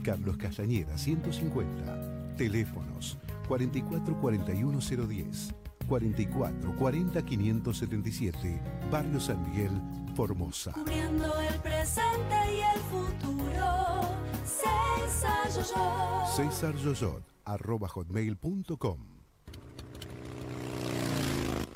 [0.02, 2.36] Carlos Castañeda 150.
[2.36, 3.16] Teléfonos
[3.48, 5.54] 4441010.
[5.88, 8.60] 4440 577.
[8.90, 9.72] Barrio San Miguel,
[10.16, 10.72] Formosa.
[10.72, 14.08] Cubriendo el presente y el futuro.
[14.44, 16.26] César Yoyo.
[16.34, 19.15] César Yoyot, arroba hotmail.com.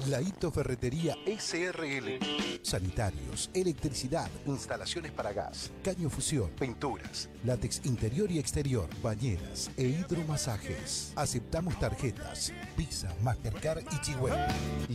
[0.09, 2.19] La Hito Ferretería SRL.
[2.63, 11.13] Sanitarios, electricidad, instalaciones para gas, caño fusión, pinturas, látex interior y exterior, bañeras e hidromasajes.
[11.17, 14.49] Aceptamos tarjetas, Visa, Mastercard y Chihuahua.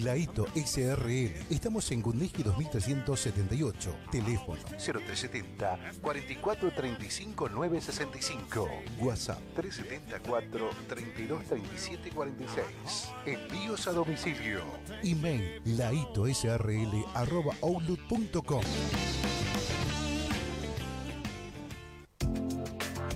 [0.04, 1.32] La Hito SRL.
[1.50, 3.96] Estamos en Gundiski 2378.
[4.12, 8.70] Teléfono 0370 4435 965.
[9.00, 12.66] WhatsApp 374 3237 46.
[13.26, 14.64] Envíos a domicilio.
[15.04, 15.62] Email.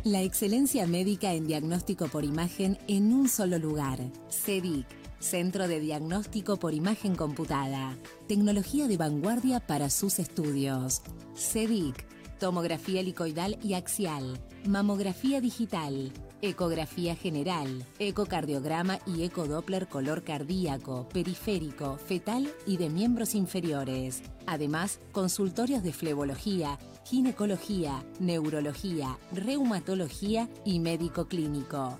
[0.03, 3.99] La excelencia médica en diagnóstico por imagen en un solo lugar.
[4.29, 4.85] CEDIC,
[5.19, 7.97] Centro de Diagnóstico por Imagen Computada.
[8.27, 11.01] Tecnología de vanguardia para sus estudios.
[11.35, 12.05] CEDIC,
[12.39, 16.11] tomografía helicoidal y axial, mamografía digital,
[16.41, 24.21] ecografía general, ecocardiograma y ecodoppler color cardíaco, periférico, fetal y de miembros inferiores.
[24.45, 31.99] Además, consultorios de flebología, ginecología, neurología, reumatología y médico clínico.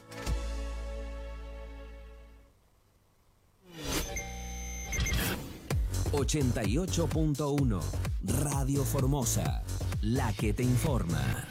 [6.11, 7.81] 88.1
[8.43, 9.63] Radio Formosa,
[10.01, 11.47] la que te informa.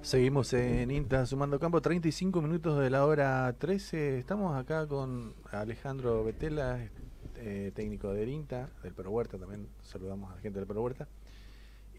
[0.00, 4.20] Seguimos en INTA sumando campo, 35 minutos de la hora 13.
[4.20, 6.78] Estamos acá con Alejandro Betela,
[7.34, 11.08] eh, técnico del INTA, del Perro Huerta, también saludamos a la gente del Perro Huerta.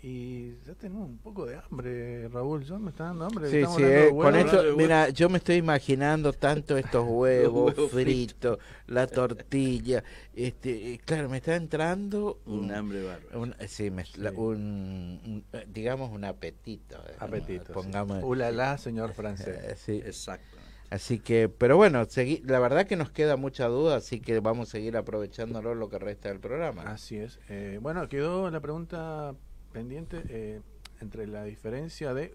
[0.03, 2.63] Y ya tenemos un poco de hambre, Raúl.
[2.63, 3.49] Yo me está dando hambre.
[3.49, 9.07] Sí, sí, eh, con esto, mira, yo me estoy imaginando tanto estos huevos, fritos, la
[9.07, 10.03] tortilla.
[10.35, 13.53] Este, eh, claro, me está entrando un, hambre bárbaro.
[13.67, 13.91] sí,
[14.35, 16.97] un, digamos un apetito.
[16.97, 17.73] Eh, apetito.
[17.73, 18.23] Pongamos.
[18.23, 19.79] Ulala, señor francés.
[19.83, 20.01] sí.
[20.05, 20.57] Exacto.
[20.89, 24.69] Así que, pero bueno, segui la verdad que nos queda mucha duda, así que vamos
[24.69, 26.83] a seguir aprovechándolo lo que resta del programa.
[26.83, 27.39] Así es.
[27.81, 29.35] bueno, quedó la pregunta
[29.79, 30.61] eh,
[31.01, 32.33] entre la diferencia de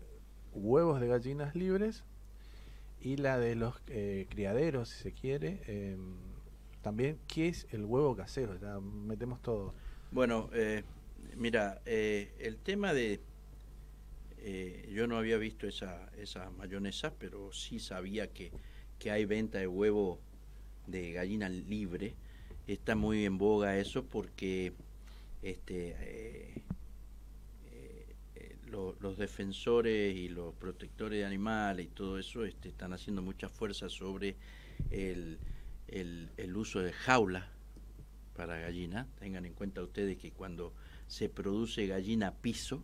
[0.55, 2.05] huevos de gallinas libres
[3.01, 5.61] y la de los eh, criaderos, si se quiere.
[5.67, 5.97] Eh,
[6.83, 8.59] también, ¿qué es el huevo casero?
[8.81, 9.75] Metemos todo.
[10.11, 10.51] Bueno,
[11.37, 13.21] mira, el tema de...
[14.91, 18.51] yo no había visto esa, esa mayonesa, pero sí sabía que,
[18.99, 20.19] que hay venta de huevo
[20.87, 22.15] de gallina libre.
[22.67, 24.73] Está muy en boga eso porque
[25.43, 26.63] este
[28.73, 33.89] los defensores y los protectores de animales y todo eso este, están haciendo mucha fuerza
[33.89, 34.37] sobre
[34.91, 35.39] el,
[35.89, 37.49] el, uso de jaula
[38.35, 39.07] para gallina.
[39.19, 40.73] Tengan en cuenta ustedes que cuando
[41.07, 42.83] se produce gallina piso,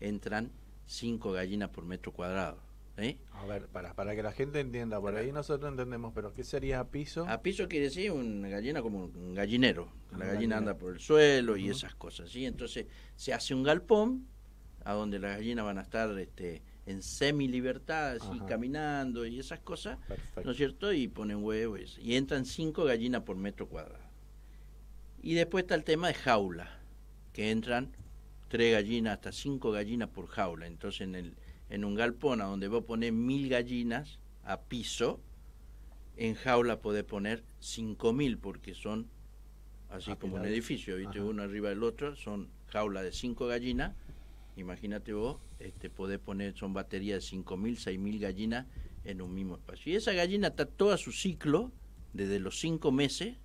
[0.00, 0.50] entran
[0.86, 2.67] cinco gallinas por metro cuadrado.
[3.32, 6.80] A ver, para, para que la gente entienda, por ahí nosotros entendemos, pero ¿qué sería
[6.80, 7.26] a piso?
[7.28, 9.92] A piso quiere decir una gallina como un gallinero.
[10.16, 12.44] La gallina anda por el suelo y esas cosas, ¿sí?
[12.44, 14.26] Entonces se hace un galpón
[14.84, 19.98] a donde las gallinas van a estar este, en semi-libertad, así, caminando y esas cosas,
[20.42, 20.92] ¿no es cierto?
[20.92, 24.08] Y ponen huevos y entran cinco gallinas por metro cuadrado.
[25.22, 26.80] Y después está el tema de jaula,
[27.32, 27.92] que entran
[28.48, 30.66] tres gallinas, hasta cinco gallinas por jaula.
[30.66, 31.36] Entonces en el
[31.70, 35.20] en un galpón a donde vos poner mil gallinas a piso,
[36.16, 39.08] en jaula podés poner cinco mil porque son
[39.90, 41.20] así como un edificio, ¿viste?
[41.20, 43.94] uno arriba del otro, son jaula de cinco gallinas,
[44.56, 48.66] imagínate vos, este, podés poner, son baterías de cinco mil, seis mil gallinas
[49.04, 49.92] en un mismo espacio.
[49.92, 51.72] Y esa gallina está todo su ciclo,
[52.12, 53.36] desde los cinco meses,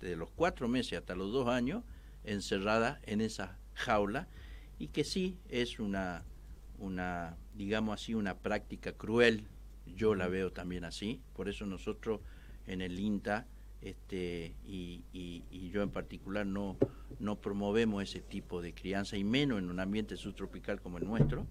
[0.00, 1.84] desde los cuatro meses hasta los dos años,
[2.24, 4.28] encerrada en esa jaula,
[4.78, 6.24] y que sí es una,
[6.78, 9.44] una digamos así, una práctica cruel,
[9.86, 12.20] yo la veo también así, por eso nosotros
[12.66, 13.46] en el INTA
[13.80, 16.76] este, y, y, yo en particular no,
[17.20, 21.46] no promovemos ese tipo de crianza y menos en un ambiente subtropical como el nuestro,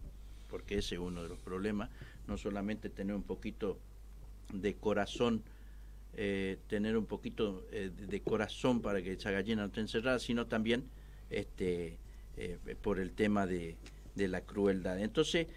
[0.49, 1.89] porque ese es uno de los problemas,
[2.27, 3.79] no solamente tener un poquito
[4.51, 5.43] de corazón,
[6.13, 10.47] eh, tener un poquito eh, de corazón para que esa gallina no esté encerrada, sino
[10.47, 10.85] también
[11.29, 11.97] este,
[12.37, 13.77] eh, por el tema de,
[14.15, 14.99] de la crueldad.
[14.99, 15.47] Entonces,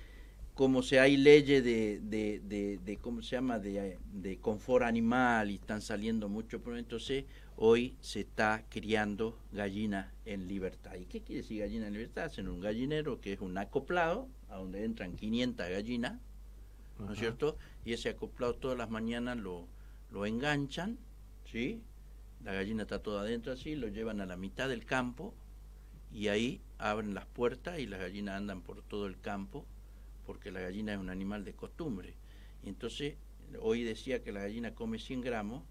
[0.55, 5.55] como se hay leyes de, de, de, ¿cómo se llama?, de, de confort animal y
[5.55, 7.27] están saliendo mucho, pero entonces
[7.57, 10.97] hoy se está criando gallina en libertad.
[10.97, 12.25] ¿Y qué quiere decir gallina en libertad?
[12.25, 16.19] Hacen un gallinero que es un acoplado, a donde entran 500 gallinas,
[16.99, 17.57] ¿no es cierto?
[17.85, 19.69] Y ese acoplado todas las mañanas lo,
[20.11, 20.99] lo enganchan,
[21.45, 21.83] ¿sí?
[22.43, 25.35] La gallina está toda adentro así, lo llevan a la mitad del campo
[26.13, 29.67] y ahí abren las puertas y las gallinas andan por todo el campo
[30.27, 32.15] porque la gallina es un animal de costumbre.
[32.63, 33.15] Y entonces,
[33.61, 35.63] hoy decía que la gallina come 100 gramos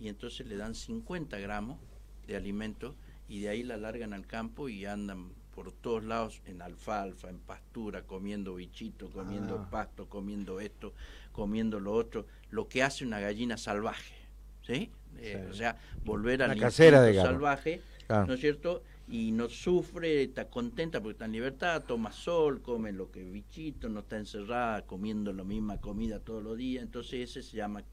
[0.00, 1.78] y entonces le dan 50 gramos
[2.26, 2.94] de alimento
[3.28, 7.38] y de ahí la largan al campo y andan por todos lados en alfalfa, en
[7.38, 9.70] pastura, comiendo bichito, comiendo ah.
[9.70, 10.92] pasto, comiendo esto,
[11.32, 14.14] comiendo lo otro, lo que hace una gallina salvaje,
[14.62, 14.90] ¿sí?
[15.18, 18.26] Eh, o sea, volver al casera, salvaje Claro.
[18.26, 18.82] ¿no es cierto?
[19.08, 23.30] Y no sufre, está contenta porque está en libertad, toma sol, come lo que es
[23.32, 27.84] bichito, no está encerrada comiendo la misma comida todos los días, entonces ese se llama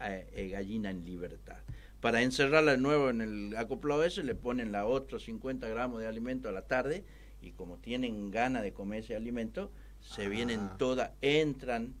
[0.00, 1.58] eh, eh, gallina en libertad.
[2.00, 6.06] Para encerrarla de nuevo en el acoplado ese le ponen la otros 50 gramos de
[6.06, 7.04] alimento a la tarde
[7.42, 9.70] y como tienen ganas de comer ese alimento,
[10.00, 11.94] se vienen todas, entran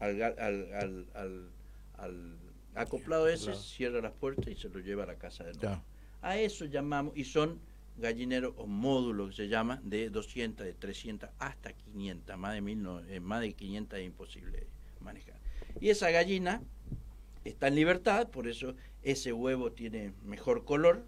[0.00, 1.50] al, al, al, al,
[1.94, 2.38] al
[2.74, 3.58] acoplado ese, Claro.
[3.60, 5.76] cierra las puertas y se lo lleva a la casa de nuevo.
[5.76, 5.82] Ya.
[6.22, 7.58] A eso llamamos, y son
[8.00, 12.82] gallineros o módulos que se llama, de 200, de 300 hasta 500, más de, mil
[12.82, 14.66] no- eh, más de 500 es imposible
[15.00, 15.38] manejar.
[15.80, 16.62] Y esa gallina
[17.44, 21.04] está en libertad, por eso ese huevo tiene mejor color,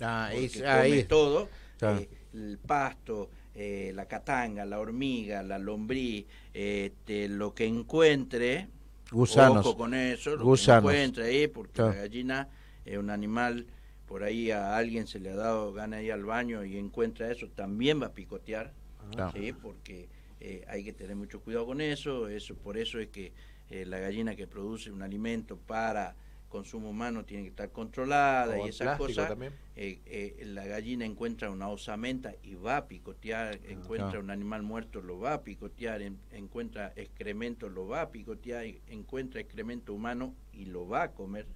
[0.00, 1.04] Ah, es- come ahí.
[1.04, 1.48] todo,
[1.78, 1.98] Claro.
[2.00, 8.68] eh, el pasto, eh, la catanga, la hormiga, la lombriz, este, lo que encuentre,
[9.10, 9.64] Gusanos.
[9.64, 10.90] ojo con eso, lo Gusanos.
[10.90, 11.90] que encuentre ahí, porque Claro.
[11.92, 12.48] la gallina
[12.84, 13.66] es un animal,
[14.06, 17.48] por ahí a alguien se le ha dado gana ir al baño y encuentra eso,
[17.48, 18.72] también va a picotear,
[19.12, 19.32] Claro.
[19.32, 19.52] ¿sí?
[19.52, 20.08] porque
[20.40, 23.32] eh, hay que tener mucho cuidado con eso, eso por eso es que
[23.70, 26.14] eh, la gallina que produce un alimento para
[26.48, 29.36] consumo humano tiene que estar controlada Como y esas cosas
[29.74, 34.20] eh, eh, la gallina encuentra una osamenta y va a picotear, encuentra Ah.
[34.20, 39.40] un animal muerto, lo va a picotear, en- encuentra excremento, lo va a picotear, encuentra
[39.40, 41.46] excremento humano y lo va a comer.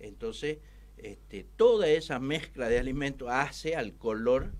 [0.00, 0.58] Entonces,
[0.96, 4.52] este, toda esa mezcla de alimentos hace al color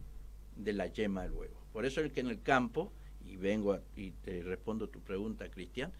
[0.57, 1.61] de la yema del huevo.
[1.73, 2.93] Por eso es que en el campo,
[3.25, 5.93] y vengo a- y te respondo tu pregunta, Cristian,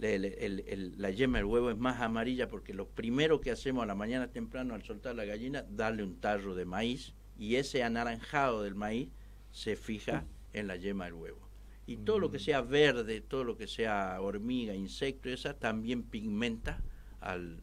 [0.00, 3.86] el- el- la yema del huevo es más amarilla porque lo primero que hacemos a
[3.86, 8.62] la mañana temprano al soltar la gallina, darle un tarro de maíz y ese anaranjado
[8.62, 9.10] del maíz
[9.50, 11.40] se fija en la yema del huevo.
[11.86, 16.82] Y todo lo que sea verde, todo lo que sea hormiga, insecto, esa también pigmenta
[17.20, 17.62] al,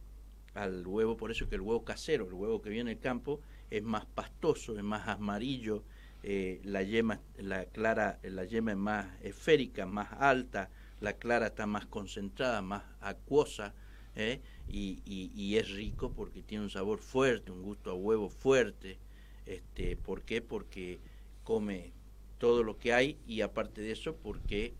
[0.58, 3.42] al huevo, por eso es que el huevo casero, el huevo que viene del campo,
[3.70, 5.84] es más pastoso, es más amarillo,
[6.24, 10.70] eh, la yema, la clara, la yema es más esférica, más alta,
[11.00, 13.74] la clara está más concentrada, más acuosa,
[14.16, 14.42] ¿eh?
[14.68, 18.98] y, y- y es rico porque tiene un sabor fuerte, un gusto a huevo fuerte.
[19.46, 20.42] Este, ¿Por qué?
[20.42, 21.00] Porque
[21.44, 21.94] come
[22.40, 24.74] todo lo que hay y aparte de eso porque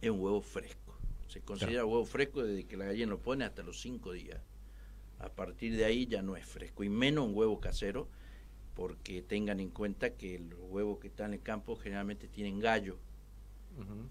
[0.00, 0.94] es un huevo fresco.
[1.28, 4.38] Se considera huevo fresco desde que la gallina lo pone hasta los cinco días.
[5.20, 8.06] A partir de ahí ya no es fresco y menos un huevo casero
[8.74, 12.96] porque tengan en cuenta que los huevos que están en el campo generalmente tienen gallo.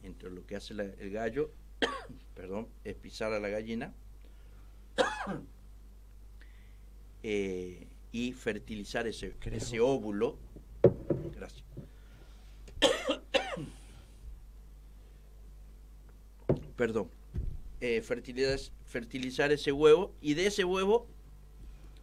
[0.04, 1.52] Entonces lo que hace la- el gallo,
[2.36, 3.94] perdón, es pisar a la gallina
[7.24, 10.38] eh, y fertilizar ese, ese óvulo.
[11.36, 11.64] Gracias.
[16.76, 17.10] Perdón.
[17.80, 21.08] Eh, fertilizar, ese huevo y de ese huevo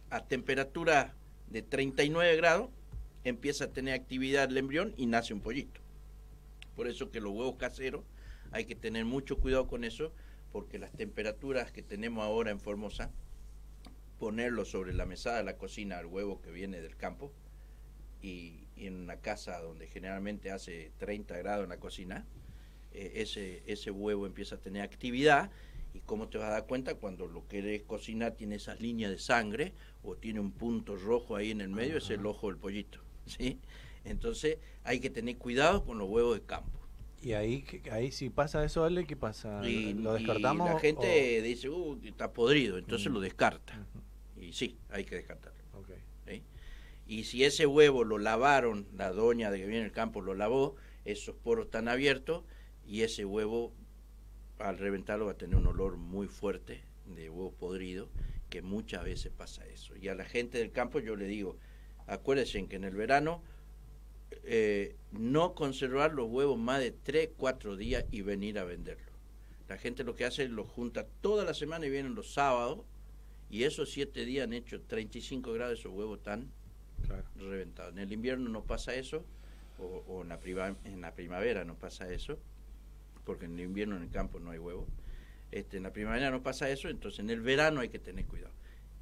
[0.09, 1.13] a temperatura
[1.49, 2.69] de 39 grados
[3.25, 5.81] empieza a tener actividad el embrión y nace un pollito.
[6.77, 8.05] Por eso que los huevos caseros
[8.51, 10.13] hay que tener mucho cuidado con eso,
[10.53, 13.11] porque las temperaturas que tenemos ahora en Formosa,
[14.17, 17.33] ponerlo sobre la mesada de la cocina al huevo que viene del campo,
[18.21, 22.25] y, y en una casa donde generalmente hace 30 grados en la cocina,
[22.95, 25.51] eh, ese, ese huevo empieza a tener actividad
[25.93, 29.17] y cómo te vas a dar cuenta cuando lo querés cocinar tiene esas líneas de
[29.19, 29.73] sangre
[30.03, 33.59] o tiene un punto rojo ahí en el medio, es el ojo del pollito, ¿sí?
[34.03, 36.69] Entonces hay que tener cuidado con los huevos de campo.
[37.21, 39.67] Y ahí, ahí si pasa eso, Ale, ¿qué pasa?
[39.67, 40.67] Y, ¿Lo y descartamos?
[40.67, 43.83] la o- gente dice, uh, está podrido, entonces lo descarta.
[44.39, 45.57] Y sí, hay que descartarlo.
[45.79, 45.89] Ok.
[46.27, 46.43] ¿sí?
[47.07, 50.75] Y si ese huevo lo lavaron, la doña de que viene el campo lo lavó,
[51.05, 52.43] esos poros están abiertos
[52.87, 53.73] y ese huevo
[54.59, 58.09] al reventarlo va a tener un olor muy fuerte de huevo podrido,
[58.49, 59.95] que muchas veces pasa eso.
[59.97, 61.57] Y a la gente del campo yo le digo,
[62.07, 63.41] acuérdense que en el verano
[64.43, 69.13] eh, no conservar los huevos más de 3, 4 días y venir a venderlos.
[69.67, 72.79] La gente lo que hace es lo junta toda la semana y vienen los sábados
[73.49, 76.51] y esos 7 días han hecho 35 grados, esos huevos están
[77.37, 77.93] reventados.
[77.93, 79.25] En el invierno no pasa eso,
[79.79, 82.39] o, o en, la en la primavera no pasa eso,
[83.25, 84.87] porque en el invierno en el campo no hay huevos.
[85.51, 88.53] Este, en la primavera no pasa eso, entonces en el verano hay que tener cuidado.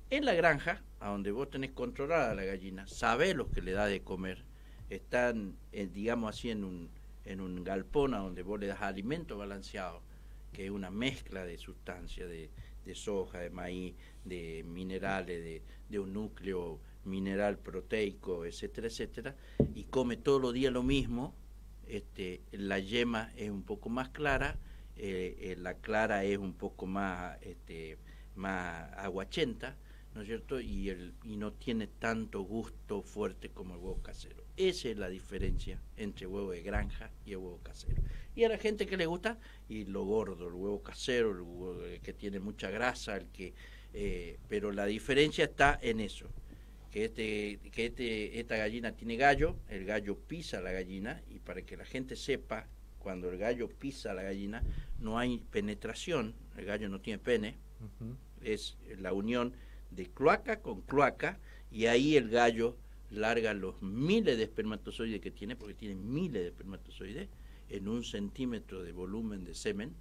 [0.10, 3.86] En la granja, a donde vos tenés controlada la gallina, sabés lo que le da
[3.88, 4.44] de comer,
[4.90, 6.90] están, eh, digamos así, en un,
[7.26, 10.02] en un galpón a donde vos le das alimento balanceado,
[10.52, 12.50] que es una mezcla de sustancias, de,
[12.86, 19.36] de soja, de maíz, de minerales, de, de un núcleo mineral proteico, etcétera, etcétera,
[19.74, 21.34] y come todos los días lo mismo,
[21.98, 24.58] este, la yema es un poco más clara,
[24.96, 27.98] eh, eh, la clara es un poco más, este,
[28.36, 29.76] más aguachenta,
[30.14, 30.60] ¿no es cierto?
[30.60, 34.44] Y, el, y no tiene tanto gusto fuerte como el huevo casero.
[34.56, 38.02] Esa es la diferencia entre huevo de granja y el huevo casero.
[38.36, 41.82] Y a la gente que le gusta, y lo gordo, el huevo casero, el huevo
[42.02, 43.54] que tiene mucha grasa, el que,
[43.94, 46.28] eh, pero la diferencia está en eso,
[46.94, 51.64] que, este, que este, esta gallina tiene gallo, el gallo pisa la gallina, y para
[51.64, 52.68] que la gente sepa,
[53.00, 54.64] cuando el gallo pisa la gallina,
[55.00, 57.56] no hay penetración, el gallo no tiene pene,
[58.44, 59.54] es la unión
[59.90, 61.40] de cloaca con cloaca,
[61.72, 62.78] y ahí el gallo
[63.10, 67.28] larga los miles de espermatozoides que tiene, porque tiene miles de espermatozoides,
[67.70, 69.96] en un centímetro de volumen de semen,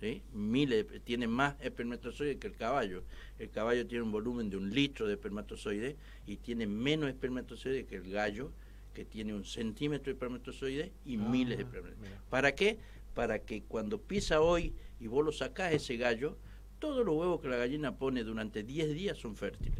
[0.00, 0.22] ¿sí?
[0.32, 3.04] miles, tiene más espermatozoides que el caballo.
[3.38, 7.96] El caballo tiene un volumen de un litro de espermatozoides y tiene menos espermatozoides que
[7.96, 8.50] el gallo,
[8.92, 12.18] que tiene un centímetro de espermatozoides y ah, miles de espermatozoides.
[12.30, 12.78] ¿Para qué?
[13.14, 16.36] Para que cuando pisa hoy y vos lo sacás ese gallo,
[16.78, 19.78] todos los huevos que la gallina pone durante 10 días son fértiles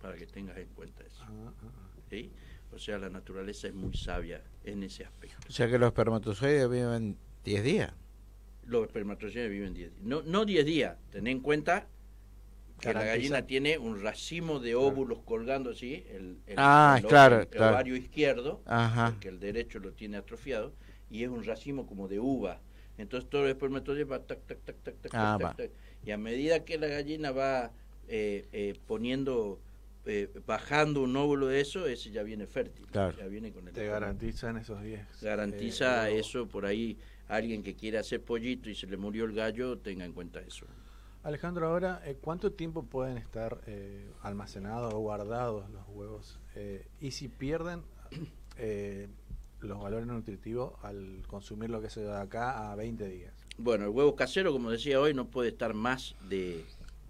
[0.00, 1.22] para que tengas en cuenta eso.
[1.22, 1.86] Ah, ah, ah.
[2.72, 5.36] O sea, la naturaleza es muy sabia en ese aspecto.
[5.48, 7.92] O sea que los espermatozoides viven 10 días.
[8.66, 10.04] Los espermatozoides viven 10 días.
[10.04, 11.86] No, no 10 días, ten en cuenta
[12.80, 17.96] que la gallina tiene un racimo de óvulos colgando así, el, el, ah, claro, ovario
[17.96, 20.74] izquierdo, porque el derecho lo tiene atrofiado,
[21.10, 22.60] y es un racimo como de uva.
[22.98, 25.70] Entonces todo el espermatozoide va tac, tac, tac, tac, tac, tac, tac,
[26.04, 27.70] Y a medida que la gallina va
[28.08, 29.60] eh, eh, poniendo
[30.08, 32.86] eh, bajando un óvulo de eso, ese ya viene fértil.
[32.92, 35.00] Ya viene con el Te garantizan esos 10.
[35.20, 36.96] Garantiza eh, eso por ahí.
[37.28, 40.66] Alguien que quiere hacer pollito y se le murió el gallo, tenga en cuenta eso.
[41.22, 43.60] Alejandro, ahora, eh, ¿cuánto tiempo pueden estar
[44.22, 46.38] almacenados o guardados los huevos?
[47.00, 47.82] y si pierden
[49.60, 53.34] los valores nutritivos al consumir lo que se da acá a 20 días.
[53.58, 56.64] Bueno, el huevo casero, como decía hoy, no puede estar más de,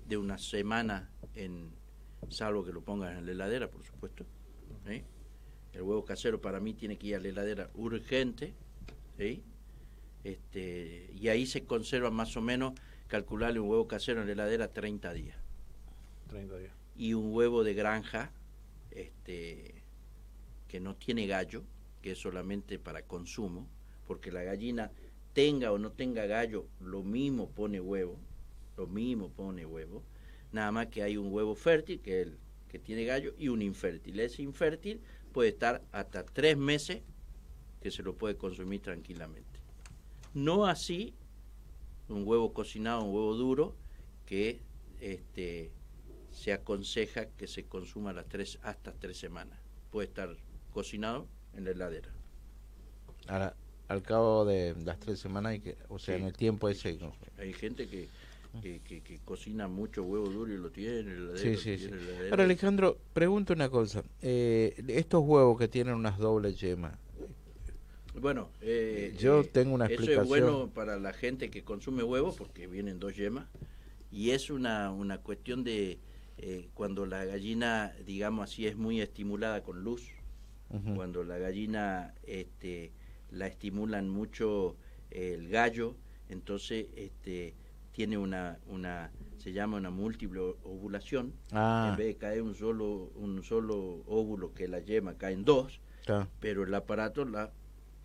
[0.09, 1.71] de una semana en,
[2.29, 4.25] salvo que lo pongas en la heladera, por supuesto.
[5.73, 8.55] El huevo casero para mí tiene que ir a la heladera urgente,
[10.25, 12.75] este, y ahí se conserva más o menos,
[13.09, 15.37] calcularle un huevo casero en la heladera 30 días.
[16.29, 16.73] 30 días.
[16.97, 18.33] Y un huevo de granja
[18.91, 19.83] este,
[20.69, 21.63] que no tiene gallo,
[22.03, 23.69] que es solamente para consumo,
[24.07, 24.91] porque la gallina
[25.33, 28.19] tenga o no tenga gallo, lo mismo pone huevo,
[28.77, 30.03] lo mismo pone huevo
[30.57, 32.39] nada más que hay un huevo fértil, que el
[32.69, 34.19] que tiene gallo, y un infértil.
[34.19, 35.01] Ese infértil
[35.33, 37.03] puede estar hasta tres meses
[37.81, 39.56] que se lo puede consumir tranquilamente.
[40.37, 41.15] No así
[42.11, 43.75] un huevo cocinado, un huevo duro,
[44.27, 44.61] que
[45.01, 45.73] este,
[46.31, 49.59] se aconseja que se consuma las tres, hasta tres semanas.
[49.91, 50.37] Puede estar
[50.75, 52.11] cocinado en la heladera.
[53.29, 53.57] Ahora,
[53.89, 56.99] al cabo de las tres semanas, hay que, o sea, en el tiempo ese...
[57.39, 58.11] Hay gente que
[58.61, 61.37] que, cocina mucho huevo duro y lo tiene.
[61.37, 61.91] sí, sí, sí.
[62.31, 64.03] Ahora, Alejandro, pregunto una cosa.
[64.21, 66.93] Eh, estos huevos que tienen unas dobles yemas.
[68.21, 70.25] Bueno, eh, yo eh, tengo una explicación.
[70.25, 73.47] Eso es bueno para la gente que consume huevos porque vienen dos yemas.
[74.11, 75.99] Y es una, una cuestión de
[76.75, 80.11] cuando la gallina, digamos así, es muy estimulada con luz.
[80.97, 82.93] Cuando la gallina este,
[83.31, 84.77] la estimulan mucho
[85.11, 85.95] el gallo,
[86.29, 87.55] entonces este,
[87.93, 91.33] tiene una, una se llama una múltiple ovulación.
[91.53, 91.89] Ah.
[91.91, 95.81] En vez de caer un solo, un solo óvulo que la yema, caen dos,
[96.41, 97.53] pero el aparato la,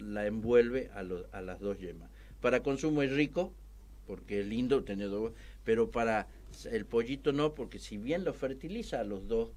[0.02, 1.00] la envuelve a,
[1.38, 2.10] a las dos yemas.
[2.40, 3.54] Para consumo es rico,
[4.08, 5.34] porque es lindo tener dos,
[5.64, 6.28] pero para
[6.72, 9.50] el pollito no, porque si bien lo fertiliza a los dos,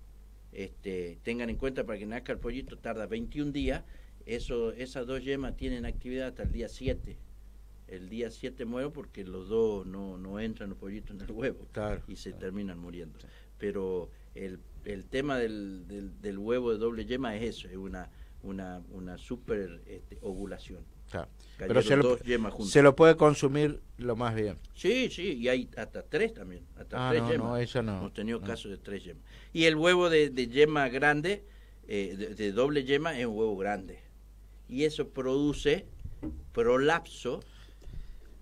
[0.53, 3.83] este, tengan en cuenta para que nazca el pollito tarda 21 días,
[4.27, 7.19] eso, esas dos yemas tienen actividad hasta el día 7
[7.89, 11.67] el día 7 muero porque los dos no, no entran los pollitos en el huevo
[12.09, 13.19] y se terminan muriendo.
[13.59, 15.87] Pero el, el tema del,
[16.21, 18.11] del, huevo de doble yema es eso, es una,
[18.45, 20.85] una, una super este, ovulación.
[21.59, 22.19] Pero se lo,
[22.65, 24.59] se lo, puede consumir lo más bien.
[24.75, 27.47] Sí, sí, y hay hasta tres también, hasta ah, tres yemas.
[27.47, 27.99] No, eso no.
[27.99, 29.23] Hemos tenido casos de tres yemas.
[29.53, 31.45] Y el huevo de, de yema grande,
[31.87, 34.01] eh, de doble yema, es un huevo grande.
[34.69, 35.87] Y eso produce
[36.53, 37.41] prolapso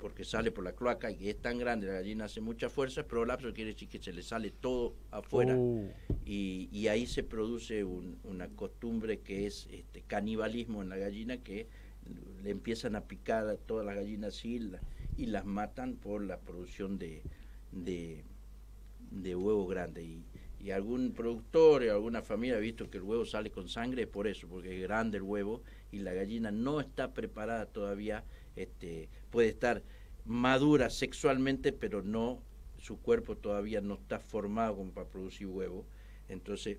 [0.02, 3.54] porque sale por la cloaca y es tan grande, la gallina hace mucha fuerza, prolapso
[3.54, 5.88] quiere decir que se le sale todo afuera oh.
[6.26, 11.68] y, ahí se produce una costumbre que es este, canibalismo en la gallina que
[12.42, 14.72] le empiezan a picar a todas las gallinas y,
[15.16, 17.22] y las matan por la producción de,
[17.70, 18.24] de,
[19.36, 20.02] huevo grande.
[20.02, 20.24] Y,
[20.58, 24.26] y algún productor o alguna familia ha visto que el huevo sale con sangre por
[24.26, 25.62] eso, porque es grande el huevo
[25.92, 28.24] y la gallina no está preparada todavía
[28.56, 29.82] este, puede estar
[30.24, 32.40] madura sexualmente, pero no
[32.78, 35.84] su cuerpo todavía no está formado como para producir huevo,
[36.28, 36.78] entonces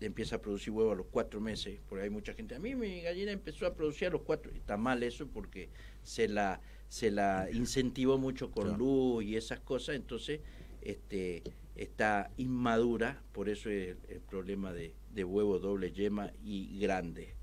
[0.00, 3.02] empieza a producir huevo a los cuatro meses, porque hay mucha gente, a mí mi
[3.02, 5.70] gallina empezó a producir a los cuatro, está mal eso porque
[6.02, 10.40] se la, se la incentivó mucho con luz y esas cosas, entonces
[10.82, 11.42] este,
[11.76, 17.34] está inmadura, por eso es el, problema de, de, huevo doble yema y grande,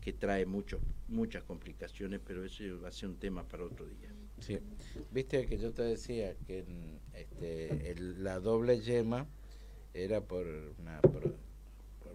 [0.00, 4.10] que trae mucho, muchas complicaciones, pero eso va a ser un tema para otro día.
[4.40, 4.58] Sí,
[5.10, 6.64] viste que yo te decía que
[7.12, 9.26] este, la doble yema
[9.92, 10.46] era por
[10.78, 11.00] una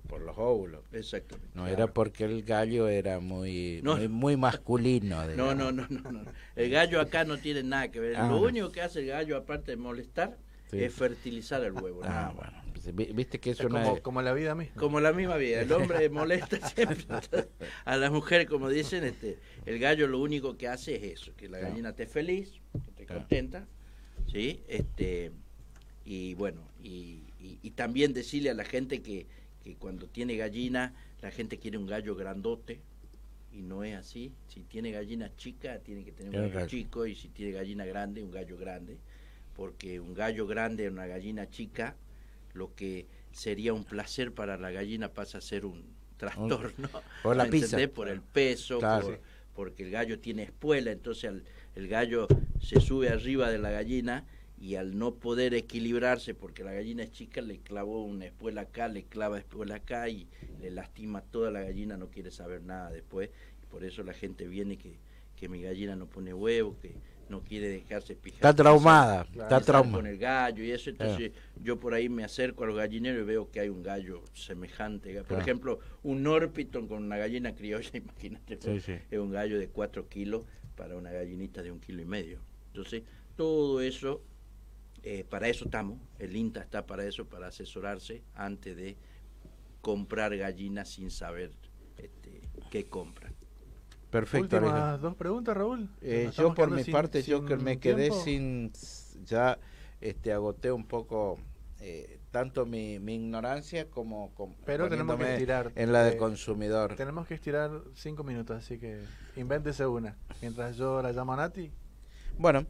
[0.07, 0.83] por los óvulos.
[0.91, 1.49] Exactamente.
[1.55, 5.25] No era porque el gallo era muy muy, masculino.
[5.35, 6.25] No, no, no, no,
[6.55, 8.15] El gallo acá no tiene nada que ver.
[8.15, 10.37] Ah, Lo único que hace el gallo, aparte de molestar,
[10.71, 12.01] es fertilizar el huevo.
[12.03, 12.64] Ah, bueno.
[12.93, 14.75] Viste que es, como, como, la vida misma.
[14.75, 15.61] Como la misma vida.
[15.61, 17.05] El hombre molesta siempre
[17.85, 21.49] a la mujer, como dicen, este, el gallo lo único que hace es eso, que
[21.49, 22.53] la gallina esté feliz,
[22.89, 23.67] esté contenta,
[24.31, 24.61] ¿sí?
[24.67, 25.31] Este,
[26.05, 29.27] y bueno, y, y también decirle a la gente que
[29.65, 30.93] que cuando tiene gallina
[31.23, 32.79] la gente quiere un gallo grandote
[33.51, 34.31] y no es así.
[34.47, 38.23] Si tiene gallina chica tiene que tener un gallo chico y si tiene gallina grande
[38.23, 38.99] un gallo grande,
[39.55, 41.95] porque un gallo grande una gallina chica
[42.55, 45.83] lo que sería un placer para la gallina pasa a ser un
[46.17, 46.89] trastorno.
[47.21, 47.77] Por la pizza.
[47.93, 48.79] Por el peso,
[49.53, 51.31] porque el gallo tiene espuela, entonces
[51.75, 52.27] el gallo
[52.61, 54.25] se sube arriba de la gallina
[54.57, 58.87] y al no poder equilibrarse porque la gallina es chica le clavó una espuela acá,
[58.87, 60.27] le clava espuela acá y
[60.61, 63.29] le lastima toda la gallina, no quiere saber nada después
[63.61, 64.97] y por eso la gente viene que,
[65.35, 66.95] que mi gallina no pone huevo, que
[67.29, 68.37] no quiere dejarse pijar.
[68.37, 69.97] Está traumada, está traumada.
[69.97, 71.31] Con el gallo y eso, entonces
[71.61, 75.23] yo por ahí me acerco a los gallineros y veo que hay un gallo semejante.
[75.23, 78.57] Por ejemplo, un Norpiton con una gallina criolla, imagínate,
[79.09, 80.43] es un gallo de 4 kilos
[80.75, 82.39] para una gallinita de un kilo y medio.
[82.67, 83.03] Entonces,
[83.35, 84.21] todo eso
[85.07, 88.97] eh, para eso estamos, el INTA está para eso, para asesorarse antes de
[89.81, 91.51] comprar gallinas sin saber
[91.95, 92.41] este,
[92.71, 93.34] qué compran.
[94.15, 94.55] Perfecto.
[94.55, 95.89] Últimas dos preguntas, Raúl.
[96.01, 98.71] Eh, yo por mi parte, yo que me quedé sin,
[99.25, 99.59] ya
[99.99, 101.37] este, agoté un poco
[101.81, 104.31] eh, tanto mi, ignorancia como,
[104.65, 106.95] pero tenemos que estirar en la de consumidor.
[106.95, 109.01] Tenemos que estirar cinco minutos, así que
[109.35, 110.15] invéntese una.
[110.41, 111.73] Mientras yo la llamo a Nati.
[112.37, 112.65] Bueno,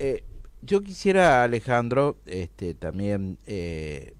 [0.00, 0.24] eh,
[0.62, 4.14] yo quisiera, Alejandro, este, también eh,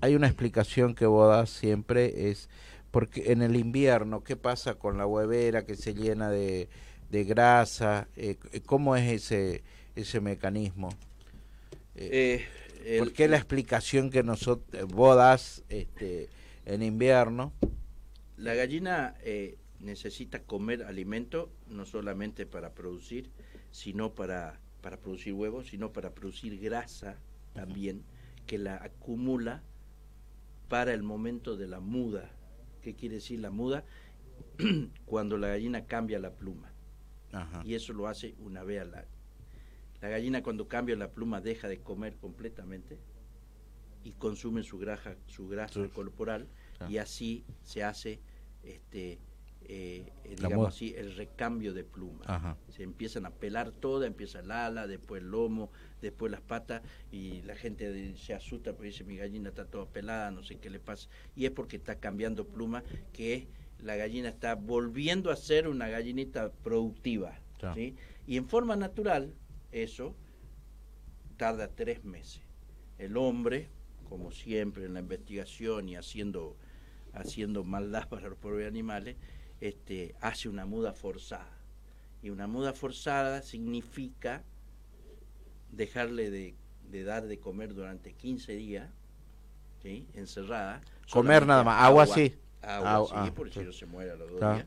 [0.00, 2.48] hay una explicación que vos das siempre, es
[2.92, 6.68] porque en el invierno, ¿qué pasa con la huevera que se llena de,
[7.10, 8.06] de grasa?
[8.16, 9.64] Eh, ¿Cómo es ese,
[9.96, 10.90] ese mecanismo?
[11.96, 12.46] Eh,
[12.98, 16.28] ¿Por qué la explicación que nosotros, vos das este,
[16.64, 17.52] en invierno?
[18.36, 19.16] La gallina
[19.80, 23.30] necesita comer alimento no solamente para producir,
[23.72, 27.16] sino para para producir huevos, sino para producir grasa
[27.54, 28.02] también,
[28.46, 29.62] que la acumula
[30.68, 32.30] para el momento de la muda.
[32.82, 33.84] ¿Qué quiere decir la muda?
[35.06, 36.72] Cuando la gallina cambia la pluma.
[37.64, 39.08] Y eso lo hace una vez al año.
[40.02, 42.98] La gallina cuando cambia la pluma deja de comer completamente
[44.04, 46.48] y consume su grasa, su grasa corporal
[46.88, 48.20] y así se hace
[48.64, 49.20] este
[49.68, 52.56] eh, digamos así, el recambio de pluma.
[52.70, 55.70] Se empiezan a pelar toda, empieza el ala, después el lomo,
[56.00, 60.30] después las patas, y la gente se asusta porque dice mi gallina está toda pelada,
[60.30, 61.08] no sé qué le pasa.
[61.36, 62.82] Y es porque está cambiando pluma,
[63.12, 63.48] que
[63.78, 67.38] la gallina está volviendo a ser una gallinita productiva.
[68.26, 69.34] Y en forma natural,
[69.70, 70.16] eso
[71.36, 72.42] tarda tres meses.
[72.98, 73.68] El hombre,
[74.08, 76.56] como siempre en la investigación y haciendo
[77.12, 79.16] haciendo maldad para los pobres animales,
[79.62, 81.56] este, hace una muda forzada.
[82.20, 84.42] Y una muda forzada significa
[85.70, 88.90] dejarle de, dar de comer durante 15 días,
[89.80, 90.08] ¿sí?
[90.14, 90.80] encerrada.
[91.10, 92.34] Comer nada más, agua, sí.
[92.60, 94.66] Agua, sí, ah, porque si no se muere a los dos días.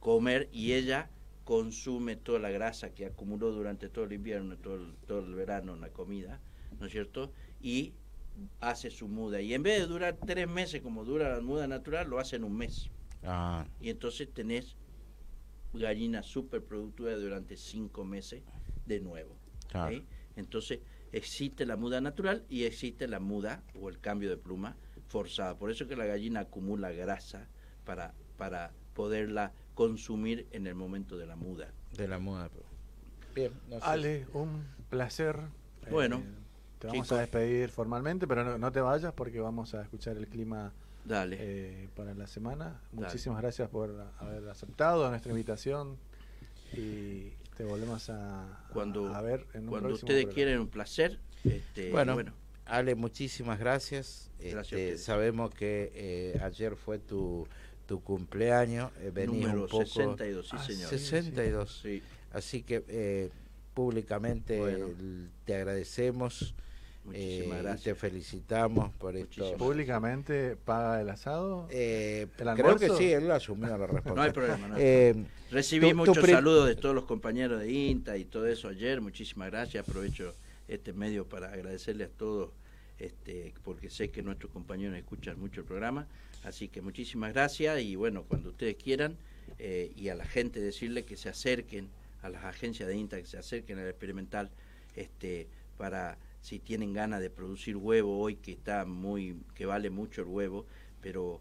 [0.00, 1.10] Comer y ella
[1.44, 5.74] consume toda la grasa que acumuló durante todo el invierno, todo el, todo el verano
[5.74, 6.40] en la comida,
[6.80, 7.32] ¿no es cierto?
[7.60, 7.92] Y
[8.60, 9.42] hace su muda.
[9.42, 12.44] Y en vez de durar tres meses como dura la muda natural, lo hace en
[12.44, 12.90] un mes.
[13.24, 13.66] Ah.
[13.80, 14.76] Y entonces tenés
[15.72, 18.42] gallina súper productiva durante cinco meses
[18.86, 19.36] de nuevo.
[20.36, 20.80] Entonces
[21.12, 24.76] existe la muda natural y existe la muda o el cambio de pluma
[25.06, 25.58] forzada.
[25.58, 27.48] Por eso que la gallina acumula grasa
[27.84, 31.72] para, para poderla consumir en el momento de la muda.
[31.96, 32.50] De la muda.
[33.34, 33.52] Bien.
[33.80, 35.38] Ale, un placer.
[35.90, 36.18] Bueno.
[36.18, 36.42] Eh,
[36.78, 40.26] te vamos a despedir formalmente, pero no, no, te vayas porque vamos a escuchar el
[40.28, 40.72] clima
[41.04, 41.36] Dale.
[41.40, 42.80] Eh, para la semana.
[42.92, 45.96] Muchísimas gracias por haber aceptado nuestra invitación
[46.72, 51.90] y te volvemos a, cuando, a ver en un Cuando ustedes quieren un placer, Este,
[51.90, 52.16] bueno,
[52.64, 54.30] Ale, muchísimas gracias.
[54.38, 57.46] Este, sabemos que eh, ayer fue tu,
[57.86, 58.90] tu cumpleaños.
[59.00, 60.88] Eh, un poco, 62, sí, señor.
[60.88, 61.80] 62.
[61.82, 62.02] Sí.
[62.32, 63.30] Así que eh,
[63.74, 64.60] públicamente
[65.44, 66.54] te agradecemos.
[67.12, 69.56] Eh, te felicitamos por esto.
[69.56, 71.66] ¿Públicamente paga el asado?
[71.70, 74.14] Eh, creo que sí, él asumió la responsabilidad.
[74.16, 74.76] no hay problema.
[74.78, 79.00] Eh, Recibí muchos saludos de todos los compañeros de INTA y todo eso ayer.
[79.00, 79.86] Muchísimas gracias.
[79.86, 80.34] Aprovecho
[80.68, 82.50] este medio para agradecerle a todos,
[82.98, 86.06] este, porque sé que nuestros compañeros escuchan mucho el programa.
[86.44, 89.16] Así que muchísimas gracias y bueno, cuando ustedes quieran
[89.94, 91.88] y a la gente decirle que se acerquen
[92.22, 94.50] a las agencias de INTA, que se acerquen al experimental
[94.96, 95.46] este,
[95.76, 100.28] para si tienen ganas de producir huevo hoy que está muy que vale mucho el
[100.28, 100.66] huevo
[101.00, 101.40] pero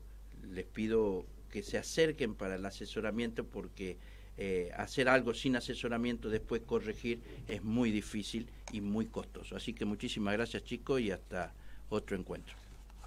[0.50, 3.98] les pido que se acerquen para el asesoramiento porque
[4.38, 9.56] eh, hacer algo sin asesoramiento después corregir es muy difícil y muy costoso.
[9.58, 11.54] Así que muchísimas gracias chicos y hasta
[11.90, 12.56] otro encuentro.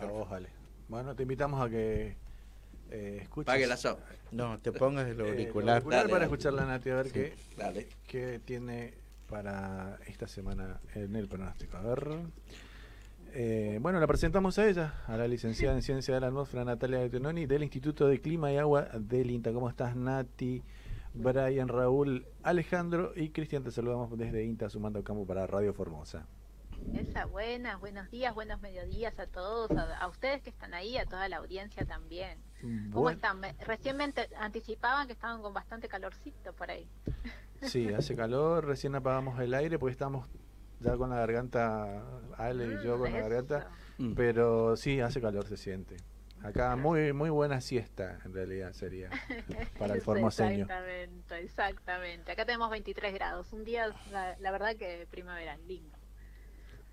[0.01, 0.49] Ojalá
[0.89, 2.17] bueno te invitamos a que
[2.91, 3.47] eh, escuches.
[3.47, 3.99] Pague el asado.
[4.33, 7.35] No te pongas el auricular, eh, para escuchar la Nati a ver qué,
[8.07, 8.95] qué tiene
[9.29, 11.77] para esta semana en el pronóstico.
[11.77, 12.19] A ver.
[13.37, 17.09] Eh, bueno, la presentamos a ella, a la licenciada en Ciencia de la Atmósfera Natalia
[17.11, 19.53] Tenoni del Instituto de Clima y Agua del INTA.
[19.53, 20.63] ¿Cómo estás, Nati?
[21.15, 26.27] Brian, Raúl, Alejandro y Cristian, te saludamos desde INTA sumando campo para Radio Formosa.
[26.93, 31.29] Esa, buenas, buenos días, buenos mediodías a todos, a, ustedes que están ahí, a toda
[31.29, 32.39] la audiencia también.
[32.93, 33.41] ¿Cómo están?
[33.67, 36.89] Recién me anticipaban que estaban con bastante calorcito por ahí.
[37.63, 40.29] Sí, hace calor, recién apagamos el aire porque estamos
[40.81, 42.03] ya con la garganta,
[42.37, 44.15] Ale y yo con la garganta, mm.
[44.15, 45.97] pero sí, hace calor, se siente.
[46.45, 49.09] Acá muy muy buena siesta en realidad sería
[49.79, 50.65] para el formoseño.
[50.65, 52.33] Exactamente, exactamente.
[52.33, 55.94] Acá tenemos 23 grados, un día la, verdad que primavera, lindo.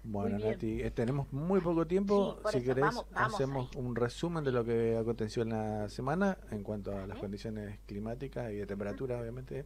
[0.03, 2.39] Bueno, Nati, eh, tenemos muy poco tiempo.
[2.51, 7.05] si querés, hacemos un resumen de lo que aconteció en la semana en cuanto a
[7.05, 9.65] las condiciones climáticas y de temperatura, obviamente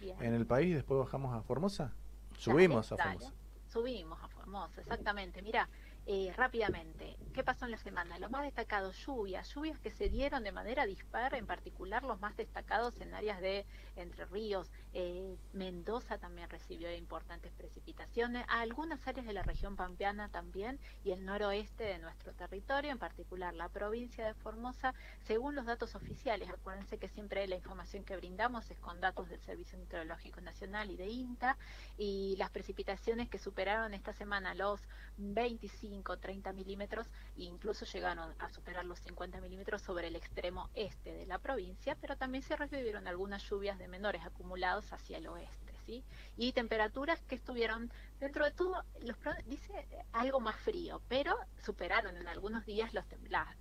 [0.00, 1.92] en el país, después bajamos a Formosa.
[2.36, 3.32] Subimos a Formosa.
[3.68, 5.42] Subimos a Formosa, exactamente.
[5.42, 5.68] Mira,
[6.06, 8.18] eh, rápidamente, ¿qué pasó en la semana?
[8.18, 12.36] Lo más destacado, lluvias, lluvias que se dieron de manera dispar, en particular los más
[12.36, 14.70] destacados en áreas de Entre Ríos.
[15.00, 21.24] Eh, Mendoza también recibió importantes precipitaciones, algunas áreas de la región pampeana también y el
[21.24, 26.50] noroeste de nuestro territorio, en particular la provincia de Formosa, según los datos oficiales.
[26.50, 30.96] Acuérdense que siempre la información que brindamos es con datos del Servicio Meteorológico Nacional y
[30.96, 31.56] de INTA
[31.96, 34.80] y las precipitaciones que superaron esta semana los
[35.16, 37.06] 25 30 milímetros
[37.36, 41.96] e incluso llegaron a superar los 50 milímetros sobre el extremo este de la provincia,
[42.00, 45.74] pero también se recibieron algunas lluvias de menores acumulados hacia el oeste.
[45.86, 46.04] ¿sí?
[46.36, 47.90] Y temperaturas que estuvieron,
[48.20, 49.16] dentro de todo, los,
[49.46, 53.04] dice algo más frío, pero superaron en algunos días los,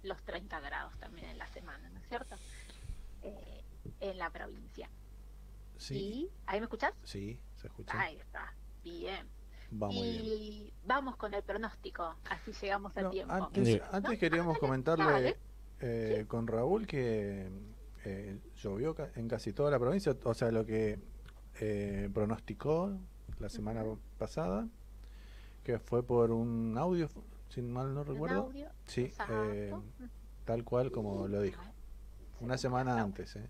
[0.04, 2.36] los 30 grados también en la semana, ¿no es cierto?
[3.24, 3.64] Eh,
[3.99, 4.90] en la provincia.
[5.78, 6.30] Sí.
[6.45, 6.94] ¿Ahí me escuchás?
[7.04, 7.99] Sí, se escucha.
[7.99, 8.54] Ahí está.
[8.84, 9.38] Bien
[9.91, 13.34] y vamos con el pronóstico, así llegamos a tiempo.
[13.34, 15.38] Antes, queríamos comentarle
[15.80, 17.49] eh, con Raúl que
[18.06, 20.99] eh, llovió en casi toda la provincia, o sea, lo que
[21.60, 22.98] eh, pronosticó
[23.40, 23.84] la semana
[24.18, 24.68] pasada,
[25.64, 27.10] que fue por un audio,
[27.50, 28.52] sin mal no recuerdo.
[28.86, 29.12] Sí,
[30.46, 31.62] tal cual como lo dijo.
[32.40, 33.50] Una semana antes, ¿eh?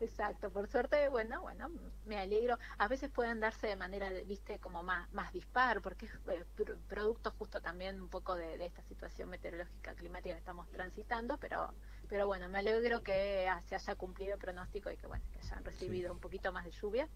[0.00, 1.70] Exacto, por suerte, bueno, bueno,
[2.06, 2.58] me alegro.
[2.78, 6.44] A veces pueden darse de manera, viste, como más, más dispar, porque es eh,
[6.88, 11.74] producto justo también un poco de, esta situación meteorológica climática que estamos transitando, pero,
[12.10, 15.64] pero bueno, me alegro que se haya cumplido el pronóstico y que bueno, que hayan
[15.64, 17.08] recibido un poquito más de lluvia.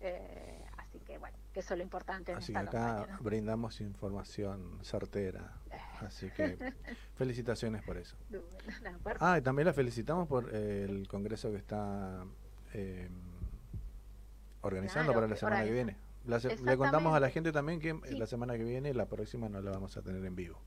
[0.00, 2.32] Eh, así que bueno, que eso es lo importante.
[2.32, 5.52] así que acá brindamos información certera.
[5.70, 5.76] Eh.
[6.00, 6.56] Así que
[7.16, 8.16] felicitaciones por eso.
[9.20, 12.24] Ah, y también la felicitamos por el congreso que está
[12.72, 13.10] eh,
[14.62, 15.96] organizando para la semana que viene.
[16.26, 19.70] le contamos a la gente también que la semana que viene, la próxima no la
[19.70, 20.58] vamos a tener en vivo.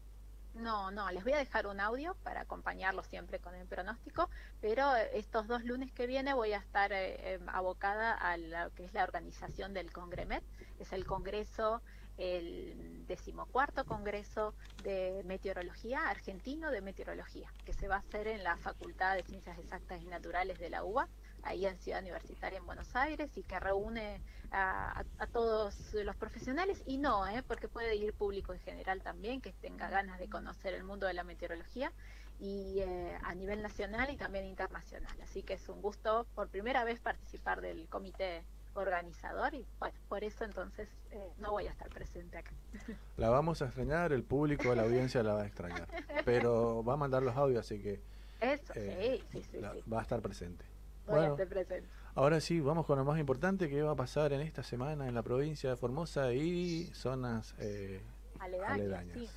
[0.59, 4.29] No, no, les voy a dejar un audio para acompañarlos siempre con el pronóstico,
[4.59, 8.85] pero estos dos lunes que viene voy a estar eh, em, abocada a lo que
[8.85, 10.43] es la organización del Congremet,
[10.79, 11.81] es el Congreso,
[12.17, 18.57] el decimocuarto Congreso de Meteorología argentino de Meteorología, que se va a hacer en la
[18.57, 21.07] Facultad de Ciencias Exactas y Naturales de la UBA
[21.47, 24.21] ahí en Ciudad Universitaria en Buenos Aires y que reúne
[24.51, 27.43] a, todos los profesionales y no, ¿eh?
[27.47, 31.13] porque puede ir público en general también que tenga ganas de conocer el mundo de
[31.13, 31.91] la meteorología
[32.39, 35.15] y eh, a nivel nacional y también internacional.
[35.21, 38.43] Así que es un gusto por primera vez participar del comité
[38.73, 42.51] organizador y bueno, por eso entonces eh, no voy a estar presente acá.
[43.17, 45.87] La vamos a extrañar, el público, la audiencia la va a extrañar,
[46.23, 47.99] pero va a mandar los audios, así que
[48.39, 49.83] eso, eh, sí, sí, sí, la- sí.
[49.91, 50.63] va a estar presente.
[51.07, 51.87] Bueno, presente.
[52.15, 55.15] ahora sí, vamos con lo más importante que va a pasar en esta semana en
[55.15, 58.01] la provincia de Formosa y zonas eh,
[58.39, 59.17] Aledañas, aledañas.
[59.17, 59.29] sí.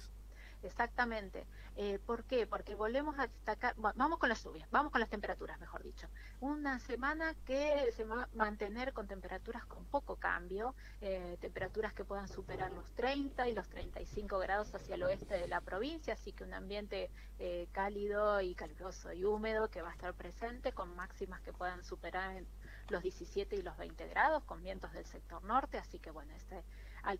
[0.62, 1.46] Exactamente.
[1.82, 2.46] Eh, ¿Por qué?
[2.46, 6.08] Porque volvemos a destacar, va- vamos con las lluvias, vamos con las temperaturas, mejor dicho.
[6.40, 12.04] Una semana que se va a mantener con temperaturas con poco cambio, eh, temperaturas que
[12.04, 16.32] puedan superar los 30 y los 35 grados hacia el oeste de la provincia, así
[16.34, 17.08] que un ambiente
[17.38, 21.82] eh, cálido y caluroso y húmedo que va a estar presente con máximas que puedan
[21.82, 22.44] superar
[22.90, 26.62] los 17 y los 20 grados con vientos del sector norte, así que bueno, este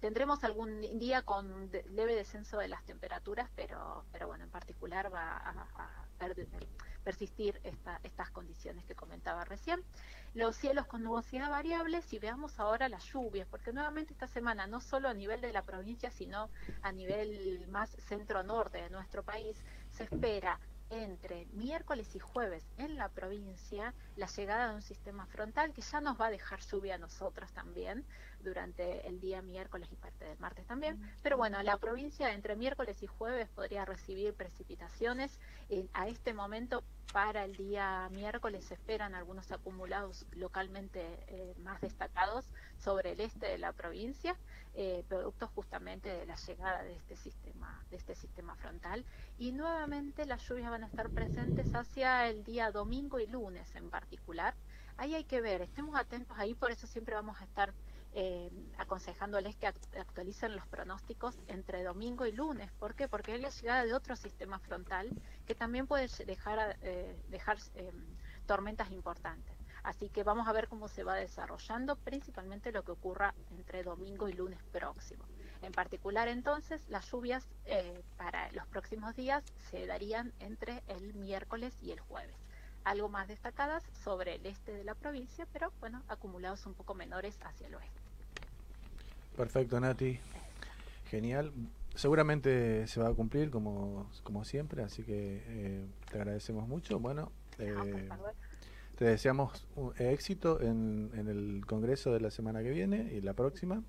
[0.01, 5.51] tendremos algún día con leve descenso de las temperaturas, pero, bueno, en particular va a,
[5.75, 6.47] a per-
[7.03, 9.83] persistir esta- estas condiciones que comentaba recién.
[10.35, 14.81] Los cielos con nubosidad variable, si veamos ahora las lluvias, porque nuevamente esta semana, no
[14.81, 16.51] solo a nivel de la provincia, sino
[16.83, 19.57] a nivel más centro-norte de nuestro país,
[19.91, 25.73] se espera entre miércoles y jueves en la provincia la llegada de un sistema frontal
[25.73, 28.05] que ya nos va a dejar lluvia a nosotros también
[28.43, 31.01] durante el día miércoles y parte del martes también.
[31.23, 35.39] Pero bueno, la provincia entre miércoles y jueves podría recibir precipitaciones.
[35.69, 41.81] Eh, a este momento, para el día miércoles, se esperan algunos acumulados localmente eh, más
[41.81, 44.37] destacados sobre el este de la provincia,
[44.75, 49.05] eh, producto justamente de la llegada de este sistema, de este sistema frontal.
[49.39, 53.91] Y nuevamente las lluvias van a estar presentes hacia el día domingo y lunes en
[53.91, 54.55] particular.
[54.97, 57.73] Ahí hay que ver, estemos atentos ahí, por eso siempre vamos a estar
[58.13, 62.71] eh, aconsejándoles que act- actualicen los pronósticos entre domingo y lunes.
[62.73, 63.09] ¿Por qué?
[63.09, 65.11] Porque es la llegada de otro sistema frontal
[65.47, 67.93] que también puede dejar, eh, dejar eh,
[68.47, 69.57] tormentas importantes.
[69.83, 74.29] Así que vamos a ver cómo se va desarrollando, principalmente lo que ocurra entre domingo
[74.29, 75.25] y lunes próximo.
[75.63, 81.75] En particular, entonces, las lluvias eh, para los próximos días se darían entre el miércoles
[81.83, 82.37] y el jueves.
[82.85, 87.39] Algo más destacadas sobre el este de la provincia, pero bueno, acumulados un poco menores
[87.43, 88.00] hacia el oeste.
[89.41, 90.21] Perfecto, Nati.
[91.07, 91.51] Genial.
[91.95, 96.99] Seguramente se va a cumplir como, como siempre, así que eh, te agradecemos mucho.
[96.99, 98.11] Bueno, eh,
[98.97, 103.33] te deseamos un éxito en, en el congreso de la semana que viene y la
[103.33, 103.83] próxima.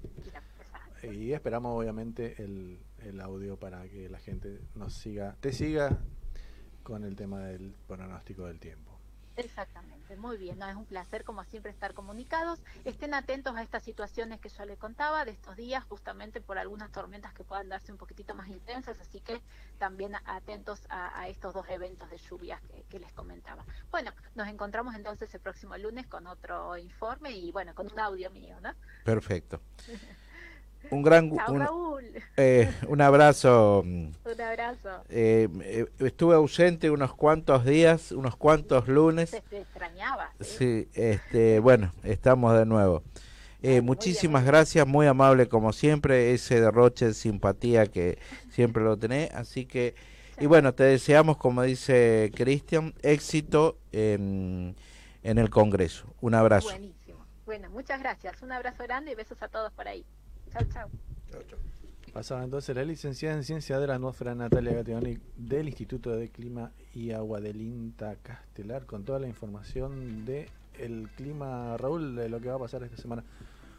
[1.04, 6.00] Y esperamos obviamente el, el audio para que la gente nos siga, te siga
[6.82, 8.91] con el tema del pronóstico del tiempo.
[9.46, 10.68] Exactamente, muy bien, ¿no?
[10.70, 12.60] es un placer como siempre estar comunicados.
[12.86, 16.92] Estén atentos a estas situaciones que yo les contaba de estos días, justamente por algunas
[16.92, 19.42] tormentas que puedan darse un poquitito más intensas, así que
[19.78, 23.66] también atentos a, a estos dos eventos de lluvias que, que les comentaba.
[23.90, 28.30] Bueno, nos encontramos entonces el próximo lunes con otro informe y bueno, con un audio
[28.32, 28.74] mío, ¿no?
[29.04, 29.62] Perfecto.
[30.90, 32.06] Un gran Chao, un, Raúl.
[32.38, 33.82] eh, un abrazo.
[33.86, 34.90] Un abrazo.
[35.10, 39.30] eh, eh, estuve ausente unos cuantos días, unos cuantos lunes.
[39.30, 40.32] Se te extrañaba.
[40.40, 43.04] Sí, este, bueno, estamos de nuevo.
[43.64, 48.18] Eh, muchísimas gracias, muy amable como siempre, ese derroche de simpatía que
[48.50, 49.94] siempre lo tenés, así que,
[50.40, 54.76] y bueno, te deseamos, como dice Cristian, éxito en,
[55.22, 56.08] en el Congreso.
[56.22, 56.70] Un abrazo.
[56.70, 57.20] Buenísimo.
[57.46, 58.42] Bueno, muchas gracias.
[58.42, 60.04] Un abrazo grande y besos a todos por ahí.
[60.52, 60.90] Chao, chao.
[62.14, 66.72] Pasaba entonces la licenciada en Ciencia de la Atmósfera Natalia Gateoni del Instituto de Clima
[66.94, 72.42] y Agua del INTA Castelar con toda la información de el clima, Raúl, de lo
[72.42, 73.24] que va a pasar esta semana.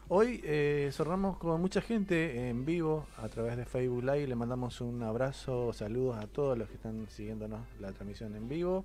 [0.07, 4.27] Hoy eh, cerramos con mucha gente en vivo a través de Facebook Live.
[4.27, 8.83] Le mandamos un abrazo, saludos a todos los que están siguiéndonos la transmisión en vivo.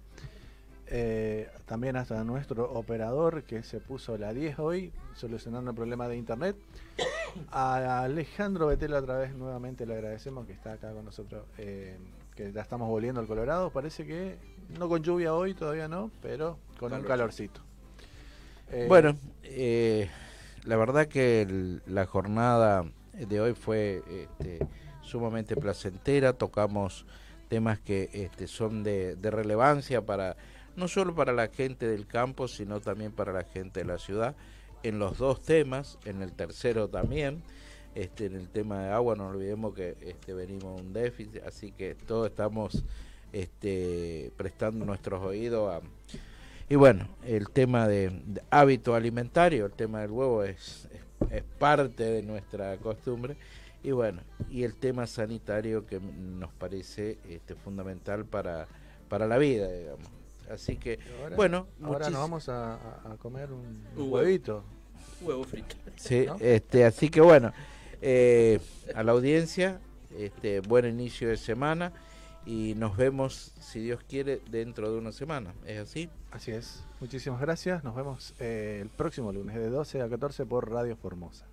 [0.91, 6.17] Eh, también hasta nuestro operador que se puso la 10 hoy solucionando el problema de
[6.17, 6.57] internet.
[7.51, 11.99] A Alejandro Betel otra vez nuevamente le agradecemos que está acá con nosotros, eh,
[12.35, 13.71] que ya estamos volviendo al Colorado.
[13.71, 14.39] Parece que
[14.79, 17.61] no con lluvia hoy, todavía no, pero con un calorcito.
[18.71, 20.09] Eh, Bueno, eh,
[20.65, 24.67] la verdad que el- la jornada de hoy fue este,
[25.03, 27.05] sumamente placentera, tocamos
[27.49, 30.37] temas que este, son de, de relevancia para
[30.79, 34.37] no solo para la gente del campo, sino también para la gente de la ciudad,
[34.83, 37.43] en los dos temas, en el tercero también,
[37.95, 41.73] este, en el tema de agua, no olvidemos que este, venimos a un déficit, así
[41.73, 42.85] que todos estamos
[43.33, 45.81] este, prestando nuestros oídos a,
[46.71, 48.13] y bueno, el tema de,
[48.51, 53.37] hábito alimentario, el tema del huevo es, es, es parte de nuestra costumbre.
[53.83, 58.69] Y bueno, y el tema sanitario que nos parece este, fundamental para,
[59.09, 60.18] para la vida, digamos.
[60.51, 62.79] Así que, ahora- bueno, ahora muchis- nos vamos a,
[63.19, 64.65] comer un, un Un huevito.
[65.21, 65.75] Huevo frito.
[65.97, 67.53] Sí, este, así que bueno,
[68.01, 68.61] eh,
[68.95, 69.81] a la audiencia,
[70.17, 71.93] este, buen inicio de semana
[72.47, 75.53] y nos vemos, si Dios quiere, dentro de una semana.
[75.67, 76.09] ¿Es así?
[76.31, 76.85] Así es.
[77.01, 77.83] Muchísimas gracias.
[77.85, 81.47] Nos vemos eh, el próximo lunes de 12 a 14 por Radio Formosa.